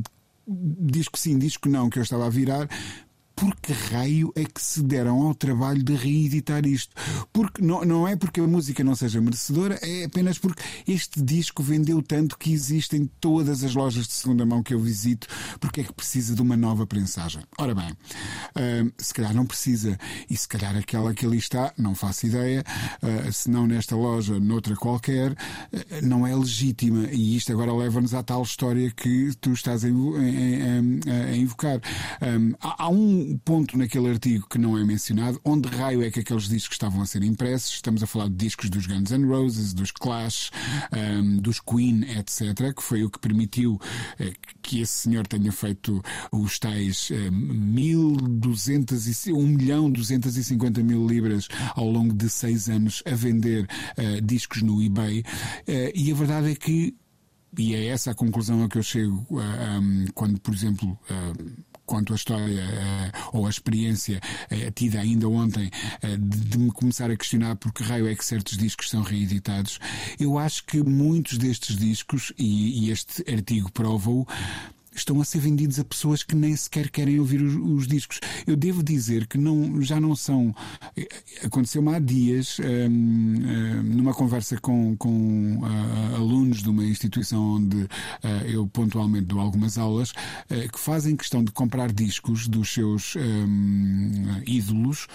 disco 0.47 1.19
sim, 1.19 1.39
disco 1.39 1.69
não 1.69 1.89
que 1.89 1.99
eu 1.99 2.03
estava 2.03 2.27
a 2.27 2.31
virar. 2.31 2.69
Por 3.37 3.55
que 3.57 3.73
raio 3.73 4.33
é 4.37 4.45
que 4.45 4.63
se 4.63 4.83
deram 4.83 5.23
ao 5.23 5.35
trabalho 5.35 5.83
de 5.83 5.95
reeditar 5.95 6.65
isto? 6.67 6.95
Porque 7.33 7.61
não, 7.63 7.85
não 7.85 8.07
é 8.09 8.15
porque 8.17 8.41
a 8.41 8.47
música 8.47 8.85
não 8.85 8.95
seja 8.95 9.21
merecedora, 9.21 9.79
é 9.83 10.05
apenas 10.05 10.39
porque 10.39 10.63
este 10.87 11.21
disco 11.23 11.63
vendeu 11.63 12.01
tanto 12.03 12.39
que 12.39 12.53
existe 12.53 12.97
em 12.97 13.07
todas 13.21 13.65
as 13.65 13.75
lojas 13.75 14.07
de 14.07 14.13
segunda 14.13 14.47
mão 14.47 14.63
que 14.63 14.73
eu 14.73 14.81
visito, 14.81 15.27
porque 15.61 15.81
é 15.81 15.85
que 15.85 15.93
precisa 15.93 16.35
de 16.35 16.43
uma 16.43 16.57
nova 16.57 16.87
prensagem. 16.87 17.43
Ora 17.59 17.75
bem, 17.75 17.91
hum, 18.57 18.91
se 18.99 19.13
calhar 19.13 19.35
não 19.35 19.45
precisa, 19.47 19.99
e 20.31 20.37
se 20.37 20.47
calhar 20.47 20.77
aquela 20.77 21.13
que 21.13 21.27
ali 21.27 21.39
está, 21.39 21.73
não 21.77 21.95
faço 21.95 22.27
ideia, 22.27 22.63
ah, 23.03 23.33
se 23.33 23.51
não 23.51 23.67
nesta 23.67 23.97
loja, 23.97 24.39
noutra 24.39 24.77
qualquer, 24.77 25.35
ah, 25.73 26.01
não 26.03 26.27
é 26.27 26.35
legítima. 26.35 27.09
E 27.11 27.37
isto 27.37 27.53
agora 27.53 27.73
leva-nos 27.75 28.15
à 28.15 28.23
tal 28.23 28.43
história 28.43 28.91
que 28.91 29.33
tu 29.41 29.53
estás 29.53 29.85
a, 29.85 29.89
invo- 29.89 30.19
em- 30.21 31.01
em- 31.05 31.11
a 31.11 31.37
invocar. 31.37 31.81
Hum, 32.23 32.55
há, 32.61 32.85
há 32.85 32.89
um 32.89 33.24
ponto 33.45 33.77
naquele 33.77 34.09
artigo 34.09 34.47
que 34.49 34.59
não 34.59 34.77
é 34.79 34.85
mencionado, 34.85 35.41
onde 35.45 35.69
raio 35.69 36.03
é 36.03 36.11
que 36.11 36.21
aqueles 36.21 36.49
discos 36.49 36.75
estavam 36.75 37.03
a 37.03 37.07
ser 37.07 37.23
impressos. 37.23 37.75
Estamos 37.75 38.03
a 38.03 38.07
falar 38.07 38.29
de 38.29 38.35
discos 38.35 38.71
dos 38.71 38.87
Guns 38.87 39.11
N' 39.11 39.27
Roses, 39.27 39.73
dos 39.73 39.91
Clash, 39.91 40.51
hum, 40.93 41.39
dos 41.39 41.61
Queen, 41.61 42.05
etc., 42.19 42.75
que 42.75 42.83
foi 42.83 43.05
o 43.05 43.11
que 43.11 43.19
permitiu 43.19 43.81
eh, 44.19 44.33
que 44.63 44.81
esse 44.81 44.93
senhor 44.93 45.27
tenha 45.27 45.53
feito 45.53 46.03
os 46.33 46.59
tais 46.59 47.11
eh, 47.11 47.31
1.200 47.31 49.29
e 49.29 49.33
1 49.33 49.47
milhão 49.47 49.91
250 49.91 50.83
mil 50.83 51.07
libras 51.07 51.49
ao 51.75 51.89
longo 51.89 52.13
de 52.15 52.29
seis 52.29 52.69
anos 52.69 53.03
a 53.07 53.15
vender 53.15 53.67
eh, 53.97 54.21
discos 54.21 54.63
no 54.63 54.83
eBay. 54.83 55.25
Eh, 55.67 55.93
e 55.95 56.11
a 56.11 56.15
verdade 56.15 56.51
é 56.51 56.55
que 56.55 56.95
e 57.57 57.75
é 57.75 57.87
essa 57.87 58.11
a 58.11 58.15
conclusão 58.15 58.65
a 58.65 58.69
que 58.69 58.79
eu 58.79 58.83
chego 58.83 59.25
ah, 59.39 59.79
um, 59.81 60.07
quando, 60.15 60.41
por 60.41 60.53
exemplo, 60.53 60.99
ah, 61.09 61.33
quanto 61.87 62.13
à 62.13 62.17
história 62.17 62.65
ah, 62.65 63.31
ou 63.33 63.47
a 63.47 63.51
experiência 63.51 64.21
ah, 64.23 64.71
tida 64.75 65.01
ainda 65.01 65.29
ontem 65.29 65.71
ah, 66.03 66.17
de, 66.19 66.59
me 66.59 66.71
começar 66.71 67.11
a 67.11 67.17
questionar 67.17 67.57
por 67.57 67.73
que 67.73 67.83
raio 67.83 68.07
é 68.07 68.15
que 68.15 68.25
certos 68.25 68.57
discos 68.57 68.91
são 68.91 69.03
reeditados, 69.03 69.79
eu 70.19 70.39
acho 70.39 70.65
que 70.65 70.83
muitos 70.83 71.39
destes 71.39 71.77
discos, 71.77 72.33
e 72.39 72.91
este 72.91 73.25
artigo 73.33 73.71
prova-o, 73.73 74.27
estão 74.95 75.21
a 75.21 75.25
ser 75.25 75.41
vendidos 75.41 75.79
a 75.79 75.85
pessoas 75.85 76.23
que 76.23 76.35
nem 76.35 76.55
sequer 76.57 76.91
querem 76.91 77.19
ouvir 77.19 77.43
os, 77.43 77.55
os 77.55 77.87
discos. 77.87 78.21
Eu 78.47 78.57
devo 78.57 78.83
dizer 78.83 79.27
que 79.27 79.39
não, 79.39 79.83
já 79.83 80.01
não 80.01 80.15
são. 80.15 80.55
Aconteceu-me 81.45 81.95
há 81.95 81.99
dias, 81.99 82.59
hum, 82.61 82.65
hum, 82.65 83.83
numa 83.83 84.15
conversa 84.15 84.59
com, 84.61 84.97
com 84.97 85.61
ah, 85.65 86.17
alunos 86.17 86.63
de 86.63 86.69
uma 86.69 86.85
instituição 86.85 87.57
onde 87.57 87.89
ah, 88.23 88.45
eu 88.47 88.67
pontualmente 88.67 89.27
dou 89.27 89.41
algumas 89.41 89.79
aulas, 89.79 90.13
ah, 90.51 90.69
que 90.73 90.79
fazem 90.79 91.17
questão 91.17 91.43
de 91.43 91.53
comprar 91.53 91.93
discos 91.93 92.47
dos 92.49 92.73
seus 92.73 93.17
hum, 93.17 94.43
ídolos 94.47 95.07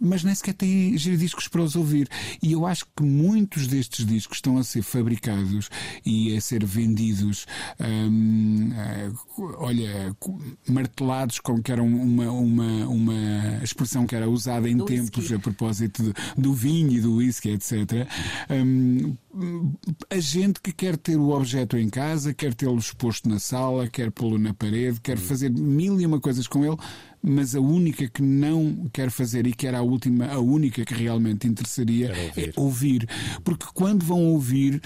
mas 0.00 0.22
nem 0.24 0.34
sequer 0.34 0.54
têm 0.54 0.94
discos 0.96 1.48
para 1.48 1.62
os 1.62 1.74
ouvir. 1.76 2.08
E 2.42 2.52
eu 2.52 2.66
acho 2.66 2.84
que 2.96 3.02
muitos 3.02 3.66
destes 3.66 4.04
discos 4.06 4.38
estão 4.38 4.58
a 4.58 4.64
ser 4.64 4.82
fabricados 4.82 5.68
e 6.04 6.36
a 6.36 6.40
ser 6.40 6.64
vendidos, 6.64 7.46
hum, 7.80 8.70
eh, 8.74 9.10
olha, 9.58 10.16
martelados, 10.68 11.38
como 11.40 11.62
que 11.62 11.72
era 11.72 11.82
uma, 11.82 12.30
uma, 12.30 12.86
uma 12.86 13.60
expressão 13.62 14.06
que 14.06 14.14
era 14.14 14.28
usada 14.28 14.68
em 14.68 14.76
Do 14.76 14.84
tempos 14.84 15.16
whisky. 15.18 15.34
a 15.34 15.38
propósito 15.38 16.02
de- 16.02 16.14
do 16.40 16.52
vinho 16.52 16.90
e 16.92 17.00
do 17.00 17.16
whisky, 17.16 17.50
etc. 17.50 18.06
hum, 18.50 19.16
a 20.08 20.18
gente 20.18 20.60
que 20.60 20.72
quer 20.72 20.96
ter 20.96 21.16
o 21.16 21.30
objeto 21.30 21.76
em 21.76 21.88
casa, 21.88 22.32
quer 22.32 22.54
tê-lo 22.54 22.78
exposto 22.78 23.28
na 23.28 23.38
sala, 23.38 23.88
quer 23.88 24.10
pô-lo 24.10 24.38
na 24.38 24.54
parede, 24.54 25.00
quer 25.00 25.18
fazer 25.18 25.50
mil 25.50 26.00
e 26.00 26.06
uma 26.06 26.20
coisas 26.20 26.46
com 26.46 26.64
ele, 26.64 26.76
mas 27.22 27.54
a 27.54 27.60
única 27.60 28.08
que 28.08 28.22
não 28.22 28.88
quer 28.92 29.10
fazer 29.10 29.46
e 29.46 29.52
que 29.52 29.66
era 29.66 29.78
a 29.78 29.82
última, 29.82 30.26
a 30.26 30.38
única 30.38 30.84
que 30.84 30.94
realmente 30.94 31.46
interessaria 31.46 32.08
ouvir. 32.08 32.48
é 32.48 32.60
ouvir. 32.60 33.08
Porque 33.44 33.66
quando 33.74 34.04
vão 34.04 34.24
ouvir, 34.26 34.80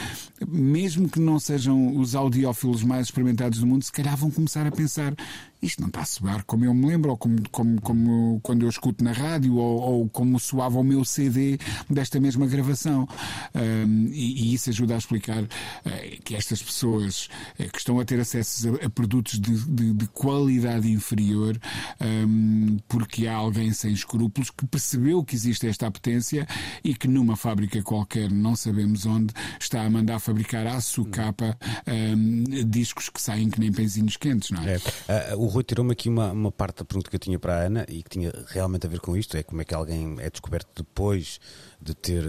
mesmo 0.48 1.08
que 1.08 1.20
não 1.20 1.38
sejam 1.38 1.96
os 1.96 2.14
audiófilos 2.14 2.82
mais 2.82 3.06
experimentados 3.06 3.60
do 3.60 3.66
mundo, 3.66 3.84
se 3.84 3.92
calhar 3.92 4.16
vão 4.16 4.30
começar 4.30 4.66
a 4.66 4.70
pensar 4.70 5.14
isto 5.62 5.80
não 5.80 5.88
está 5.88 6.00
a 6.00 6.04
soar 6.04 6.44
como 6.44 6.64
eu 6.64 6.74
me 6.74 6.86
lembro, 6.86 7.10
ou 7.10 7.16
como, 7.16 7.48
como, 7.50 7.80
como 7.80 8.40
quando 8.42 8.62
eu 8.62 8.68
escuto 8.68 9.04
na 9.04 9.12
rádio, 9.12 9.56
ou, 9.56 9.80
ou 9.80 10.08
como 10.08 10.38
soava 10.38 10.78
o 10.78 10.84
meu 10.84 11.04
CD 11.04 11.58
desta 11.88 12.18
mesma 12.20 12.46
gravação. 12.46 13.06
Um, 13.54 14.08
e, 14.12 14.42
e, 14.42 14.54
isso 14.54 14.70
ajuda 14.70 14.94
a 14.94 14.98
explicar 14.98 15.42
uh, 15.42 16.22
que 16.24 16.34
estas 16.34 16.62
pessoas 16.62 17.28
uh, 17.58 17.70
que 17.70 17.78
estão 17.78 17.98
a 18.00 18.04
ter 18.04 18.20
acesso 18.20 18.78
a, 18.82 18.86
a 18.86 18.90
produtos 18.90 19.38
de, 19.38 19.56
de, 19.66 19.92
de, 19.92 20.08
qualidade 20.08 20.90
inferior, 20.90 21.58
um, 22.00 22.78
porque 22.88 23.26
há 23.26 23.34
alguém 23.34 23.72
sem 23.72 23.92
escrúpulos 23.92 24.50
que 24.50 24.66
percebeu 24.66 25.22
que 25.24 25.34
existe 25.34 25.66
esta 25.66 25.86
apetência 25.86 26.46
e 26.82 26.94
que 26.94 27.08
numa 27.08 27.36
fábrica 27.36 27.82
qualquer, 27.82 28.30
não 28.30 28.56
sabemos 28.56 29.06
onde, 29.06 29.32
está 29.60 29.82
a 29.82 29.90
mandar 29.90 30.18
fabricar 30.20 30.66
à 30.66 30.80
sucapa 30.80 31.56
um, 31.86 32.44
discos 32.68 33.08
que 33.08 33.20
saem 33.20 33.50
que 33.50 33.60
nem 33.60 33.72
pãezinhos 33.72 34.16
quentes, 34.16 34.50
não 34.50 34.62
é? 34.62 34.74
é. 35.08 35.34
Uh, 35.34 35.49
Rui 35.50 35.64
tirou-me 35.64 35.92
aqui 35.92 36.08
uma, 36.08 36.30
uma 36.30 36.52
parte 36.52 36.78
da 36.78 36.84
pergunta 36.84 37.10
que 37.10 37.16
eu 37.16 37.20
tinha 37.20 37.38
para 37.38 37.56
a 37.56 37.62
Ana 37.62 37.84
e 37.88 38.02
que 38.02 38.10
tinha 38.10 38.32
realmente 38.46 38.86
a 38.86 38.88
ver 38.88 39.00
com 39.00 39.16
isto: 39.16 39.36
é 39.36 39.42
como 39.42 39.60
é 39.60 39.64
que 39.64 39.74
alguém 39.74 40.16
é 40.20 40.30
descoberto 40.30 40.68
depois 40.76 41.40
de 41.82 41.92
ter 41.92 42.24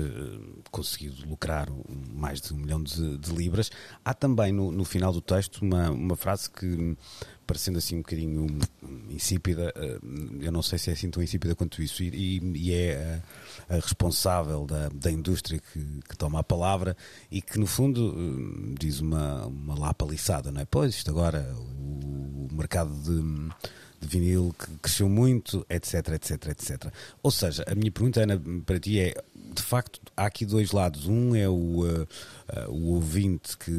conseguido 0.72 1.28
lucrar 1.28 1.68
mais 2.14 2.42
de 2.42 2.54
um 2.54 2.58
milhão 2.58 2.82
de, 2.82 3.18
de 3.18 3.32
libras. 3.32 3.70
Há 4.04 4.14
também 4.14 4.52
no, 4.52 4.72
no, 4.72 4.84
final 4.84 5.14
do 5.14 5.22
texto 5.22 5.62
uma, 5.62 5.92
uma 5.92 6.16
frase 6.16 6.50
que, 6.50 6.98
parecendo 7.52 7.80
assim 7.80 7.96
um 7.96 8.02
bocadinho 8.02 8.48
insípida, 9.10 9.74
eu 10.40 10.54
não 10.54 10.62
sei 10.62 10.80
se 10.80 10.90
é 10.90 10.94
assim 10.94 11.10
tão 11.10 11.22
insípida 11.22 11.54
quanto 11.54 11.84
isso, 11.84 12.02
e, 12.02 12.40
e 12.56 12.74
é 12.74 13.22
a, 13.70 13.76
a, 13.76 13.76
responsável 13.76 14.66
da, 14.66 14.88
da 14.88 15.12
indústria 15.12 15.60
que, 15.60 16.00
que, 16.08 16.16
toma 16.16 16.40
a 16.40 16.44
palavra 16.44 16.96
e 17.30 17.42
que, 17.42 17.60
no 17.60 17.68
fundo, 17.68 18.74
diz 18.80 19.02
uma, 19.02 19.48
uma 19.48 19.78
lapaliçada, 19.78 20.50
não 20.50 20.62
é? 20.62 20.66
Pois, 20.66 20.96
isto 20.96 21.12
agora, 21.12 21.54
o, 21.58 22.48
o 22.50 22.56
mercado 22.56 22.94
de 23.02 23.52
de 24.02 24.08
vinil 24.08 24.54
que 24.58 24.66
cresceu 24.80 25.08
muito, 25.08 25.64
etc, 25.70 26.10
etc, 26.10 26.48
etc. 26.48 26.92
Ou 27.22 27.30
seja, 27.30 27.64
a 27.68 27.76
minha 27.76 27.92
pergunta, 27.92 28.24
Ana, 28.24 28.42
para 28.66 28.80
ti 28.80 29.00
é, 29.00 29.14
de 29.36 29.62
facto, 29.62 30.02
há 30.18 30.26
aqui 30.26 30.44
dois 30.44 30.72
lados. 30.72 31.06
Um 31.06 31.36
é 31.36 31.48
o, 31.48 31.86
uh, 32.52 32.62
uh, 32.68 32.72
o 32.72 32.94
ouvinte 32.94 33.58
que 33.58 33.72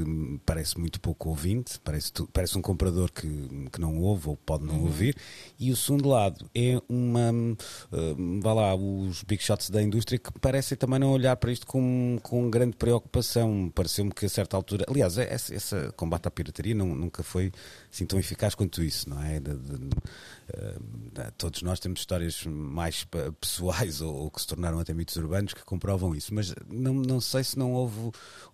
parece 0.44 0.78
muito 0.78 1.00
pouco 1.00 1.28
ouvinte, 1.28 1.78
parece, 1.80 2.12
parece 2.32 2.56
um 2.56 2.62
comprador 2.62 3.10
que, 3.12 3.28
que 3.70 3.80
não 3.80 3.98
ouve 3.98 4.28
ou 4.28 4.36
pode 4.36 4.64
não 4.64 4.76
uhum. 4.76 4.84
ouvir, 4.84 5.16
e 5.58 5.70
o 5.70 5.76
segundo 5.76 6.08
lado 6.08 6.48
é 6.54 6.80
uma, 6.88 7.30
uh, 7.30 8.40
vá 8.40 8.52
lá, 8.52 8.74
os 8.74 9.22
big 9.22 9.42
shots 9.42 9.70
da 9.70 9.82
indústria 9.82 10.18
que 10.18 10.32
parecem 10.38 10.76
também 10.76 10.98
não 10.98 11.12
olhar 11.12 11.36
para 11.36 11.52
isto 11.52 11.66
com, 11.66 12.18
com 12.22 12.50
grande 12.50 12.76
preocupação. 12.76 13.70
Pareceu-me 13.74 14.12
que 14.12 14.26
a 14.26 14.28
certa 14.28 14.56
altura, 14.56 14.84
aliás, 14.88 15.18
esse, 15.18 15.54
esse 15.54 15.92
combate 15.96 16.26
à 16.28 16.30
pirataria 16.30 16.74
não, 16.74 16.94
nunca 16.94 17.22
foi 17.22 17.52
assim 17.92 18.06
tão 18.06 18.18
eficaz 18.18 18.54
quanto 18.54 18.82
isso, 18.82 19.08
não 19.08 19.22
é? 19.22 19.40
De, 19.40 19.54
de, 19.56 19.74
uh, 19.74 21.32
todos 21.36 21.62
nós 21.62 21.78
temos 21.78 22.00
histórias 22.00 22.44
mais 22.46 23.06
pessoais 23.40 24.00
ou, 24.02 24.14
ou, 24.14 24.30
que 24.30 24.40
se 24.40 24.46
tornaram 24.46 24.78
até 24.78 24.94
mitos 24.94 25.16
urbanos 25.16 25.54
que 25.54 25.64
comprovam 25.64 26.14
isso, 26.14 26.34
mas 26.34 26.54
não, 26.68 26.94
não 26.94 27.20
sei 27.20 27.44
se 27.44 27.58
não 27.58 27.72
houve 27.72 28.10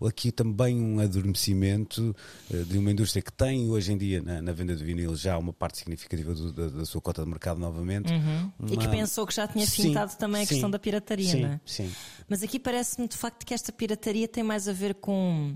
aqui 0.09 0.33
também 0.33 0.81
um 0.81 1.01
adormecimento 1.01 2.15
uh, 2.51 2.65
de 2.65 2.79
uma 2.79 2.91
indústria 2.91 3.23
que 3.23 3.33
tem 3.33 3.69
hoje 3.69 3.93
em 3.93 3.99
dia 3.99 4.23
na, 4.23 4.43
na 4.43 4.53
venda 4.53 4.75
de 4.75 4.85
vinil 4.85 5.15
já 5.15 5.39
uma 5.39 5.53
parte 5.53 5.79
significativa 5.79 6.35
do, 6.35 6.53
da, 6.53 6.69
da, 6.69 6.85
sua 6.85 7.01
cota 7.01 7.23
de 7.23 7.29
mercado 7.29 7.61
novamente. 7.61 8.13
Uhum. 8.13 8.53
Uma... 8.59 8.75
E 8.75 8.77
que 8.77 8.89
pensou 8.89 9.27
que 9.27 9.35
já 9.35 9.47
tinha 9.47 9.67
fintado 9.67 10.13
sim, 10.13 10.19
também 10.19 10.43
a 10.43 10.47
sim, 10.47 10.55
questão 10.55 10.71
da 10.71 10.79
pirataria, 10.79 11.31
sim, 11.31 11.43
não 11.43 11.49
é? 11.51 11.61
Sim. 11.65 11.93
Mas 12.29 12.43
aqui 12.43 12.59
parece-me 12.59 13.07
de 13.07 13.17
facto 13.17 13.45
que 13.45 13.55
esta 13.55 13.73
pirataria 13.73 14.27
tem 14.27 14.43
mais 14.43 14.69
a 14.69 14.73
ver 14.73 14.95
com 14.95 15.55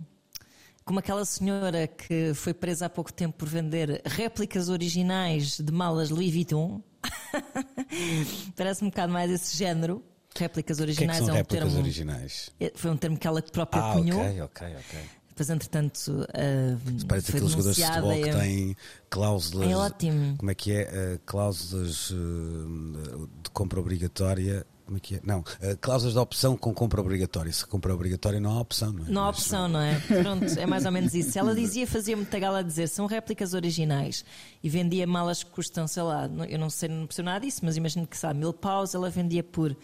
como 0.84 0.98
aquela 0.98 1.24
senhora 1.24 1.86
que 1.86 2.34
foi 2.34 2.52
presa 2.52 2.86
há 2.86 2.88
pouco 2.88 3.12
tempo 3.12 3.38
por 3.38 3.48
vender 3.48 4.02
réplicas 4.04 4.68
originais 4.68 5.58
de 5.58 5.72
malas 5.72 6.10
Louis 6.10 6.32
Vuitton. 6.32 6.82
Parece 8.56 8.84
um 8.84 8.88
bocado 8.88 9.12
mais 9.12 9.30
esse 9.30 9.56
género. 9.56 10.02
Réplicas 10.36 10.80
originais 10.80 11.18
que 11.18 11.24
é, 11.24 11.26
que 11.26 11.30
é 11.30 11.32
um 11.32 11.36
réplicas 11.36 11.68
termo. 11.68 11.82
originais? 11.82 12.50
Foi 12.74 12.90
um 12.90 12.96
termo 12.96 13.18
que 13.18 13.26
ela 13.26 13.42
própria 13.42 13.82
ah, 13.82 13.92
cunhou. 13.94 14.20
Ok, 14.20 14.40
ok, 14.42 14.66
ok. 14.76 15.00
Depois, 15.28 15.48
entretanto, 15.48 16.08
uh, 16.08 17.06
Parece 17.08 17.30
aqueles 17.30 17.50
jogadores 17.50 17.76
de 17.76 17.84
futebol 17.84 18.12
que 18.12 18.28
é... 18.28 18.36
têm 18.36 18.76
cláusulas. 19.08 19.70
É 19.70 19.76
ótimo. 19.76 20.36
Como 20.36 20.50
é 20.50 20.54
que 20.54 20.72
é? 20.72 20.82
Uh, 21.14 21.20
cláusulas 21.24 22.10
uh, 22.10 23.28
de 23.42 23.50
compra 23.50 23.80
obrigatória 23.80 24.66
como 24.84 24.98
é 24.98 25.00
que 25.00 25.14
é? 25.14 25.20
Não, 25.24 25.40
uh, 25.40 25.44
cláusulas 25.80 26.12
de 26.12 26.18
opção 26.18 26.54
com 26.54 26.74
compra 26.74 27.00
obrigatória. 27.00 27.50
Se 27.50 27.64
compra 27.66 27.94
obrigatória 27.94 28.38
não 28.38 28.50
há 28.50 28.60
opção, 28.60 28.92
não 28.92 29.06
é? 29.06 29.10
Não 29.10 29.22
há 29.22 29.30
opção, 29.30 29.68
não 29.68 29.80
é? 29.80 29.98
Pronto, 30.00 30.44
é 30.58 30.66
mais 30.66 30.84
ou 30.84 30.92
menos 30.92 31.14
isso. 31.14 31.38
Ela 31.38 31.54
dizia, 31.54 31.86
fazia 31.86 32.14
muita 32.14 32.38
gala 32.38 32.58
a 32.58 32.62
dizer, 32.62 32.88
são 32.88 33.06
réplicas 33.06 33.54
originais 33.54 34.22
e 34.62 34.68
vendia 34.68 35.06
malas 35.06 35.42
que 35.42 35.50
custam, 35.50 35.86
sei 35.86 36.02
lá, 36.02 36.28
eu 36.46 36.58
não 36.58 36.68
sei, 36.68 36.90
não 36.90 37.06
percebo 37.06 37.26
nada 37.26 37.40
disso, 37.40 37.60
mas 37.62 37.76
imagino 37.76 38.06
que 38.06 38.18
sabe, 38.18 38.38
mil 38.38 38.52
paus, 38.52 38.94
ela 38.94 39.08
vendia 39.08 39.42
por 39.42 39.74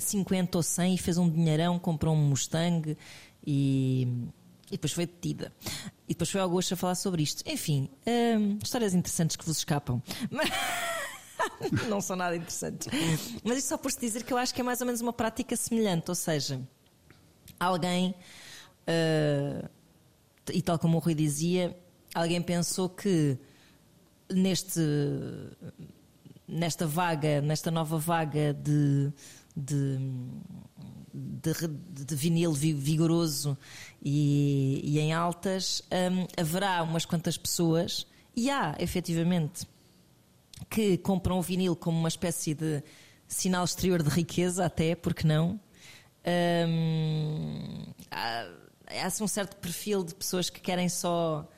50 0.00 0.58
ou 0.58 0.62
100 0.62 0.94
e 0.94 0.98
fez 0.98 1.18
um 1.18 1.28
dinheirão, 1.28 1.78
comprou 1.78 2.14
um 2.14 2.18
Mustang 2.18 2.96
e, 3.46 4.08
e 4.66 4.72
depois 4.72 4.92
foi 4.92 5.06
detida. 5.06 5.52
E 6.08 6.14
depois 6.14 6.30
foi 6.30 6.40
ao 6.40 6.48
gosto 6.50 6.74
a 6.74 6.76
falar 6.76 6.94
sobre 6.94 7.22
isto. 7.22 7.42
Enfim, 7.46 7.88
hum, 8.06 8.58
histórias 8.62 8.94
interessantes 8.94 9.36
que 9.36 9.44
vos 9.44 9.58
escapam. 9.58 10.02
Mas... 10.30 10.50
não 11.88 12.00
são 12.00 12.16
nada 12.16 12.36
interessantes. 12.36 12.88
Mas 13.44 13.58
isso 13.58 13.68
só 13.68 13.78
por 13.78 13.90
se 13.90 14.00
dizer 14.00 14.24
que 14.24 14.32
eu 14.32 14.38
acho 14.38 14.54
que 14.54 14.60
é 14.60 14.64
mais 14.64 14.80
ou 14.80 14.86
menos 14.86 15.00
uma 15.00 15.12
prática 15.12 15.56
semelhante, 15.56 16.08
ou 16.08 16.14
seja, 16.14 16.60
alguém, 17.58 18.14
uh, 18.88 19.68
e 20.52 20.62
tal 20.62 20.78
como 20.78 20.96
o 20.96 21.00
Rui 21.00 21.14
dizia, 21.14 21.76
alguém 22.14 22.42
pensou 22.42 22.88
que 22.88 23.38
neste, 24.32 24.80
nesta 26.46 26.86
vaga, 26.86 27.40
nesta 27.40 27.70
nova 27.70 27.98
vaga 27.98 28.54
de, 28.54 29.12
de, 29.56 29.98
de, 31.12 32.04
de 32.04 32.14
vinil 32.14 32.52
vigoroso 32.52 33.56
e, 34.02 34.80
e 34.84 34.98
em 34.98 35.12
altas, 35.12 35.82
um, 35.90 36.26
haverá 36.40 36.82
umas 36.82 37.04
quantas 37.04 37.36
pessoas, 37.36 38.06
e 38.34 38.50
há 38.50 38.76
efetivamente 38.78 39.66
que 40.68 40.98
compram 40.98 41.38
o 41.38 41.42
vinil 41.42 41.74
como 41.74 41.98
uma 41.98 42.08
espécie 42.08 42.54
de 42.54 42.82
sinal 43.26 43.64
exterior 43.64 44.02
de 44.02 44.08
riqueza, 44.10 44.64
até, 44.64 44.94
porque 44.94 45.26
não? 45.26 45.60
Hum, 46.68 47.86
há, 48.10 48.46
há 48.88 49.22
um 49.22 49.28
certo 49.28 49.56
perfil 49.56 50.04
de 50.04 50.14
pessoas 50.14 50.50
que 50.50 50.60
querem 50.60 50.88
só 50.88 51.48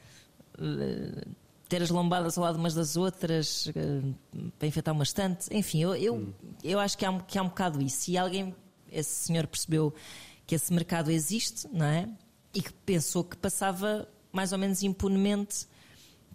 uh, 0.59 1.31
ter 1.73 1.81
as 1.81 1.89
lombadas 1.89 2.37
ao 2.37 2.45
lado 2.45 2.59
umas 2.59 2.75
das 2.75 2.99
outras 2.99 3.65
uh, 3.69 4.53
para 4.59 4.69
enfeitar 4.69 4.93
uma 4.93 5.05
estante. 5.05 5.49
Enfim, 5.51 5.81
eu, 5.81 5.95
eu, 5.95 6.15
hum. 6.17 6.33
eu 6.63 6.79
acho 6.79 6.99
que 6.99 7.07
há, 7.07 7.19
que 7.21 7.39
há 7.39 7.43
um 7.43 7.49
bocado 7.49 7.81
isso. 7.81 8.11
E 8.11 8.19
alguém, 8.19 8.55
esse 8.91 9.09
senhor, 9.25 9.47
percebeu 9.47 9.95
que 10.47 10.55
esse 10.55 10.71
mercado 10.71 11.11
existe, 11.11 11.67
não 11.73 11.87
é? 11.87 12.11
E 12.53 12.61
que 12.61 12.71
pensou 12.71 13.25
que 13.25 13.39
passava 13.39 14.07
mais 14.31 14.53
ou 14.53 14.59
menos 14.59 14.83
impunemente, 14.83 15.67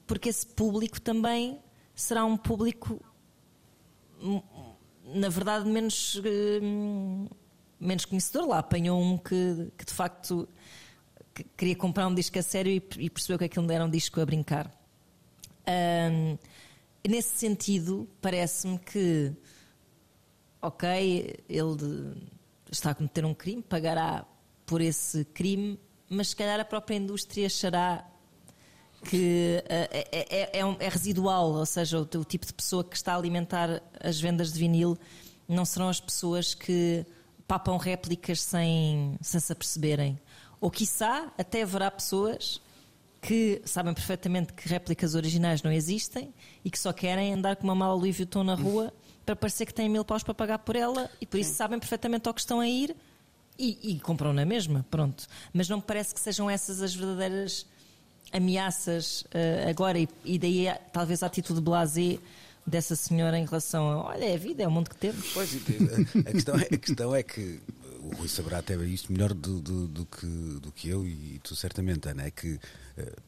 porque 0.07 0.27
esse 0.27 0.47
público 0.47 0.99
também 0.99 1.59
será 1.93 2.25
um 2.25 2.35
público, 2.35 2.99
hum, 4.19 4.41
na 5.05 5.29
verdade, 5.29 5.69
menos, 5.69 6.19
hum, 6.63 7.27
menos 7.79 8.05
conhecedor. 8.05 8.47
Lá 8.47 8.57
apanhou 8.57 8.99
um 8.99 9.19
que, 9.19 9.71
que 9.77 9.85
de 9.85 9.93
facto 9.93 10.49
que 11.31 11.43
queria 11.55 11.75
comprar 11.75 12.07
um 12.07 12.15
disco 12.15 12.39
a 12.39 12.41
sério 12.41 12.71
e, 12.71 12.81
e 13.05 13.07
percebeu 13.07 13.37
que 13.37 13.45
aquilo 13.45 13.67
não 13.67 13.75
era 13.75 13.85
um 13.85 13.89
disco 13.89 14.19
a 14.19 14.25
brincar. 14.25 14.76
Um, 15.67 16.37
nesse 17.07 17.37
sentido, 17.37 18.07
parece-me 18.21 18.79
que, 18.79 19.33
ok, 20.61 21.35
ele 21.49 22.15
está 22.71 22.91
a 22.91 22.95
cometer 22.95 23.25
um 23.25 23.33
crime, 23.33 23.61
pagará 23.61 24.25
por 24.65 24.81
esse 24.81 25.25
crime, 25.25 25.79
mas 26.09 26.29
se 26.29 26.35
calhar 26.35 26.59
a 26.59 26.65
própria 26.65 26.95
indústria 26.95 27.47
achará 27.47 28.05
que 29.05 29.63
é, 29.69 30.07
é, 30.11 30.59
é, 30.59 30.59
é, 30.59 30.89
residual, 30.89 31.51
ou 31.51 31.65
seja, 31.65 31.99
o, 31.99 32.01
o, 32.01 32.25
tipo 32.25 32.45
de 32.45 32.53
pessoa 32.53 32.83
que 32.83 32.95
está 32.95 33.13
a 33.13 33.17
alimentar 33.17 33.81
as 33.99 34.19
vendas 34.19 34.51
de 34.51 34.59
vinil 34.59 34.97
não 35.47 35.63
serão 35.65 35.87
as 35.87 35.99
pessoas 35.99 36.53
que 36.53 37.05
papam 37.47 37.77
réplicas 37.77 38.41
sem, 38.41 39.17
sem 39.21 39.39
se 39.39 39.51
aperceberem. 39.51 40.19
Ou, 40.59 40.69
quiçá, 40.71 41.31
até 41.37 41.61
haverá 41.61 41.89
pessoas 41.91 42.59
que 43.27 43.61
sabem 43.65 43.93
perfeitamente 43.93 44.53
que 44.53 44.69
réplicas 44.69 45.13
originais 45.13 45.61
não 45.61 45.69
existem 45.69 46.33
e 46.63 46.71
que 46.71 46.79
só 46.79 46.93
querem 46.93 47.33
andar 47.33 47.57
com 47.57 47.65
uma 47.65 47.75
mala 47.75 47.93
Louis 47.93 48.15
Vuitton 48.15 48.41
na 48.41 48.55
rua 48.55 48.93
para 49.25 49.35
parecer 49.35 49.65
que 49.65 49.73
têm 49.73 49.89
mil 49.89 50.05
paus 50.05 50.23
para 50.23 50.33
pagar 50.33 50.59
por 50.59 50.77
ela 50.77 51.11
e 51.19 51.25
por 51.25 51.37
isso 51.37 51.53
sabem 51.53 51.77
perfeitamente 51.77 52.25
ao 52.29 52.33
que 52.33 52.39
estão 52.39 52.61
a 52.61 52.67
ir 52.69 52.95
E, 53.59 53.95
e 53.95 53.99
compram 53.99 54.31
na 54.31 54.45
mesma, 54.45 54.85
pronto. 54.89 55.27
Mas 55.51 55.67
não 55.67 55.77
me 55.77 55.83
parece 55.83 56.13
que 56.13 56.21
sejam 56.21 56.49
essas 56.49 56.81
as 56.81 56.95
verdadeiras 56.95 57.65
ameaças 58.31 59.23
uh, 59.23 59.69
agora, 59.69 59.99
e, 59.99 60.07
e, 60.23 60.39
daí 60.39 60.67
talvez 60.93 61.21
a 61.21 61.25
atitude 61.25 61.59
blasé 61.59 62.19
dessa 62.65 62.95
senhora 62.95 63.37
em 63.37 63.45
relação 63.45 63.89
a 63.89 64.05
olha, 64.05 64.23
é 64.23 64.35
a 64.35 64.37
vida, 64.37 64.63
é 64.63 64.67
o 64.67 64.71
mundo 64.71 64.89
que 64.89 64.95
temos. 64.95 65.33
Pois, 65.33 65.53
a 65.53 66.31
questão 66.31 66.55
é, 66.55 66.63
a 66.63 66.77
questão 66.77 67.15
é 67.15 67.23
que 67.23 67.59
o 68.07 68.15
Rui 68.15 68.27
saberá 68.27 68.59
até 68.59 68.75
isto 68.75 69.11
melhor 69.11 69.33
do, 69.33 69.61
do, 69.61 69.87
do, 69.87 70.05
que, 70.05 70.25
do 70.25 70.71
que 70.71 70.89
eu 70.89 71.05
e 71.05 71.39
tu 71.43 71.55
certamente, 71.55 72.07
Ana, 72.07 72.23
é 72.23 72.31
que 72.31 72.53
uh, 72.53 72.59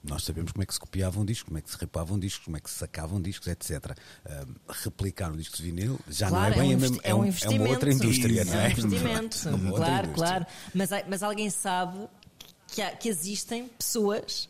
nós 0.04 0.24
sabemos 0.24 0.52
como 0.52 0.64
é 0.64 0.66
que 0.66 0.74
se 0.74 0.80
copiavam 0.80 1.26
discos, 1.26 1.48
como 1.48 1.58
é 1.58 1.62
que 1.62 1.70
se 1.70 1.78
ripavam 1.78 2.20
discos, 2.20 2.46
como 2.46 2.58
é 2.58 2.60
que 2.60 2.70
se 2.70 2.78
sacavam 2.78 3.22
discos, 3.22 3.48
etc. 3.48 3.72
Uh, 4.26 4.56
replicar 4.70 5.32
um 5.32 5.38
disco 5.38 5.58
de 5.58 5.64
vinil 5.64 6.00
já 6.08 6.30
claro, 6.30 6.56
não 6.56 6.62
é 6.62 6.64
bem 6.64 6.72
é 6.72 6.76
um 6.76 6.78
a 6.78 6.82
mesma, 6.82 6.98
é, 7.04 7.16
um, 7.16 7.26
é 7.26 7.50
uma 7.50 7.70
outra 7.70 7.94
indústria, 7.94 8.46
não 8.46 8.54
é? 8.54 8.58
É 8.58 8.68
um 8.68 8.72
investimento, 8.72 9.38
claro, 9.42 9.58
indústria. 9.60 10.14
claro. 10.14 10.46
Mas, 10.74 10.90
mas 11.08 11.24
alguém 11.24 11.50
sabe 11.50 12.08
que, 12.68 12.82
há, 12.82 12.96
que 12.96 13.10
existem 13.10 13.68
pessoas. 13.68 14.50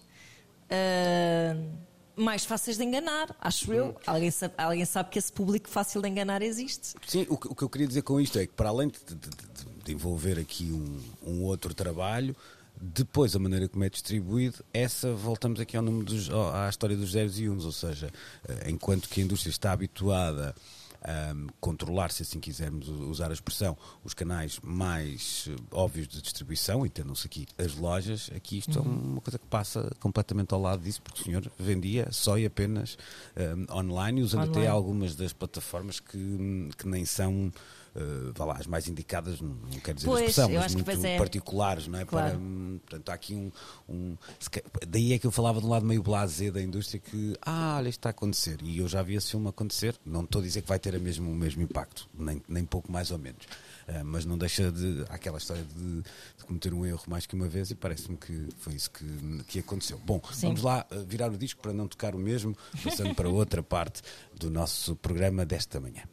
Uh, 0.69 1.89
mais 2.19 2.43
fáceis 2.45 2.77
de 2.77 2.83
enganar, 2.83 3.35
acho 3.39 3.73
eu. 3.73 3.95
Alguém 4.05 4.29
sabe, 4.29 4.53
alguém 4.57 4.85
sabe 4.85 5.09
que 5.09 5.17
esse 5.17 5.31
público 5.31 5.69
fácil 5.69 6.01
de 6.01 6.09
enganar 6.09 6.41
existe. 6.41 6.95
Sim, 7.07 7.25
o 7.29 7.37
que, 7.37 7.47
o 7.47 7.55
que 7.55 7.63
eu 7.63 7.69
queria 7.69 7.87
dizer 7.87 8.01
com 8.01 8.19
isto 8.19 8.37
é 8.37 8.45
que, 8.45 8.53
para 8.53 8.69
além 8.69 8.89
de, 8.89 8.99
de, 8.99 9.15
de 9.15 9.68
envolver 9.87 10.39
aqui 10.39 10.71
um, 10.71 10.99
um, 11.25 11.43
outro 11.43 11.73
trabalho, 11.73 12.35
depois 12.79 13.35
a 13.35 13.39
maneira 13.39 13.67
como 13.67 13.83
é 13.83 13.89
distribuído, 13.89 14.63
essa 14.73 15.11
voltamos 15.13 15.59
aqui 15.59 15.75
ao 15.75 15.83
número 15.83 16.05
dos, 16.05 16.29
à 16.29 16.69
história 16.69 16.95
dos 16.95 17.11
zeros 17.11 17.39
e 17.39 17.49
uns, 17.49 17.65
ou 17.65 17.71
seja, 17.71 18.09
eh, 18.47 18.69
enquanto 18.69 19.09
que 19.09 19.19
a 19.19 19.23
indústria 19.23 19.51
está 19.51 19.73
habituada 19.73 20.55
um, 21.33 21.47
controlar, 21.59 22.11
se 22.11 22.23
assim 22.23 22.39
quisermos 22.39 22.87
usar 22.87 23.29
a 23.29 23.33
expressão, 23.33 23.77
os 24.03 24.13
canais 24.13 24.59
mais 24.61 25.47
uh, 25.47 25.55
óbvios 25.71 26.07
de 26.07 26.21
distribuição, 26.21 26.85
entendam-se 26.85 27.25
aqui 27.25 27.47
as 27.57 27.75
lojas, 27.75 28.29
aqui 28.35 28.57
isto 28.57 28.79
uhum. 28.79 28.85
é 28.85 28.89
uma 28.89 29.21
coisa 29.21 29.39
que 29.39 29.47
passa 29.47 29.89
completamente 29.99 30.53
ao 30.53 30.61
lado 30.61 30.83
disso, 30.83 31.01
porque 31.01 31.21
o 31.21 31.25
senhor 31.25 31.51
vendia 31.57 32.11
só 32.11 32.37
e 32.37 32.45
apenas 32.45 32.97
um, 33.71 33.77
online, 33.77 34.21
usando 34.21 34.49
online. 34.49 34.57
até 34.59 34.67
algumas 34.67 35.15
das 35.15 35.31
plataformas 35.31 35.99
que, 35.99 36.69
que 36.77 36.87
nem 36.87 37.05
são 37.05 37.51
uh, 37.95 38.33
vá 38.35 38.45
lá, 38.45 38.57
as 38.57 38.67
mais 38.67 38.87
indicadas, 38.87 39.41
não, 39.41 39.49
não 39.49 39.79
quero 39.79 39.95
dizer 39.95 40.07
pois, 40.07 40.21
a 40.21 40.25
expressão, 40.25 40.49
mas 40.51 40.75
muito 40.75 41.05
é. 41.05 41.17
particulares, 41.17 41.87
não 41.87 41.99
é? 41.99 42.05
Claro. 42.05 42.31
Para, 42.31 42.39
hum, 42.39 42.79
portanto, 42.85 43.09
há 43.09 43.13
aqui 43.13 43.35
um, 43.35 43.51
um, 43.87 44.17
Daí 44.87 45.13
é 45.13 45.19
que 45.19 45.27
eu 45.27 45.31
falava 45.31 45.59
de 45.59 45.65
um 45.65 45.69
lado 45.69 45.85
meio 45.85 46.01
blasé 46.01 46.51
da 46.51 46.61
indústria 46.61 46.99
que, 46.99 47.35
ah, 47.41 47.75
olha, 47.77 47.89
isto 47.89 47.99
está 47.99 48.09
a 48.09 48.11
acontecer. 48.11 48.59
E 48.61 48.79
eu 48.79 48.87
já 48.87 49.01
vi 49.01 49.15
esse 49.15 49.31
filme 49.31 49.47
acontecer. 49.47 49.95
Não 50.05 50.23
estou 50.23 50.41
a 50.41 50.43
dizer 50.43 50.61
que 50.61 50.67
vai 50.67 50.79
ter 50.79 50.95
a 50.95 50.99
mesmo, 50.99 51.31
o 51.31 51.35
mesmo 51.35 51.61
impacto, 51.61 52.09
nem, 52.17 52.41
nem 52.47 52.65
pouco 52.65 52.91
mais 52.91 53.11
ou 53.11 53.17
menos. 53.17 53.45
Uh, 53.87 54.03
mas 54.03 54.25
não 54.25 54.37
deixa 54.37 54.71
de. 54.71 55.03
aquela 55.09 55.37
história 55.37 55.63
de, 55.63 56.01
de, 56.01 56.45
cometer 56.45 56.73
um 56.73 56.85
erro 56.85 57.01
mais 57.07 57.25
que 57.25 57.35
uma 57.35 57.47
vez 57.47 57.71
e 57.71 57.75
parece-me 57.75 58.17
que 58.17 58.49
foi 58.59 58.73
isso 58.73 58.91
que, 58.91 59.43
que 59.47 59.59
aconteceu. 59.59 59.99
Bom, 60.05 60.21
Sim. 60.31 60.47
vamos 60.47 60.61
lá 60.61 60.85
uh, 60.91 61.05
virar 61.05 61.31
o 61.31 61.37
disco 61.37 61.61
para 61.61 61.73
não 61.73 61.87
tocar 61.87 62.15
o 62.15 62.19
mesmo, 62.19 62.55
passando 62.83 63.15
para 63.15 63.29
outra 63.29 63.63
parte 63.63 64.01
do 64.35 64.49
nosso 64.49 64.95
programa 64.95 65.45
desta 65.45 65.79
manhã. 65.79 66.03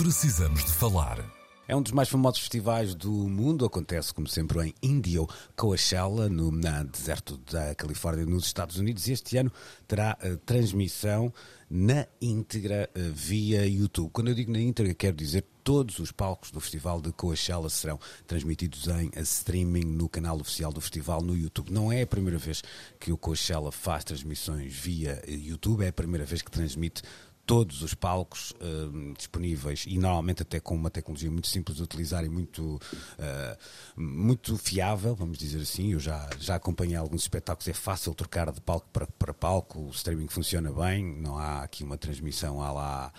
Precisamos 0.00 0.64
de 0.64 0.72
falar. 0.72 1.22
É 1.68 1.76
um 1.76 1.82
dos 1.82 1.92
mais 1.92 2.08
famosos 2.08 2.40
festivais 2.40 2.94
do 2.94 3.10
mundo, 3.10 3.66
acontece 3.66 4.14
como 4.14 4.26
sempre 4.26 4.68
em 4.68 4.74
Indio, 4.82 5.28
Coachella, 5.54 6.26
no 6.26 6.50
na 6.50 6.84
deserto 6.84 7.36
da 7.36 7.74
Califórnia, 7.74 8.24
nos 8.24 8.46
Estados 8.46 8.78
Unidos, 8.78 9.06
e 9.06 9.12
este 9.12 9.36
ano 9.36 9.52
terá 9.86 10.16
uh, 10.24 10.38
transmissão 10.38 11.30
na 11.68 12.06
íntegra 12.18 12.88
uh, 12.96 13.12
via 13.12 13.66
YouTube. 13.66 14.10
Quando 14.10 14.28
eu 14.28 14.34
digo 14.34 14.50
na 14.50 14.58
íntegra, 14.58 14.94
quero 14.94 15.14
dizer 15.14 15.44
todos 15.62 15.98
os 15.98 16.10
palcos 16.10 16.50
do 16.50 16.60
festival 16.60 17.00
de 17.00 17.12
Coachella 17.12 17.68
serão 17.68 18.00
transmitidos 18.26 18.88
em 18.88 19.10
streaming 19.20 19.84
no 19.84 20.08
canal 20.08 20.40
oficial 20.40 20.72
do 20.72 20.80
festival 20.80 21.20
no 21.20 21.36
YouTube. 21.36 21.70
Não 21.70 21.92
é 21.92 22.02
a 22.02 22.06
primeira 22.06 22.38
vez 22.38 22.62
que 22.98 23.12
o 23.12 23.18
Coachella 23.18 23.70
faz 23.70 24.02
transmissões 24.02 24.72
via 24.72 25.22
eh, 25.26 25.32
YouTube, 25.32 25.84
é 25.84 25.88
a 25.88 25.92
primeira 25.92 26.24
vez 26.24 26.42
que 26.42 26.50
transmite 26.50 27.02
todos 27.50 27.82
os 27.82 27.94
palcos 27.94 28.52
uh, 28.52 29.12
disponíveis 29.18 29.84
e 29.84 29.98
normalmente 29.98 30.42
até 30.42 30.60
com 30.60 30.72
uma 30.72 30.88
tecnologia 30.88 31.28
muito 31.28 31.48
simples 31.48 31.78
de 31.78 31.82
utilizar 31.82 32.24
e 32.24 32.28
muito, 32.28 32.76
uh, 32.76 34.00
muito 34.00 34.56
fiável, 34.56 35.16
vamos 35.16 35.36
dizer 35.36 35.60
assim. 35.60 35.92
Eu 35.92 35.98
já, 35.98 36.30
já 36.38 36.54
acompanhei 36.54 36.94
alguns 36.94 37.22
espetáculos, 37.22 37.66
é 37.66 37.72
fácil 37.72 38.14
trocar 38.14 38.52
de 38.52 38.60
palco 38.60 38.86
para, 38.92 39.04
para 39.04 39.34
palco, 39.34 39.80
o 39.80 39.90
streaming 39.90 40.28
funciona 40.28 40.70
bem, 40.70 41.04
não 41.04 41.36
há 41.36 41.64
aqui 41.64 41.82
uma 41.82 41.98
transmissão 41.98 42.62
há 42.62 42.70
lá, 42.70 43.12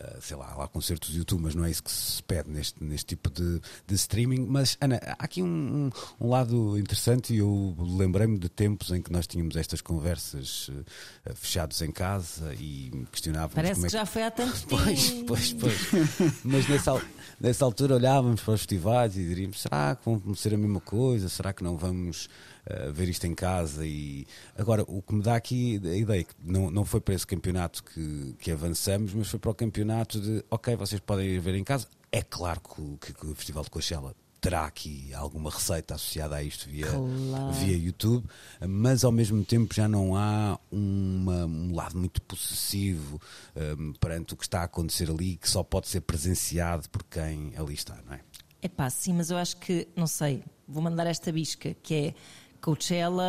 uh, 0.00 0.20
sei 0.20 0.36
lá, 0.36 0.52
lá 0.56 0.66
concertos 0.66 1.10
de 1.10 1.18
YouTube, 1.18 1.42
mas 1.42 1.54
não 1.54 1.64
é 1.64 1.70
isso 1.70 1.84
que 1.84 1.92
se 1.92 2.20
pede 2.24 2.50
neste, 2.50 2.82
neste 2.82 3.06
tipo 3.06 3.30
de, 3.30 3.60
de 3.86 3.94
streaming. 3.94 4.46
Mas, 4.48 4.76
Ana, 4.80 4.98
há 5.16 5.24
aqui 5.24 5.44
um, 5.44 5.92
um, 6.20 6.28
lado 6.28 6.76
interessante 6.76 7.32
e 7.32 7.38
eu 7.38 7.76
lembrei-me 7.78 8.36
de 8.36 8.48
tempos 8.48 8.90
em 8.90 9.00
que 9.00 9.12
nós 9.12 9.28
tínhamos 9.28 9.54
estas 9.54 9.80
conversas 9.80 10.72
fechados 11.36 11.80
em 11.82 11.92
casa 11.92 12.52
e 12.54 12.90
questionávamos. 13.12 13.54
Parece 13.54 13.75
Parece 13.80 13.84
é 13.84 13.88
que 13.88 13.92
já 13.92 14.06
foi 14.06 14.22
há 14.22 14.30
tanto 14.30 14.60
tempo. 14.66 14.82
Pois, 14.82 15.10
pois, 15.26 15.52
pois. 15.52 16.42
Mas 16.44 16.68
nessa, 16.68 17.02
nessa 17.40 17.64
altura 17.64 17.94
olhávamos 17.94 18.40
para 18.40 18.54
os 18.54 18.60
festivais 18.60 19.16
e 19.16 19.26
diríamos: 19.26 19.60
será 19.60 19.96
que 19.96 20.04
vão 20.04 20.34
ser 20.34 20.54
a 20.54 20.56
mesma 20.56 20.80
coisa? 20.80 21.28
Será 21.28 21.52
que 21.52 21.62
não 21.62 21.76
vamos 21.76 22.28
uh, 22.66 22.92
ver 22.92 23.08
isto 23.08 23.26
em 23.26 23.34
casa? 23.34 23.86
E 23.86 24.26
agora, 24.56 24.84
o 24.86 25.02
que 25.02 25.14
me 25.14 25.22
dá 25.22 25.36
aqui 25.36 25.80
a 25.84 25.96
ideia 25.96 26.20
é 26.20 26.24
que 26.24 26.34
não, 26.42 26.70
não 26.70 26.84
foi 26.84 27.00
para 27.00 27.14
esse 27.14 27.26
campeonato 27.26 27.84
que, 27.84 28.34
que 28.38 28.50
avançamos, 28.50 29.12
mas 29.14 29.28
foi 29.28 29.38
para 29.38 29.50
o 29.50 29.54
campeonato 29.54 30.20
de: 30.20 30.44
ok, 30.50 30.74
vocês 30.76 31.00
podem 31.00 31.26
ir 31.26 31.40
ver 31.40 31.54
em 31.54 31.64
casa. 31.64 31.86
É 32.10 32.22
claro 32.22 32.60
que, 32.60 33.12
que, 33.12 33.12
que 33.12 33.26
o 33.26 33.34
Festival 33.34 33.64
de 33.64 33.70
Coachella 33.70 34.14
terá 34.46 34.64
aqui 34.64 35.12
alguma 35.12 35.50
receita 35.50 35.96
associada 35.96 36.36
a 36.36 36.42
isto 36.42 36.70
via, 36.70 36.86
claro. 36.86 37.52
via 37.54 37.76
YouTube, 37.76 38.24
mas 38.68 39.02
ao 39.02 39.10
mesmo 39.10 39.44
tempo 39.44 39.74
já 39.74 39.88
não 39.88 40.14
há 40.14 40.56
uma, 40.70 41.46
um 41.46 41.74
lado 41.74 41.98
muito 41.98 42.22
possessivo 42.22 43.20
um, 43.56 43.92
perante 43.94 44.34
o 44.34 44.36
que 44.36 44.44
está 44.44 44.60
a 44.60 44.64
acontecer 44.66 45.10
ali, 45.10 45.36
que 45.36 45.50
só 45.50 45.64
pode 45.64 45.88
ser 45.88 46.02
presenciado 46.02 46.88
por 46.90 47.02
quem 47.02 47.54
ali 47.56 47.74
está, 47.74 47.98
não 48.06 48.14
é? 48.14 48.20
É 48.62 48.68
pá, 48.68 48.88
sim, 48.88 49.14
mas 49.14 49.32
eu 49.32 49.36
acho 49.36 49.56
que, 49.56 49.88
não 49.96 50.06
sei, 50.06 50.44
vou 50.68 50.80
mandar 50.80 51.08
esta 51.08 51.32
bisca, 51.32 51.74
que 51.82 51.94
é 51.94 52.14
Coachella 52.60 53.24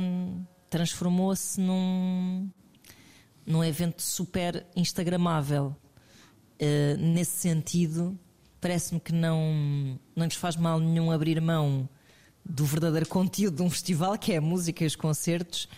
hum, 0.00 0.44
transformou-se 0.70 1.60
num, 1.60 2.48
num 3.44 3.64
evento 3.64 4.02
super 4.02 4.64
instagramável. 4.76 5.74
Uh, 6.62 6.96
nesse 6.96 7.38
sentido, 7.38 8.16
parece-me 8.60 9.00
que 9.00 9.12
não, 9.12 9.98
não 10.14 10.26
nos 10.26 10.34
faz 10.34 10.56
mal 10.56 10.78
nenhum 10.78 11.10
abrir 11.10 11.40
mão 11.40 11.88
do 12.44 12.64
verdadeiro 12.64 13.06
conteúdo 13.06 13.56
de 13.56 13.62
um 13.62 13.70
festival, 13.70 14.18
que 14.18 14.32
é 14.32 14.36
a 14.36 14.40
música 14.40 14.84
e 14.84 14.86
os 14.86 14.96
concertos, 14.96 15.68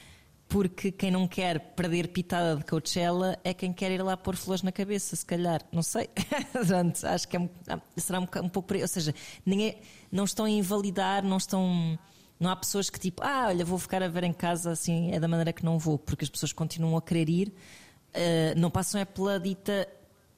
porque 0.49 0.93
quem 0.93 1.11
não 1.11 1.27
quer 1.27 1.59
perder 1.75 2.09
pitada 2.09 2.57
de 2.57 2.65
Coachella 2.65 3.39
é 3.43 3.55
quem 3.55 3.73
quer 3.73 3.91
ir 3.91 4.03
lá 4.03 4.17
pôr 4.17 4.37
flores 4.37 4.63
na 4.63 4.71
cabeça, 4.71 5.17
se 5.17 5.25
calhar. 5.25 5.63
Não 5.73 5.83
sei. 5.83 6.11
acho 7.09 7.29
que 7.29 7.37
é, 7.37 7.49
será 7.97 8.21
um, 8.21 8.27
um 8.43 8.49
pouco. 8.49 8.75
Ou 8.77 8.89
seja, 8.89 9.15
ninguém, 9.47 9.79
não 10.11 10.25
estão 10.25 10.45
a 10.45 10.51
invalidar, 10.51 11.25
não 11.25 11.39
estão. 11.39 11.99
Não 12.39 12.51
há 12.51 12.57
pessoas 12.57 12.91
que 12.91 12.99
tipo, 12.99 13.23
ah, 13.25 13.47
olha, 13.49 13.65
vou 13.65 13.79
ficar 13.79 14.03
a 14.03 14.09
ver 14.09 14.25
em 14.25 14.33
casa 14.33 14.73
assim, 14.73 15.13
é 15.13 15.21
da 15.21 15.29
maneira 15.29 15.53
que 15.53 15.65
não 15.65 15.79
vou, 15.79 15.97
porque 15.97 16.25
as 16.25 16.31
pessoas 16.31 16.53
continuam 16.53 16.97
a 16.97 17.03
querer 17.03 17.29
ir, 17.29 17.49
uh, 17.49 18.59
não 18.59 18.69
passam 18.69 19.01
é 19.01 19.05
pela 19.05 19.39
dita 19.39 19.89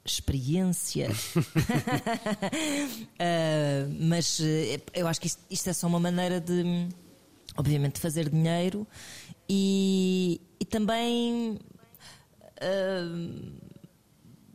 experiência. 0.05 1.11
uh, 1.11 1.43
mas 4.01 4.39
uh, 4.39 4.45
eu 4.93 5.07
acho 5.09 5.21
que 5.21 5.27
isto, 5.27 5.43
isto, 5.51 5.71
é 5.71 5.73
só 5.73 5.87
uma 5.87 6.01
maneira 6.01 6.41
de, 6.41 6.89
obviamente, 7.57 7.95
de 7.95 8.01
fazer 8.01 8.29
dinheiro 8.29 8.87
e, 9.49 10.41
e 10.61 10.65
também. 10.65 11.59
Uh, 12.61 13.65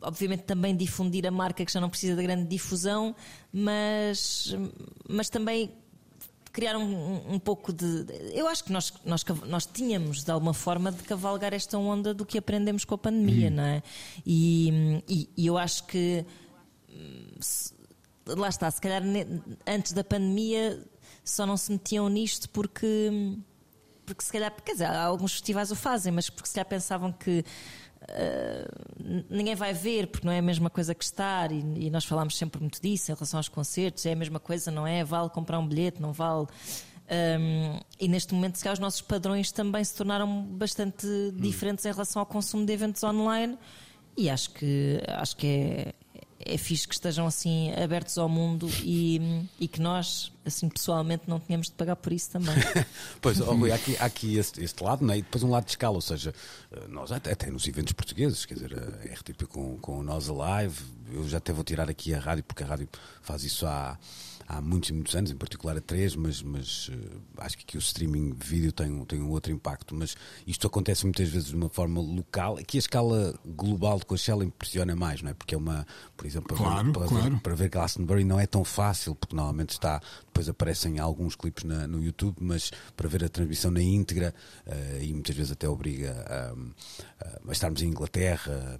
obviamente 0.02 0.44
também 0.44 0.74
difundir 0.74 1.26
a 1.26 1.30
marca 1.30 1.62
que 1.62 1.70
já 1.70 1.78
não 1.80 1.90
precisa 1.90 2.16
de 2.16 2.22
grande 2.22 2.48
difusão, 2.48 3.14
mas, 3.52 4.56
mas 5.06 5.28
também 5.28 5.70
criar 6.52 6.76
um, 6.76 7.34
um, 7.34 7.38
pouco 7.38 7.72
de. 7.72 8.06
Eu 8.32 8.48
acho 8.48 8.64
que 8.64 8.72
nós, 8.72 8.92
nós, 9.04 9.24
nós 9.46 9.66
tínhamos 9.66 10.24
de 10.24 10.30
alguma 10.30 10.54
forma 10.54 10.90
de 10.90 11.02
cavalgar 11.02 11.52
esta 11.54 11.78
onda 11.78 12.12
do 12.12 12.26
que 12.26 12.38
aprendemos 12.38 12.84
com 12.84 12.94
a 12.94 12.98
pandemia, 12.98 13.48
hum. 13.48 13.54
não 13.54 13.62
é? 13.62 13.82
E, 14.26 15.02
e, 15.08 15.28
e, 15.36 15.46
eu 15.46 15.56
acho 15.56 15.84
que. 15.86 16.24
Lá 18.26 18.48
está, 18.48 18.70
se 18.70 18.80
calhar 18.80 19.02
antes 19.66 19.92
da 19.92 20.04
pandemia 20.04 20.84
só 21.24 21.46
não 21.46 21.56
se 21.56 21.72
metiam 21.72 22.08
nisto 22.08 22.48
porque. 22.50 23.10
Porque 24.04 24.24
se 24.24 24.32
calhar, 24.32 24.52
quer 24.64 24.72
dizer, 24.72 24.86
alguns 24.86 25.32
festivais 25.32 25.70
o 25.70 25.76
fazem, 25.76 26.12
mas 26.12 26.28
porque 26.28 26.48
se 26.48 26.54
calhar 26.54 26.66
pensavam 26.66 27.12
que 27.12 27.44
Uh, 28.02 29.24
ninguém 29.28 29.54
vai 29.54 29.74
ver 29.74 30.06
porque 30.06 30.26
não 30.26 30.32
é 30.32 30.38
a 30.38 30.42
mesma 30.42 30.70
coisa 30.70 30.94
que 30.94 31.04
estar, 31.04 31.52
e, 31.52 31.62
e, 31.76 31.90
nós 31.90 32.04
falámos 32.04 32.36
sempre 32.36 32.60
muito 32.60 32.80
disso 32.80 33.12
em 33.12 33.14
relação 33.14 33.38
aos 33.38 33.48
concertos, 33.48 34.06
é 34.06 34.12
a 34.12 34.16
mesma 34.16 34.40
coisa, 34.40 34.70
não 34.70 34.86
é? 34.86 35.04
Vale 35.04 35.28
comprar 35.28 35.58
um 35.58 35.66
bilhete, 35.66 36.00
não 36.00 36.12
vale. 36.12 36.46
Um, 37.10 37.80
e 37.98 38.08
neste 38.08 38.32
momento, 38.32 38.56
se 38.56 38.64
calhar, 38.64 38.74
os 38.74 38.78
nossos 38.78 39.02
padrões 39.02 39.52
também 39.52 39.82
se 39.84 39.94
tornaram 39.94 40.44
bastante 40.44 41.06
hum. 41.06 41.32
diferentes 41.36 41.84
em 41.84 41.92
relação 41.92 42.20
ao 42.20 42.26
consumo 42.26 42.64
de 42.64 42.72
eventos 42.72 43.02
online, 43.02 43.58
e 44.16 44.30
acho 44.30 44.50
que, 44.50 45.02
acho 45.06 45.36
que 45.36 45.46
é, 45.46 45.94
é 46.44 46.56
fixe 46.56 46.88
que 46.88 46.94
estejam 46.94 47.26
assim 47.26 47.72
abertos 47.74 48.16
ao 48.16 48.28
mundo 48.28 48.68
e, 48.82 49.46
e 49.58 49.68
que 49.68 49.80
nós, 49.80 50.32
assim 50.44 50.68
pessoalmente, 50.68 51.24
não 51.26 51.38
tenhamos 51.38 51.66
de 51.66 51.74
pagar 51.74 51.96
por 51.96 52.12
isso 52.12 52.30
também. 52.30 52.54
pois, 53.20 53.40
há 53.40 53.74
aqui, 53.74 53.96
há 53.98 54.04
aqui 54.04 54.38
este, 54.38 54.62
este, 54.62 54.82
lado 54.82 55.04
né? 55.04 55.18
e 55.18 55.22
depois 55.22 55.44
um 55.44 55.50
lado 55.50 55.64
de 55.64 55.70
escala, 55.72 55.94
ou 55.94 56.00
seja, 56.00 56.34
eh, 56.72 56.88
nós 56.88 57.12
até, 57.12 57.32
até 57.32 57.50
nos 57.50 57.66
eventos 57.68 57.92
portugueses, 57.92 58.46
quer 58.46 58.54
dizer, 58.54 58.74
a 58.74 59.14
RTP 59.14 59.44
com, 59.48 59.76
com 59.78 59.98
o 59.98 60.02
Nós 60.02 60.30
Alive, 60.30 60.82
eu 61.12 61.28
já 61.28 61.38
até 61.38 61.52
vou 61.52 61.62
tirar 61.62 61.90
aqui 61.90 62.14
a 62.14 62.18
rádio, 62.18 62.44
porque 62.44 62.62
a 62.62 62.66
rádio 62.66 62.88
faz 63.20 63.44
isso 63.44 63.66
há 63.66 63.98
há 64.50 64.60
muitos 64.60 64.90
e 64.90 64.92
muitos 64.92 65.14
anos, 65.14 65.30
em 65.30 65.36
particular 65.36 65.76
a 65.76 65.80
3, 65.80 66.16
mas, 66.16 66.42
mas 66.42 66.88
uh, 66.88 67.20
acho 67.38 67.56
que 67.56 67.62
aqui 67.62 67.76
o 67.76 67.78
streaming 67.78 68.30
de 68.30 68.44
vídeo 68.44 68.72
tem, 68.72 69.04
tem 69.04 69.22
um 69.22 69.30
outro 69.30 69.52
impacto. 69.52 69.94
Mas 69.94 70.16
isto 70.44 70.66
acontece 70.66 71.04
muitas 71.04 71.28
vezes 71.28 71.48
de 71.48 71.54
uma 71.54 71.68
forma 71.68 72.00
local. 72.00 72.58
Aqui 72.58 72.76
a 72.76 72.80
escala 72.80 73.34
global 73.46 74.00
de 74.00 74.06
Coachella 74.06 74.44
impressiona 74.44 74.96
mais, 74.96 75.22
não 75.22 75.30
é? 75.30 75.34
Porque 75.34 75.54
é 75.54 75.58
uma, 75.58 75.86
por 76.16 76.26
exemplo, 76.26 76.48
para, 76.48 76.56
claro, 76.56 76.86
ver, 76.86 76.92
para, 76.92 77.08
claro. 77.08 77.30
Ver, 77.30 77.40
para 77.40 77.54
ver 77.54 77.68
Glastonbury 77.68 78.24
não 78.24 78.40
é 78.40 78.46
tão 78.46 78.64
fácil, 78.64 79.14
porque 79.14 79.36
normalmente 79.36 79.70
está, 79.70 80.02
depois 80.26 80.48
aparecem 80.48 80.98
alguns 80.98 81.36
clipes 81.36 81.62
na, 81.62 81.86
no 81.86 82.02
YouTube, 82.02 82.36
mas 82.40 82.72
para 82.96 83.08
ver 83.08 83.24
a 83.24 83.28
transmissão 83.28 83.70
na 83.70 83.82
íntegra, 83.82 84.34
uh, 84.66 85.00
e 85.00 85.12
muitas 85.12 85.36
vezes 85.36 85.52
até 85.52 85.68
obriga 85.68 86.10
a, 86.28 87.48
a, 87.48 87.52
estarmos 87.52 87.82
em 87.82 87.86
Inglaterra, 87.86 88.78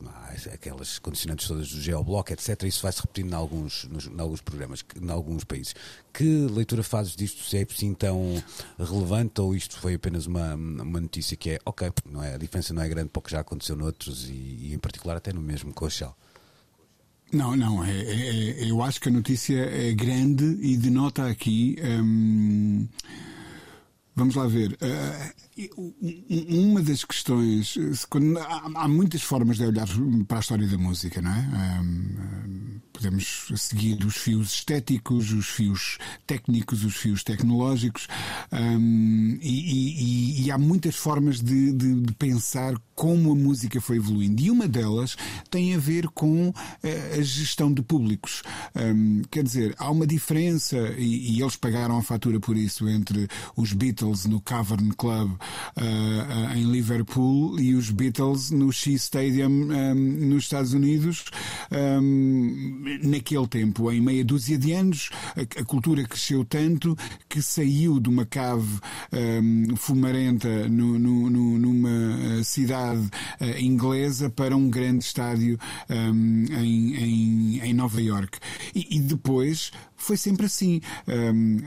aquelas 0.52 0.98
condicionantes 0.98 1.46
todas 1.46 1.70
do 1.70 1.80
geoblock, 1.80 2.32
etc. 2.32 2.64
Isso 2.64 2.82
vai 2.82 2.90
se 2.90 3.00
repetindo 3.00 3.30
em 3.32 3.36
alguns, 3.36 3.84
nos, 3.84 4.06
em 4.06 4.20
alguns 4.20 4.40
programas, 4.40 4.84
em 5.00 5.10
alguns 5.10 5.44
países 5.44 5.59
países. 5.60 5.74
Que 6.12 6.24
leitura 6.24 6.82
fazes 6.82 7.14
disto? 7.14 7.44
Se 7.44 7.58
é 7.58 7.66
assim 7.70 7.94
tão 7.94 8.42
relevante 8.78 9.40
ou 9.40 9.54
isto 9.54 9.78
foi 9.78 9.94
apenas 9.94 10.26
uma, 10.26 10.54
uma 10.54 11.00
notícia 11.00 11.36
que 11.36 11.50
é 11.50 11.58
ok, 11.64 11.92
não 12.10 12.22
é, 12.22 12.34
a 12.34 12.38
diferença 12.38 12.74
não 12.74 12.82
é 12.82 12.88
grande 12.88 13.10
para 13.10 13.20
o 13.20 13.22
que 13.22 13.30
já 13.30 13.40
aconteceu 13.40 13.76
noutros 13.76 14.28
e, 14.28 14.32
e 14.32 14.74
em 14.74 14.78
particular 14.78 15.16
até 15.16 15.32
no 15.32 15.40
mesmo 15.40 15.72
Shell? 15.88 16.14
Não, 17.32 17.54
não, 17.54 17.84
é, 17.84 17.92
é, 17.92 18.64
é, 18.64 18.70
eu 18.70 18.82
acho 18.82 19.00
que 19.00 19.08
a 19.08 19.12
notícia 19.12 19.60
é 19.60 19.92
grande 19.92 20.44
e 20.60 20.76
denota 20.76 21.28
aqui. 21.28 21.76
Hum, 21.80 22.88
vamos 24.16 24.34
lá 24.34 24.48
ver. 24.48 24.76
Uh, 24.82 26.00
uma 26.48 26.82
das 26.82 27.04
questões. 27.04 27.78
Quando, 28.08 28.36
há, 28.36 28.70
há, 28.74 28.88
muitas 28.88 29.22
formas 29.22 29.58
de 29.58 29.64
olhar 29.64 29.86
para 30.26 30.38
a 30.38 30.40
história 30.40 30.66
da 30.66 30.76
música, 30.76 31.22
não 31.22 31.30
é? 31.30 31.80
Um, 31.80 32.69
podemos 33.00 33.48
seguir 33.56 34.04
os 34.04 34.16
fios 34.16 34.52
estéticos, 34.52 35.32
os 35.32 35.46
fios 35.46 35.96
técnicos, 36.26 36.84
os 36.84 36.94
fios 36.94 37.24
tecnológicos, 37.24 38.06
um, 38.52 39.38
e, 39.40 40.42
e, 40.42 40.44
e, 40.44 40.50
há 40.50 40.58
muitas 40.58 40.96
formas 40.96 41.40
de, 41.40 41.72
de, 41.72 42.00
de, 42.02 42.12
pensar 42.14 42.74
como 42.94 43.32
a 43.32 43.34
música 43.34 43.80
foi 43.80 43.96
evoluindo. 43.96 44.42
E 44.42 44.50
uma 44.50 44.68
delas 44.68 45.16
tem 45.50 45.74
a 45.74 45.78
ver 45.78 46.08
com 46.08 46.50
uh, 46.50 46.54
a 47.18 47.22
gestão 47.22 47.72
de 47.72 47.80
públicos. 47.80 48.42
Um, 48.76 49.22
quer 49.30 49.44
dizer, 49.44 49.74
há 49.78 49.90
uma 49.90 50.06
diferença, 50.06 50.76
e, 50.98 51.36
e, 51.36 51.40
eles 51.40 51.56
pagaram 51.56 51.96
a 51.96 52.02
fatura 52.02 52.38
por 52.38 52.56
isso, 52.56 52.86
entre 52.86 53.26
os 53.56 53.72
Beatles 53.72 54.26
no 54.26 54.42
Cavern 54.42 54.92
Club 54.94 55.32
uh, 55.32 56.56
em 56.56 56.70
Liverpool 56.70 57.58
e 57.58 57.74
os 57.74 57.90
Beatles 57.90 58.50
no 58.50 58.70
Shea 58.70 58.94
Stadium 58.94 59.48
um, 59.50 59.94
nos 59.94 60.44
Estados 60.44 60.74
Unidos. 60.74 61.24
Um, 61.72 62.89
naquele 63.02 63.46
tempo, 63.46 63.90
em 63.90 64.00
meia 64.00 64.24
dúzia 64.24 64.58
de 64.58 64.72
anos, 64.72 65.10
a, 65.36 65.60
a 65.60 65.64
cultura 65.64 66.04
cresceu 66.04 66.44
tanto 66.44 66.96
que 67.28 67.42
saiu 67.42 68.00
de 68.00 68.08
uma 68.08 68.24
cave 68.24 68.78
um, 69.12 69.76
fumarenta 69.76 70.68
no, 70.68 70.98
no, 70.98 71.30
no, 71.30 71.58
numa 71.58 72.38
eh, 72.38 72.42
cidade 72.42 73.08
uh, 73.40 73.58
inglesa 73.58 74.30
para 74.30 74.56
um 74.56 74.68
grande 74.68 75.04
estádio 75.04 75.58
um, 75.88 76.44
em, 76.52 76.94
em, 76.94 77.60
em, 77.60 77.74
Nova 77.74 78.00
York. 78.00 78.38
E, 78.74 78.96
e 78.96 79.00
depois 79.00 79.70
foi 79.96 80.16
sempre 80.16 80.46
assim. 80.46 80.80
Um, 81.06 81.58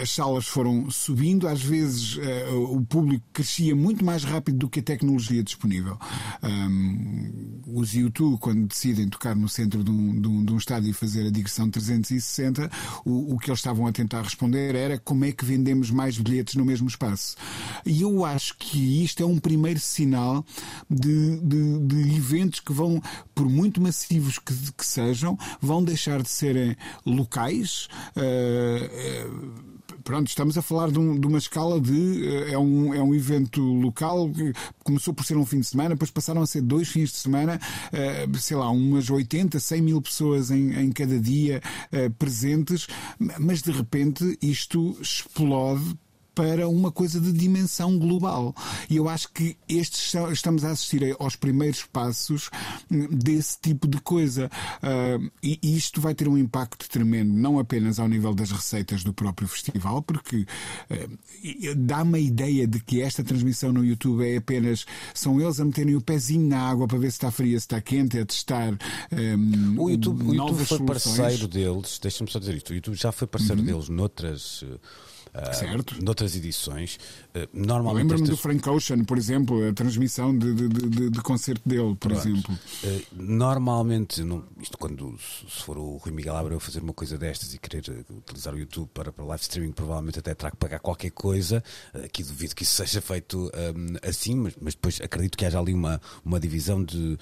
as 0.00 0.10
salas 0.10 0.46
foram 0.46 0.90
subindo, 0.90 1.48
às 1.48 1.62
vezes 1.62 2.16
uh, 2.16 2.76
o 2.76 2.84
público 2.86 3.24
crescia 3.32 3.74
muito 3.74 4.04
mais 4.04 4.24
rápido 4.24 4.58
do 4.58 4.68
que 4.68 4.80
a 4.80 4.82
tecnologia 4.82 5.42
disponível. 5.42 5.98
Um, 6.42 7.43
os 7.74 7.94
YouTube, 7.94 8.38
quando 8.38 8.66
decidem 8.66 9.08
tocar 9.08 9.34
no 9.34 9.48
centro 9.48 9.84
de 9.84 9.90
um, 9.90 10.20
de 10.20 10.28
um, 10.28 10.44
de 10.44 10.52
um 10.52 10.56
estádio 10.56 10.90
e 10.90 10.92
fazer 10.92 11.26
a 11.26 11.30
digressão 11.30 11.70
360, 11.70 12.70
o, 13.04 13.34
o 13.34 13.38
que 13.38 13.50
eles 13.50 13.60
estavam 13.60 13.86
a 13.86 13.92
tentar 13.92 14.22
responder 14.22 14.74
era 14.74 14.98
como 14.98 15.24
é 15.24 15.32
que 15.32 15.44
vendemos 15.44 15.90
mais 15.90 16.18
bilhetes 16.18 16.54
no 16.54 16.64
mesmo 16.64 16.88
espaço. 16.88 17.36
E 17.86 18.02
eu 18.02 18.24
acho 18.24 18.56
que 18.58 19.04
isto 19.04 19.22
é 19.22 19.26
um 19.26 19.38
primeiro 19.38 19.80
sinal 19.80 20.44
de, 20.90 21.40
de, 21.40 21.78
de 21.80 22.16
eventos 22.16 22.60
que 22.60 22.72
vão, 22.72 23.00
por 23.34 23.48
muito 23.48 23.80
massivos 23.80 24.38
que, 24.38 24.54
que 24.72 24.84
sejam, 24.84 25.38
vão 25.60 25.82
deixar 25.82 26.22
de 26.22 26.28
serem 26.28 26.76
locais 27.06 27.44
país. 27.54 27.88
Uh, 28.16 29.74
pronto, 30.02 30.28
estamos 30.28 30.56
a 30.58 30.62
falar 30.62 30.90
de, 30.90 30.98
um, 30.98 31.18
de, 31.18 31.26
uma 31.26 31.38
escala 31.38 31.80
de. 31.80 32.48
É 32.50 32.58
um, 32.58 32.94
é 32.94 33.02
um 33.02 33.14
evento 33.14 33.60
local 33.60 34.30
que 34.30 34.52
começou 34.82 35.14
por 35.14 35.24
ser 35.24 35.36
um 35.36 35.46
fim 35.46 35.60
de 35.60 35.66
semana, 35.66 35.90
depois 35.90 36.10
passaram 36.10 36.42
a 36.42 36.46
ser 36.46 36.62
dois 36.62 36.88
fins 36.88 37.10
de 37.10 37.18
semana, 37.18 37.60
uh, 37.92 38.38
sei 38.38 38.56
lá, 38.56 38.70
umas 38.70 39.10
80, 39.10 39.58
100 39.58 39.82
mil 39.82 40.02
pessoas 40.02 40.50
em, 40.50 40.72
em 40.74 40.92
cada 40.92 41.18
dia 41.18 41.62
uh, 41.92 42.10
presentes, 42.14 42.86
mas 43.38 43.62
de 43.62 43.70
repente 43.70 44.38
isto 44.42 44.96
explode 45.00 45.96
para 46.34 46.68
uma 46.68 46.90
coisa 46.90 47.20
de 47.20 47.32
dimensão 47.32 47.98
global. 47.98 48.54
E 48.90 48.96
eu 48.96 49.08
acho 49.08 49.30
que 49.32 49.56
estes 49.68 50.14
estamos 50.32 50.64
a 50.64 50.70
assistir 50.70 51.16
aos 51.18 51.36
primeiros 51.36 51.84
passos 51.84 52.50
hum, 52.90 53.08
desse 53.10 53.58
tipo 53.60 53.86
de 53.86 54.00
coisa. 54.00 54.50
Uh, 54.82 55.30
e 55.42 55.58
isto 55.62 56.00
vai 56.00 56.14
ter 56.14 56.28
um 56.28 56.36
impacto 56.36 56.88
tremendo, 56.88 57.32
não 57.32 57.58
apenas 57.58 57.98
ao 57.98 58.08
nível 58.08 58.34
das 58.34 58.50
receitas 58.50 59.04
do 59.04 59.12
próprio 59.12 59.46
festival, 59.46 60.02
porque 60.02 60.46
uh, 60.90 61.74
dá-me 61.76 62.18
a 62.18 62.20
ideia 62.20 62.66
de 62.66 62.80
que 62.80 63.00
esta 63.00 63.22
transmissão 63.22 63.72
no 63.72 63.84
YouTube 63.84 64.26
é 64.26 64.36
apenas 64.36 64.84
são 65.12 65.40
eles 65.40 65.60
a 65.60 65.64
meterem 65.64 65.94
o 65.94 66.00
pezinho 66.00 66.48
na 66.48 66.60
água 66.60 66.88
para 66.88 66.98
ver 66.98 67.10
se 67.10 67.16
está 67.16 67.30
fria, 67.30 67.58
se 67.58 67.66
está 67.66 67.80
quente, 67.80 68.18
a 68.18 68.26
testar. 68.26 68.76
Um, 69.12 69.80
o 69.80 69.90
YouTube, 69.90 70.24
o 70.24 70.34
YouTube 70.34 70.64
foi 70.64 70.78
soluções. 70.78 71.16
parceiro 71.16 71.48
deles, 71.48 71.98
deixa-me 72.00 72.30
só 72.30 72.38
dizer 72.38 72.56
isto, 72.56 72.70
o 72.70 72.74
YouTube 72.74 72.96
já 72.96 73.12
foi 73.12 73.28
parceiro 73.28 73.60
uhum. 73.60 73.66
deles 73.66 73.88
noutras. 73.88 74.62
Uh 74.62 75.13
certo. 75.52 76.02
noutras 76.02 76.36
edições. 76.36 76.98
Uh, 77.34 77.48
normalmente 77.52 78.02
Lembro-me 78.02 78.22
estas... 78.24 78.36
do 78.36 78.42
Frank 78.42 78.68
Ocean, 78.68 79.04
por 79.04 79.18
exemplo, 79.18 79.68
a 79.68 79.72
transmissão 79.72 80.36
de, 80.36 80.54
de, 80.54 80.68
de, 80.68 81.10
de 81.10 81.20
concerto 81.22 81.68
dele, 81.68 81.96
por 81.96 82.12
Pronto. 82.12 82.28
exemplo. 82.28 82.58
Uh, 82.84 83.02
normalmente, 83.12 84.22
não, 84.22 84.44
isto 84.60 84.78
quando 84.78 85.16
se 85.18 85.62
for 85.62 85.76
o 85.76 85.96
Rui 85.96 86.12
Miguel 86.12 86.36
Abreu 86.36 86.60
fazer 86.60 86.80
uma 86.80 86.92
coisa 86.92 87.18
destas 87.18 87.54
e 87.54 87.58
querer 87.58 88.04
utilizar 88.10 88.54
o 88.54 88.58
YouTube 88.58 88.88
para, 88.94 89.12
para 89.12 89.24
live 89.24 89.42
streaming, 89.42 89.72
provavelmente 89.72 90.18
até 90.18 90.34
terá 90.34 90.50
que 90.50 90.56
pagar 90.56 90.78
qualquer 90.78 91.10
coisa. 91.10 91.62
Aqui 92.04 92.22
duvido 92.22 92.54
que 92.54 92.62
isso 92.62 92.74
seja 92.84 93.00
feito 93.00 93.50
um, 93.54 94.08
assim, 94.08 94.36
mas, 94.36 94.54
mas, 94.60 94.74
depois 94.74 95.00
acredito 95.00 95.36
que 95.36 95.44
haja 95.44 95.58
ali 95.58 95.74
uma, 95.74 96.00
uma 96.24 96.38
divisão 96.38 96.82
de, 96.82 97.18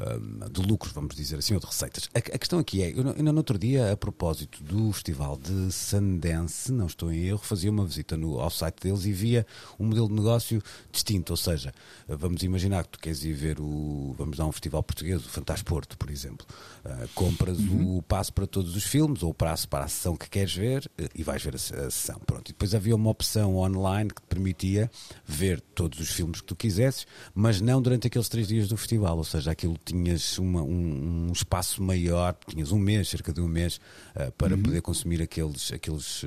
um, 0.00 0.50
de 0.50 0.62
lucros, 0.62 0.92
vamos 0.92 1.14
dizer 1.14 1.36
assim, 1.36 1.54
ou 1.54 1.60
de 1.60 1.66
receitas. 1.66 2.08
A, 2.14 2.18
a 2.18 2.38
questão 2.38 2.58
aqui 2.58 2.82
é, 2.82 2.90
eu, 2.90 3.14
ainda 3.16 3.32
no 3.32 3.38
outro 3.38 3.58
dia, 3.58 3.92
a 3.92 3.96
propósito 3.96 4.62
do 4.62 4.92
festival 4.92 5.36
de 5.36 5.72
Sundance, 5.72 6.72
não 6.72 6.86
estou 6.86 7.12
em 7.12 7.24
erro, 7.24 7.38
fazia 7.52 7.70
uma 7.70 7.84
visita 7.84 8.16
no, 8.16 8.40
ao 8.40 8.48
site 8.48 8.82
deles 8.82 9.04
e 9.04 9.12
via 9.12 9.46
um 9.78 9.84
modelo 9.84 10.08
de 10.08 10.14
negócio 10.14 10.62
distinto. 10.90 11.34
Ou 11.34 11.36
seja, 11.36 11.72
vamos 12.08 12.42
imaginar 12.42 12.84
que 12.84 12.90
tu 12.90 12.98
queres 12.98 13.22
ir 13.24 13.34
ver 13.34 13.60
o. 13.60 14.14
Vamos 14.16 14.38
dar 14.38 14.46
um 14.46 14.52
festival 14.52 14.82
português, 14.82 15.24
o 15.24 15.28
Fantasporto, 15.28 15.98
por 15.98 16.10
exemplo. 16.10 16.46
Uh, 16.84 17.08
compras 17.14 17.58
uhum. 17.58 17.98
o 17.98 18.02
passo 18.02 18.32
para 18.32 18.46
todos 18.46 18.74
os 18.74 18.84
filmes 18.84 19.22
ou 19.22 19.30
o 19.30 19.34
passo 19.34 19.68
para 19.68 19.84
a 19.84 19.88
sessão 19.88 20.16
que 20.16 20.28
queres 20.30 20.54
ver 20.54 20.90
uh, 20.98 21.08
e 21.14 21.22
vais 21.22 21.42
ver 21.42 21.54
a, 21.54 21.56
a, 21.56 21.90
sessão. 21.90 22.18
Pronto. 22.26 22.48
E 22.48 22.52
depois 22.52 22.74
havia 22.74 22.96
uma 22.96 23.10
opção 23.10 23.56
online 23.56 24.08
que 24.08 24.22
te 24.22 24.26
permitia 24.26 24.90
ver 25.26 25.60
todos 25.60 26.00
os 26.00 26.08
filmes 26.10 26.40
que 26.40 26.46
tu 26.46 26.56
quisesses, 26.56 27.06
mas 27.34 27.60
não 27.60 27.82
durante 27.82 28.06
aqueles 28.06 28.28
três 28.28 28.48
dias 28.48 28.68
do 28.68 28.76
festival. 28.78 29.18
Ou 29.18 29.24
seja, 29.24 29.50
aquilo 29.50 29.76
tinhas 29.84 30.38
uma, 30.38 30.62
um, 30.62 31.28
um, 31.28 31.32
espaço 31.32 31.82
maior, 31.82 32.34
tinhas 32.48 32.72
um 32.72 32.78
mês, 32.78 33.08
cerca 33.08 33.30
de 33.30 33.42
um 33.42 33.48
mês, 33.48 33.78
uh, 34.16 34.32
para 34.32 34.54
uhum. 34.54 34.62
poder 34.62 34.80
consumir 34.80 35.20
aqueles, 35.20 35.70
aqueles 35.70 36.24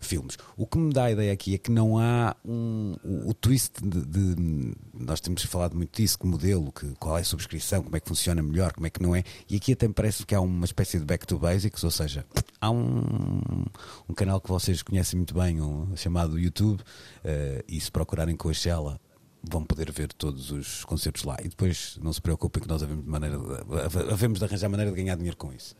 filmes. 0.00 0.36
O 0.56 0.66
que 0.66 0.78
me 0.78 0.92
dá 0.92 1.04
a 1.04 1.10
ideia 1.10 1.32
aqui 1.32 1.54
é 1.54 1.58
que 1.58 1.70
não 1.70 1.98
há 1.98 2.36
um, 2.44 2.94
o, 3.02 3.30
o 3.30 3.34
twist 3.34 3.72
de, 3.82 4.04
de, 4.04 4.74
Nós 4.92 5.20
temos 5.20 5.42
falado 5.44 5.76
muito 5.76 5.96
disso, 5.96 6.18
que 6.18 6.26
modelo, 6.26 6.72
que, 6.72 6.94
qual 6.98 7.18
é 7.18 7.22
a 7.22 7.24
subscrição, 7.24 7.82
como 7.82 7.96
é 7.96 8.00
que 8.00 8.08
funciona 8.08 8.42
melhor, 8.42 8.72
como 8.72 8.86
é 8.86 8.90
que 8.90 9.02
não 9.02 9.14
é. 9.14 9.24
E 9.48 9.56
aqui 9.56 9.72
até 9.72 9.88
me 9.88 9.94
parece 9.94 10.24
que 10.24 10.34
há 10.34 10.40
uma 10.40 10.64
espécie 10.64 10.98
de 10.98 11.04
back 11.04 11.26
to 11.26 11.38
basics, 11.38 11.82
ou 11.82 11.90
seja, 11.90 12.24
há 12.60 12.70
um, 12.70 13.64
um 14.08 14.14
canal 14.14 14.40
que 14.40 14.48
vocês 14.48 14.82
conhecem 14.82 15.16
muito 15.16 15.34
bem, 15.34 15.60
um, 15.60 15.96
chamado 15.96 16.38
YouTube, 16.38 16.80
uh, 16.80 17.64
e 17.66 17.80
se 17.80 17.90
procurarem 17.90 18.36
com 18.36 18.48
a 18.48 18.52
Shella 18.54 19.00
vão 19.48 19.64
poder 19.64 19.92
ver 19.92 20.12
todos 20.12 20.50
os 20.50 20.84
concertos 20.84 21.24
lá. 21.24 21.36
E 21.40 21.48
depois 21.48 21.98
não 22.02 22.12
se 22.12 22.20
preocupem 22.20 22.62
que 22.62 22.68
nós 22.68 22.82
havemos 22.82 23.04
de, 23.04 23.10
maneira, 23.10 23.36
havemos 24.10 24.38
de 24.38 24.44
arranjar 24.44 24.68
maneira 24.68 24.90
de 24.90 24.96
ganhar 24.96 25.16
dinheiro 25.16 25.36
com 25.36 25.52
isso. 25.52 25.74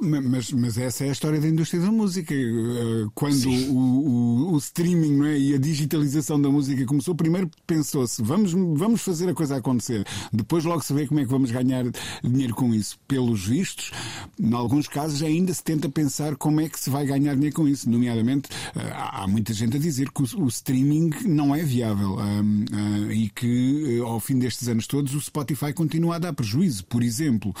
Mas, 0.00 0.52
mas 0.52 0.78
essa 0.78 1.04
é 1.04 1.08
a 1.08 1.12
história 1.12 1.40
da 1.40 1.48
indústria 1.48 1.82
da 1.82 1.90
música. 1.90 2.34
Eh, 2.34 3.06
quando 3.14 3.48
o, 3.48 4.50
o, 4.50 4.52
o, 4.54 4.58
streaming 4.58 5.26
é? 5.26 5.38
e 5.38 5.54
a 5.54 5.58
digitalização 5.58 6.40
da 6.40 6.48
música 6.48 6.84
começou, 6.84 7.14
primeiro 7.14 7.50
pensou-se 7.66 8.22
vamos, 8.22 8.52
vamos 8.52 9.02
fazer 9.02 9.28
a 9.28 9.34
coisa 9.34 9.56
acontecer. 9.56 10.06
Depois 10.32 10.64
logo 10.64 10.82
se 10.82 10.92
vê 10.92 11.06
como 11.06 11.20
é 11.20 11.24
que 11.24 11.30
vamos 11.30 11.50
ganhar 11.50 11.84
dinheiro 12.22 12.54
com 12.54 12.74
isso. 12.74 12.98
Pelos 13.08 13.46
vistos, 13.46 13.90
em 14.38 14.52
alguns 14.52 14.86
casos 14.86 15.22
ainda 15.22 15.52
se 15.52 15.62
tenta 15.62 15.88
pensar 15.88 16.36
como 16.36 16.60
é 16.60 16.68
que 16.68 16.78
se 16.78 16.90
vai 16.90 17.04
ganhar 17.06 17.34
dinheiro 17.34 17.56
com 17.56 17.66
isso. 17.66 17.90
Nomeadamente, 17.90 18.48
eh, 18.76 18.92
há 18.94 19.26
muita 19.26 19.52
gente 19.52 19.76
a 19.76 19.80
dizer 19.80 20.10
que 20.10 20.22
o, 20.22 20.44
o 20.44 20.48
streaming 20.48 21.10
não 21.24 21.54
é 21.54 21.62
viável 21.62 22.16
uh, 22.16 23.12
e 23.12 23.28
que 23.30 24.00
ao 24.04 24.20
fim 24.20 24.38
destes 24.38 24.68
anos 24.68 24.86
todos 24.86 25.14
o 25.14 25.20
Spotify 25.20 25.72
continua 25.72 26.16
a 26.16 26.18
dar 26.18 26.32
prejuízo, 26.32 26.84
por 26.84 27.02
exemplo. 27.02 27.54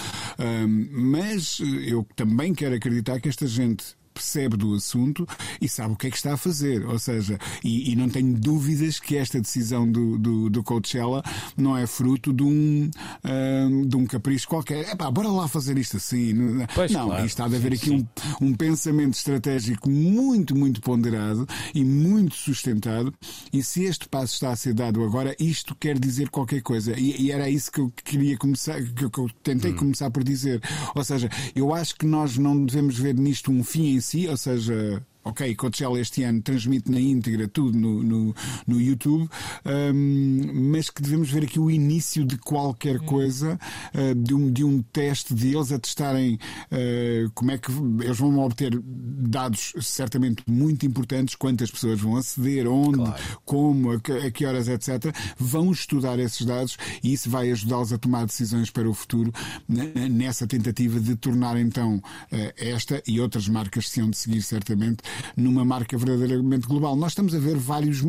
Mas 0.90 1.60
eu 1.88 2.06
também 2.14 2.54
quero 2.54 2.74
acreditar 2.74 3.20
que 3.20 3.28
esta 3.28 3.46
gente 3.46 3.96
percebe 4.18 4.56
do 4.56 4.74
assunto 4.74 5.26
e 5.60 5.68
sabe 5.68 5.92
o 5.94 5.96
que 5.96 6.08
é 6.08 6.10
que 6.10 6.16
está 6.16 6.34
a 6.34 6.36
fazer. 6.36 6.84
Ou 6.84 6.98
seja, 6.98 7.38
e, 7.62 7.92
e 7.92 7.96
não 7.96 8.08
tenho 8.08 8.34
dúvidas 8.34 8.98
que 8.98 9.16
esta 9.16 9.40
decisão 9.40 9.90
do, 9.90 10.18
do, 10.18 10.50
do 10.50 10.62
Coachella 10.64 11.22
não 11.56 11.76
é 11.76 11.86
fruto 11.86 12.32
de 12.32 12.42
um, 12.42 12.90
uh, 13.24 13.86
de 13.86 13.96
um 13.96 14.06
capricho 14.06 14.48
qualquer. 14.48 14.90
Epá, 14.90 15.10
bora 15.10 15.28
lá 15.28 15.46
fazer 15.46 15.78
isto 15.78 15.96
assim. 15.96 16.34
Pois, 16.74 16.90
não, 16.90 17.06
claro. 17.06 17.26
está 17.26 17.44
a 17.44 17.46
haver 17.46 17.74
aqui 17.74 17.90
um, 17.90 18.06
um 18.40 18.54
pensamento 18.54 19.14
estratégico 19.14 19.88
muito, 19.88 20.56
muito 20.56 20.80
ponderado 20.80 21.46
e 21.72 21.84
muito 21.84 22.34
sustentado. 22.34 23.14
E 23.52 23.62
se 23.62 23.84
este 23.84 24.08
passo 24.08 24.34
está 24.34 24.50
a 24.50 24.56
ser 24.56 24.74
dado 24.74 25.02
agora, 25.04 25.36
isto 25.38 25.74
quer 25.74 25.98
dizer 25.98 26.28
qualquer 26.28 26.62
coisa. 26.62 26.98
E, 26.98 27.22
e 27.22 27.30
era 27.30 27.48
isso 27.48 27.70
que 27.70 27.80
eu 27.80 27.92
queria 28.04 28.36
começar, 28.36 28.82
que 28.82 29.04
eu, 29.04 29.10
que 29.10 29.18
eu 29.18 29.30
tentei 29.42 29.72
hum. 29.72 29.76
começar 29.76 30.10
por 30.10 30.24
dizer. 30.24 30.60
Ou 30.94 31.04
seja, 31.04 31.30
eu 31.54 31.72
acho 31.72 31.94
que 31.94 32.06
nós 32.06 32.36
não 32.36 32.64
devemos 32.64 32.98
ver 32.98 33.14
nisto 33.14 33.52
um 33.52 33.62
fim 33.62 33.94
em 33.94 34.00
si, 34.08 34.26
ou 34.26 34.36
seja, 34.36 35.02
ok, 35.28 35.54
Coachella 35.54 36.00
este 36.00 36.22
ano 36.22 36.40
transmite 36.42 36.90
na 36.90 37.00
íntegra 37.00 37.46
tudo 37.48 37.78
no, 37.78 38.02
no, 38.02 38.34
no 38.66 38.80
YouTube, 38.80 39.28
um, 39.64 40.70
mas 40.70 40.90
que 40.90 41.02
devemos 41.02 41.30
ver 41.30 41.44
aqui 41.44 41.60
o 41.60 41.70
início 41.70 42.24
de 42.24 42.38
qualquer 42.38 43.00
hum. 43.00 43.06
coisa, 43.06 43.58
uh, 43.94 44.14
de, 44.14 44.34
um, 44.34 44.50
de 44.50 44.64
um 44.64 44.82
teste 44.82 45.34
deles 45.34 45.70
a 45.70 45.78
testarem 45.78 46.38
uh, 46.72 47.30
como 47.34 47.50
é 47.50 47.58
que 47.58 47.70
eles 47.70 48.18
vão 48.18 48.38
obter 48.38 48.78
dados 48.82 49.72
certamente 49.80 50.42
muito 50.46 50.86
importantes, 50.86 51.34
quantas 51.34 51.70
pessoas 51.70 52.00
vão 52.00 52.16
aceder, 52.16 52.66
onde, 52.66 52.98
claro. 52.98 53.40
como, 53.44 53.92
a 53.92 54.00
que, 54.00 54.12
a 54.12 54.30
que, 54.30 54.46
horas, 54.46 54.68
etc. 54.68 55.14
Vão 55.38 55.70
estudar 55.70 56.18
esses 56.18 56.44
dados 56.46 56.76
e 57.02 57.12
isso 57.12 57.28
vai 57.28 57.50
ajudá-los 57.50 57.92
a 57.92 57.98
tomar 57.98 58.24
decisões 58.26 58.70
para 58.70 58.88
o 58.88 58.94
futuro 58.94 59.32
nessa 59.68 60.46
tentativa 60.46 60.98
de 60.98 61.16
tornar 61.16 61.58
então 61.58 61.96
uh, 61.96 62.02
esta 62.56 63.02
e 63.06 63.20
outras 63.20 63.48
marcas 63.48 63.88
se 63.88 64.00
hão 64.00 64.10
de 64.10 64.16
seguir 64.16 64.42
certamente 64.42 65.02
numa 65.36 65.64
marca 65.64 65.96
verdadeiramente 65.96 66.66
global. 66.66 66.96
Nós 66.96 67.12
estamos 67.12 67.34
a 67.34 67.38
ver 67.38 67.56
vários 67.56 68.02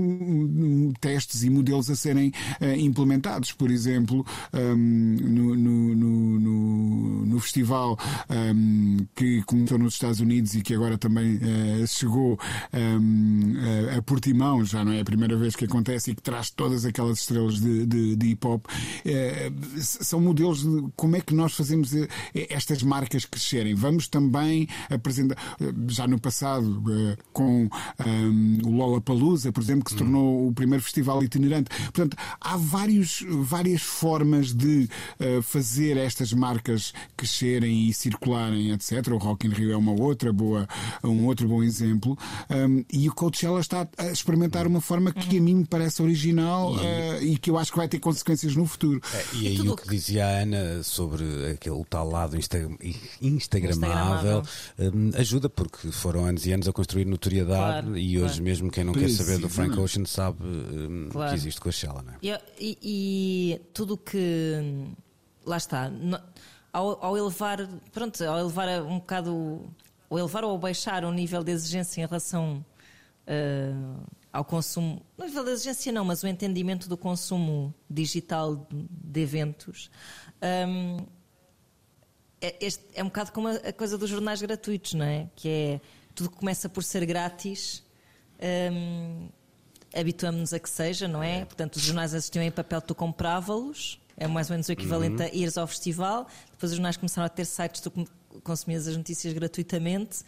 testes 1.00 1.44
e 1.44 1.50
modelos 1.50 1.90
a 1.90 1.96
serem 1.96 2.32
uh, 2.62 2.80
implementados. 2.80 3.52
Por 3.52 3.72
exemplo, 3.72 4.26
um, 4.54 4.76
no, 4.76 5.56
no, 5.56 5.96
no, 5.96 7.26
no, 7.26 7.40
festival 7.40 7.98
um, 8.30 8.98
que 9.16 9.42
começou 9.44 9.78
nos 9.78 9.94
Estados 9.94 10.20
Unidos 10.20 10.56
e 10.56 10.62
que 10.62 10.74
agora 10.74 10.98
também 10.98 11.38
uh, 11.38 11.88
chegou 11.88 12.40
um, 12.74 13.54
a 13.98 14.02
Portimão, 14.02 14.64
já 14.66 14.84
não 14.84 14.92
é 14.92 15.02
a 15.02 15.06
primeira 15.06 15.36
vez 15.38 15.56
que 15.56 15.66
acontece 15.66 16.12
e 16.12 16.16
que 16.16 16.22
traz 16.22 16.50
todas 16.50 16.86
aquelas 16.86 17.20
estrelas 17.20 17.60
de, 17.60 17.86
de, 17.86 18.16
de 18.16 18.28
hip 18.28 18.46
hop. 18.48 18.66
Uh, 18.66 19.80
são 19.80 20.20
modelos 20.20 20.62
de 20.62 20.90
como 20.96 21.16
é 21.16 21.22
que 21.22 21.34
nós 21.34 21.54
fazemos 21.54 21.92
estas 22.34 22.84
marcas 22.84 23.26
crescerem. 23.26 23.76
Vamos 23.76 24.08
também 24.08 24.68
apresentar, 24.90 25.38
já 25.88 26.08
no 26.08 26.20
passado, 26.20 26.82
com 27.34 27.70
um, 28.06 28.60
o 28.66 28.72
Lollapalooza, 28.72 29.52
por 29.52 29.62
exemplo, 29.62 29.86
que 29.86 29.92
se 29.92 29.98
tornou 29.98 30.48
o 30.48 30.54
primeiro 30.54 30.84
festival 30.84 31.24
itinerante. 31.24 31.70
Portanto, 31.86 32.18
há 32.40 32.58
vários, 32.58 33.24
várias 33.28 33.82
formas 33.82 34.54
de 34.54 34.90
uh, 35.20 35.42
fazer 35.42 35.98
estas 35.98 36.34
marcas 36.34 36.94
crescerem 37.16 37.88
e 37.88 37.94
circularem, 37.94 38.72
etc. 38.72 39.08
O 39.10 39.18
Rock 39.18 39.48
in 39.48 39.52
Rio 39.52 39.72
é 39.72 39.78
uma 39.78 39.92
outra 39.92 40.32
boa, 40.32 40.68
um 41.04 41.26
outro 41.26 41.48
bom 41.48 41.64
exemplo. 41.64 42.18
Um, 42.50 42.84
e 42.92 43.10
o 43.10 43.14
Coachella 43.14 43.60
está 43.60 43.88
a 43.98 44.08
experimentar 44.08 44.68
uma 44.68 44.82
forma 44.82 45.12
que 45.12 45.38
a 45.38 45.42
mim 45.42 45.56
me 45.56 45.66
parece 45.66 46.02
original 46.02 46.74
uh, 46.76 47.22
e 47.22 47.38
que 47.38 47.50
eu 47.50 47.58
acho 47.58 47.72
que 47.72 47.78
vai 47.78 47.88
ter 47.88 48.00
consequências 48.00 48.56
no 48.56 48.66
futuro. 48.66 49.02
É, 49.14 49.26
e 49.36 49.48
aí 49.48 49.70
o 49.70 49.76
que 49.76 49.90
dizia 49.90 50.26
a 50.26 50.30
Ana 50.42 50.84
sobre 50.84 51.52
aquele 51.52 51.84
tal 51.86 52.10
lado 52.10 52.38
insta 52.38 52.60
instagramável, 53.22 54.44
um, 54.78 55.12
ajuda 55.16 55.50
porque 55.50 55.92
foram 55.92 56.26
anos 56.26 56.46
e 56.46 56.52
anos 56.52 56.68
a 56.68 56.74
construir 56.80 57.04
notoriedade 57.04 57.82
claro, 57.82 57.98
e 57.98 58.18
hoje 58.18 58.36
claro. 58.36 58.44
mesmo 58.44 58.72
quem 58.72 58.86
não 58.86 58.94
quer 58.94 59.10
saber 59.10 59.38
do 59.38 59.50
Frank 59.50 59.78
Ocean 59.78 60.06
sabe 60.06 60.42
um, 60.46 61.10
claro. 61.12 61.30
que 61.30 61.36
existe 61.36 61.60
Coachella, 61.60 62.02
não 62.02 62.14
é? 62.14 62.18
E, 62.24 62.32
e, 62.58 62.78
e 62.82 63.62
tudo 63.74 63.98
que 63.98 64.88
lá 65.46 65.58
está, 65.58 65.92
ao, 66.72 67.04
ao, 67.04 67.18
elevar, 67.18 67.68
pronto, 67.92 68.24
ao 68.24 68.40
elevar 68.40 68.82
um 68.84 68.98
bocado, 68.98 69.70
ao 70.10 70.20
elevar 70.20 70.46
ou 70.46 70.58
baixar 70.58 71.04
o 71.04 71.12
nível 71.12 71.44
de 71.44 71.52
exigência 71.52 72.02
em 72.02 72.06
relação 72.06 72.66
uh, 73.28 74.08
ao 74.32 74.46
consumo, 74.46 75.02
não 75.18 75.28
nível 75.28 75.44
de 75.44 75.52
exigência 75.52 75.92
não, 75.92 76.06
mas 76.06 76.24
o 76.24 76.28
entendimento 76.28 76.88
do 76.88 76.96
consumo 76.96 77.74
digital 77.90 78.66
de 78.72 79.20
eventos. 79.20 79.92
Um, 80.42 80.98
é, 82.40 82.56
este, 82.62 82.86
é 82.94 83.04
um 83.04 83.08
bocado 83.08 83.34
como 83.34 83.50
a, 83.50 83.56
a 83.56 83.74
coisa 83.74 83.98
dos 83.98 84.10
jornais 84.10 84.42
gratuitos, 84.42 84.94
não 84.94 85.04
é? 85.06 85.28
Que 85.36 85.50
é 85.50 85.82
tudo 86.20 86.32
começa 86.32 86.68
por 86.68 86.84
ser 86.84 87.06
grátis. 87.06 87.82
Um, 88.74 89.30
Habituamos-nos 89.96 90.54
a 90.54 90.60
que 90.60 90.70
seja, 90.70 91.08
não 91.08 91.24
é? 91.24 91.46
Portanto, 91.46 91.78
os 91.78 91.82
jornais 91.82 92.14
assistiam 92.14 92.44
em 92.44 92.52
papel, 92.52 92.80
tu 92.80 92.94
comprava-los, 92.94 94.00
é 94.16 94.28
mais 94.28 94.50
ou 94.50 94.54
menos 94.54 94.68
o 94.68 94.72
equivalente 94.72 95.24
uhum. 95.24 95.30
a 95.30 95.34
ires 95.34 95.58
ao 95.58 95.66
festival. 95.66 96.28
Depois 96.52 96.72
os 96.72 96.76
jornais 96.76 96.96
começaram 96.96 97.26
a 97.26 97.30
ter 97.30 97.46
sites, 97.46 97.82
tu 97.82 97.92
consumias 98.44 98.88
as 98.88 98.96
notícias 98.96 99.34
gratuitamente 99.34 100.20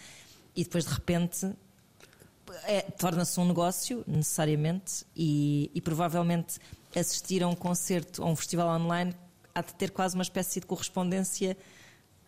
e 0.55 0.63
depois 0.63 0.85
de 0.85 0.91
repente 0.91 1.53
é, 2.63 2.81
torna-se 2.81 3.39
um 3.39 3.45
negócio, 3.45 4.03
necessariamente, 4.07 5.05
e, 5.15 5.69
e, 5.75 5.81
provavelmente 5.81 6.57
assistir 6.95 7.43
a 7.43 7.47
um 7.47 7.55
concerto, 7.55 8.23
a 8.23 8.25
um 8.25 8.35
festival 8.35 8.67
online, 8.79 9.13
há 9.53 9.61
de 9.61 9.75
ter 9.75 9.91
quase 9.91 10.15
uma 10.15 10.23
espécie 10.23 10.59
de 10.59 10.65
correspondência 10.65 11.55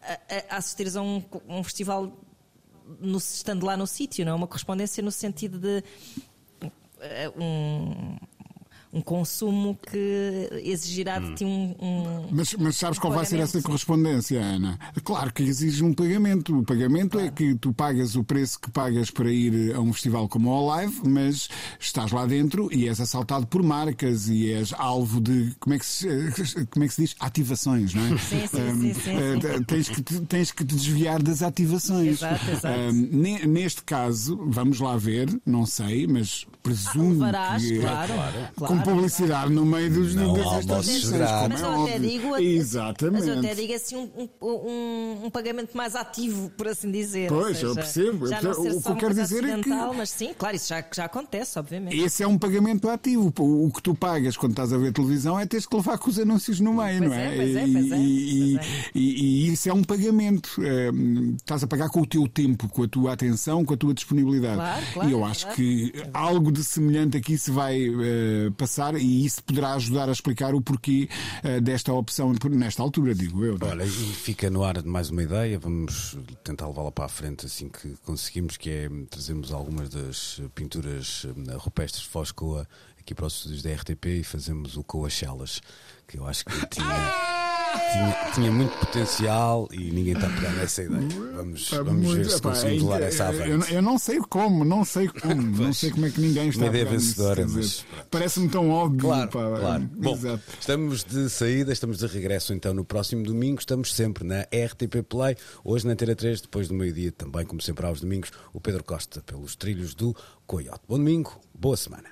a, 0.02 0.56
a 0.56 0.58
assistires 0.58 0.96
a 0.96 1.02
um, 1.02 1.24
um 1.48 1.64
festival 1.64 2.14
no, 3.00 3.18
estando 3.18 3.66
lá 3.66 3.76
no 3.78 3.88
sítio, 3.88 4.26
não 4.26 4.32
é? 4.34 4.36
Uma 4.36 4.48
correspondência 4.48 5.04
no 5.04 5.12
sentido 5.12 5.58
de 5.58 5.84
eh, 7.00 7.32
um, 7.38 8.18
um 8.94 9.02
consumo 9.02 9.78
que 9.90 10.50
exigirá 10.64 11.18
de 11.18 11.34
ti 11.34 11.46
um. 11.46 11.76
um 11.82 12.28
mas, 12.32 12.54
mas 12.54 12.76
sabes 12.76 13.00
um 13.00 13.02
qual 13.02 13.14
vai 13.14 13.26
ser 13.26 13.40
essa 13.40 13.60
correspondência, 13.62 14.40
Ana? 14.40 14.78
Claro 15.04 15.34
que 15.34 15.42
exige 15.42 15.84
um 15.84 15.94
pagamento. 15.94 16.60
O 16.60 16.64
pagamento 16.64 17.18
é 17.18 17.22
claro. 17.22 17.28
é 17.28 17.32
que 17.32 17.56
tu 17.56 17.74
pagas 17.74 18.16
o 18.16 18.24
preço 18.24 18.60
que 18.60 18.70
pagas 18.70 19.10
para 19.10 19.32
ir 19.32 19.74
a 19.74 19.80
um 19.80 19.92
festival 19.92 20.30
como 20.30 20.52
o 20.52 20.68
Live, 20.68 21.02
mas 21.08 21.50
estás 21.80 22.12
lá 22.12 22.28
dentro 22.28 22.70
e 22.72 22.88
és 22.88 23.02
assaltado 23.02 23.48
por 23.48 23.64
marcas 23.64 24.30
e 24.30 24.52
és 24.52 24.72
alvo 24.74 25.20
de. 25.20 25.56
Como 25.60 25.74
é 25.74 25.80
que 25.80 25.86
se, 25.86 26.08
como 26.70 26.86
é 26.86 26.88
que 26.88 26.94
se 26.94 27.02
diz? 27.02 27.16
Ativações, 27.20 27.96
não 27.96 28.06
é? 28.06 28.18
Sim, 28.20 28.48
sim, 28.48 28.62
um, 28.62 28.82
sim, 28.82 28.94
sim, 28.94 29.02
sim. 29.02 29.64
Tens, 29.66 29.90
que 29.90 30.04
te, 30.04 30.22
tens 30.22 30.52
que 30.52 30.64
te 30.64 30.76
desviar 30.76 31.22
das 31.22 31.42
ativações. 31.42 32.22
Exato, 32.22 32.52
exato. 32.52 32.80
Um, 32.80 33.48
neste 33.48 33.84
caso, 33.84 34.40
vamos 34.46 34.80
lá 34.80 34.96
ver, 34.98 35.30
não 35.44 35.66
sei, 35.66 36.06
mas 36.06 36.46
presumo. 36.62 37.24
Ah, 37.24 37.26
levarás, 37.26 37.64
que, 37.64 37.80
claro, 37.80 38.14
com 38.56 38.66
claro. 38.66 38.83
Publicidade 38.84 39.52
no 39.52 39.66
meio 39.66 39.92
dos 39.92 40.16
não, 40.16 40.34
das 40.34 40.66
Mas 40.66 41.62
eu 41.62 41.84
até 41.84 42.00
digo, 42.00 42.38
Exatamente. 42.38 43.20
Mas 43.20 43.28
eu 43.28 43.40
até 43.40 43.56
digo 43.56 43.74
assim 43.74 43.96
um, 43.96 44.30
um, 44.42 45.26
um, 45.26 45.30
pagamento 45.30 45.76
mais 45.76 45.96
ativo, 45.96 46.50
por 46.52 46.68
assim 46.68 46.92
dizer. 46.92 47.30
Pois, 47.30 47.58
seja, 47.58 47.68
eu 47.68 47.76
percebo. 47.76 48.28
Já 48.28 48.42
não 48.42 48.52
o 48.52 48.82
que 48.82 48.90
eu 48.90 48.96
quero 48.96 49.14
dizer 49.14 49.44
é 49.44 49.62
que. 49.62 49.70
Mas 49.70 50.10
sim, 50.10 50.34
claro, 50.38 50.56
isso 50.56 50.70
já, 50.70 50.84
já 50.94 51.06
acontece, 51.06 51.58
obviamente. 51.60 51.98
Esse 52.00 52.24
é 52.24 52.28
um 52.28 52.38
pagamento 52.38 52.90
ativo. 52.90 53.34
O 53.38 53.72
que 53.72 53.82
tu 53.82 53.96
pagas 53.96 54.38
quando 54.38 54.52
estás 54.52 54.74
a 54.74 54.78
ver 54.78 54.92
televisão 54.92 55.40
é 55.40 55.46
teres 55.46 55.66
que 55.66 55.76
levar 55.76 55.98
com 55.98 56.10
os 56.10 56.20
anúncios 56.20 56.60
no 56.60 56.74
meio, 56.74 57.00
pois 57.00 57.12
não 57.12 57.18
é? 57.18 57.34
é 57.34 57.36
pois 57.36 57.56
é, 57.56 57.68
pois 57.68 57.92
é. 57.92 57.98
E, 57.98 58.60
e, 58.94 59.48
e, 59.50 59.54
isso 59.54 59.70
é 59.70 59.74
um 59.74 59.84
pagamento. 59.84 60.62
É, 60.62 60.90
estás 61.36 61.64
a 61.64 61.68
pagar 61.68 61.90
com 61.90 62.02
o 62.02 62.06
teu 62.06 62.28
tempo, 62.28 62.68
com 62.70 62.84
a 62.84 62.88
tua 62.88 63.14
atenção, 63.14 63.64
com 63.64 63.74
a 63.74 63.78
tua 63.78 63.94
disponibilidade. 63.94 64.56
Claro, 64.56 64.86
claro, 64.94 65.10
e 65.10 65.12
eu 65.12 65.26
acho 65.26 65.48
que 65.54 65.94
algo 66.14 66.52
de 66.52 66.64
semelhante 66.64 67.18
aqui 67.18 67.38
se 67.38 67.52
vai 67.52 67.90
uh, 67.90 68.52
passar 68.58 68.73
e 68.98 69.26
isso 69.26 69.44
poderá 69.44 69.74
ajudar 69.74 70.10
a 70.10 70.12
explicar 70.12 70.54
o 70.56 70.62
porquê 70.62 71.10
uh, 71.44 71.62
desta 71.62 71.94
opção 71.94 72.34
nesta 72.52 72.82
altura, 72.82 73.14
digo 73.14 73.44
eu. 73.44 73.58
Não? 73.58 73.68
É? 73.68 73.72
Olha, 73.72 73.84
e 73.84 73.90
fica 73.90 74.50
no 74.50 74.64
ar 74.64 74.84
mais 74.84 75.10
uma 75.10 75.24
ideia, 75.24 75.60
vamos 75.60 76.18
tentar 76.44 76.68
levá-la 76.68 76.92
para 76.92 77.06
a 77.06 77.10
frente 77.10 77.46
assim 77.46 77.70
que 77.70 77.96
conseguimos, 78.06 78.58
que 78.58 78.70
é 78.70 78.90
trazermos 79.10 79.52
algumas 79.52 79.90
das 79.90 80.42
pinturas 80.56 81.26
eh, 81.26 81.56
rupestres 81.56 82.04
Foscoa 82.04 82.68
aqui 83.00 83.14
para 83.14 83.26
os 83.26 83.36
estúdios 83.36 83.62
da 83.62 83.74
RTP 83.74 84.06
e 84.06 84.24
fazemos 84.24 84.78
o 84.78 84.84
Coachelas, 84.84 85.62
que 86.08 86.18
eu 86.18 86.26
acho 86.26 86.46
que 86.46 86.68
tinha. 86.68 87.43
Tinha, 87.92 88.32
tinha 88.34 88.52
muito 88.52 88.78
potencial 88.78 89.68
e 89.72 89.92
ninguém 89.92 90.14
está 90.14 90.28
a 90.28 90.30
pegar 90.30 90.52
nessa 90.52 90.84
ideia. 90.84 91.08
Vamos, 91.36 91.70
vamos 91.70 91.86
ver 91.86 91.94
muito- 91.94 92.30
se 92.30 92.36
epá, 92.38 92.50
conseguimos 92.50 92.82
é 92.82 92.86
levar 92.94 93.02
essa 93.02 93.24
eu, 93.34 93.56
avante. 93.56 93.74
eu 93.74 93.82
não 93.82 93.98
sei 94.00 94.20
como, 94.30 94.64
não 94.66 94.86
sei 94.86 95.08
como, 95.08 95.42
não 95.42 95.74
sei 95.74 95.92
como 95.92 96.06
é 96.06 96.10
que 96.10 96.22
ninguém 96.22 96.50
está 96.50 96.62
Uma 96.62 96.68
a 96.68 96.70
ideia 96.70 96.86
pegar 96.86 96.98
nisso, 96.98 97.08
vencedora, 97.16 97.48
mas- 97.48 97.86
Parece-me 98.12 98.50
tão 98.50 98.70
óbvio. 98.70 99.00
Claro, 99.02 99.30
pá, 99.30 99.60
claro. 99.60 99.90
Bom, 99.98 100.14
Exato. 100.14 100.44
estamos 100.60 101.04
de 101.04 101.30
saída, 101.30 101.72
estamos 101.74 101.98
de 101.98 102.08
regresso 102.08 102.54
então 102.54 102.74
no 102.74 102.86
próximo 102.86 103.24
domingo. 103.24 103.60
Estamos 103.60 103.94
sempre 103.94 104.24
na 104.24 104.42
RTP 104.52 105.02
Play. 105.04 105.36
Hoje 105.64 105.86
na 105.88 105.94
Antena 105.94 106.16
3, 106.16 106.42
depois 106.42 106.68
do 106.68 106.74
meio-dia, 106.74 107.12
também, 107.12 107.46
como 107.46 107.62
sempre, 107.62 107.86
aos 107.86 108.02
domingos, 108.02 108.32
o 108.54 108.60
Pedro 108.62 108.84
Costa 108.84 109.22
pelos 109.22 109.56
trilhos 109.56 109.94
do 109.96 110.16
Coyote. 110.46 110.82
Bom 110.88 110.98
domingo, 110.98 111.40
boa 111.54 111.76
semana. 111.78 112.10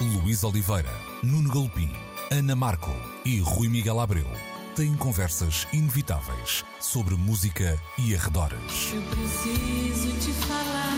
Luís 0.00 0.42
Oliveira, 0.42 0.90
Nuno 1.22 1.48
Galpim, 1.52 1.90
Ana 2.30 2.56
Marco 2.56 2.90
e 3.24 3.38
Rui 3.40 3.68
Miguel 3.68 4.00
Abreu 4.00 4.26
têm 4.74 4.94
conversas 4.94 5.66
inevitáveis 5.72 6.64
sobre 6.80 7.14
música 7.14 7.80
e 7.98 8.14
arredores. 8.14 8.92
Eu 8.92 9.02
preciso 9.02 10.12
te 10.18 10.32
falar. 10.46 10.92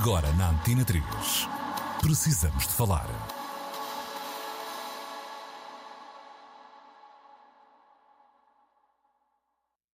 Agora 0.00 0.32
na 0.32 0.50
Antena 0.50 0.84
3. 0.84 1.02
Precisamos 2.00 2.66
de 2.66 2.72
falar. 2.72 3.39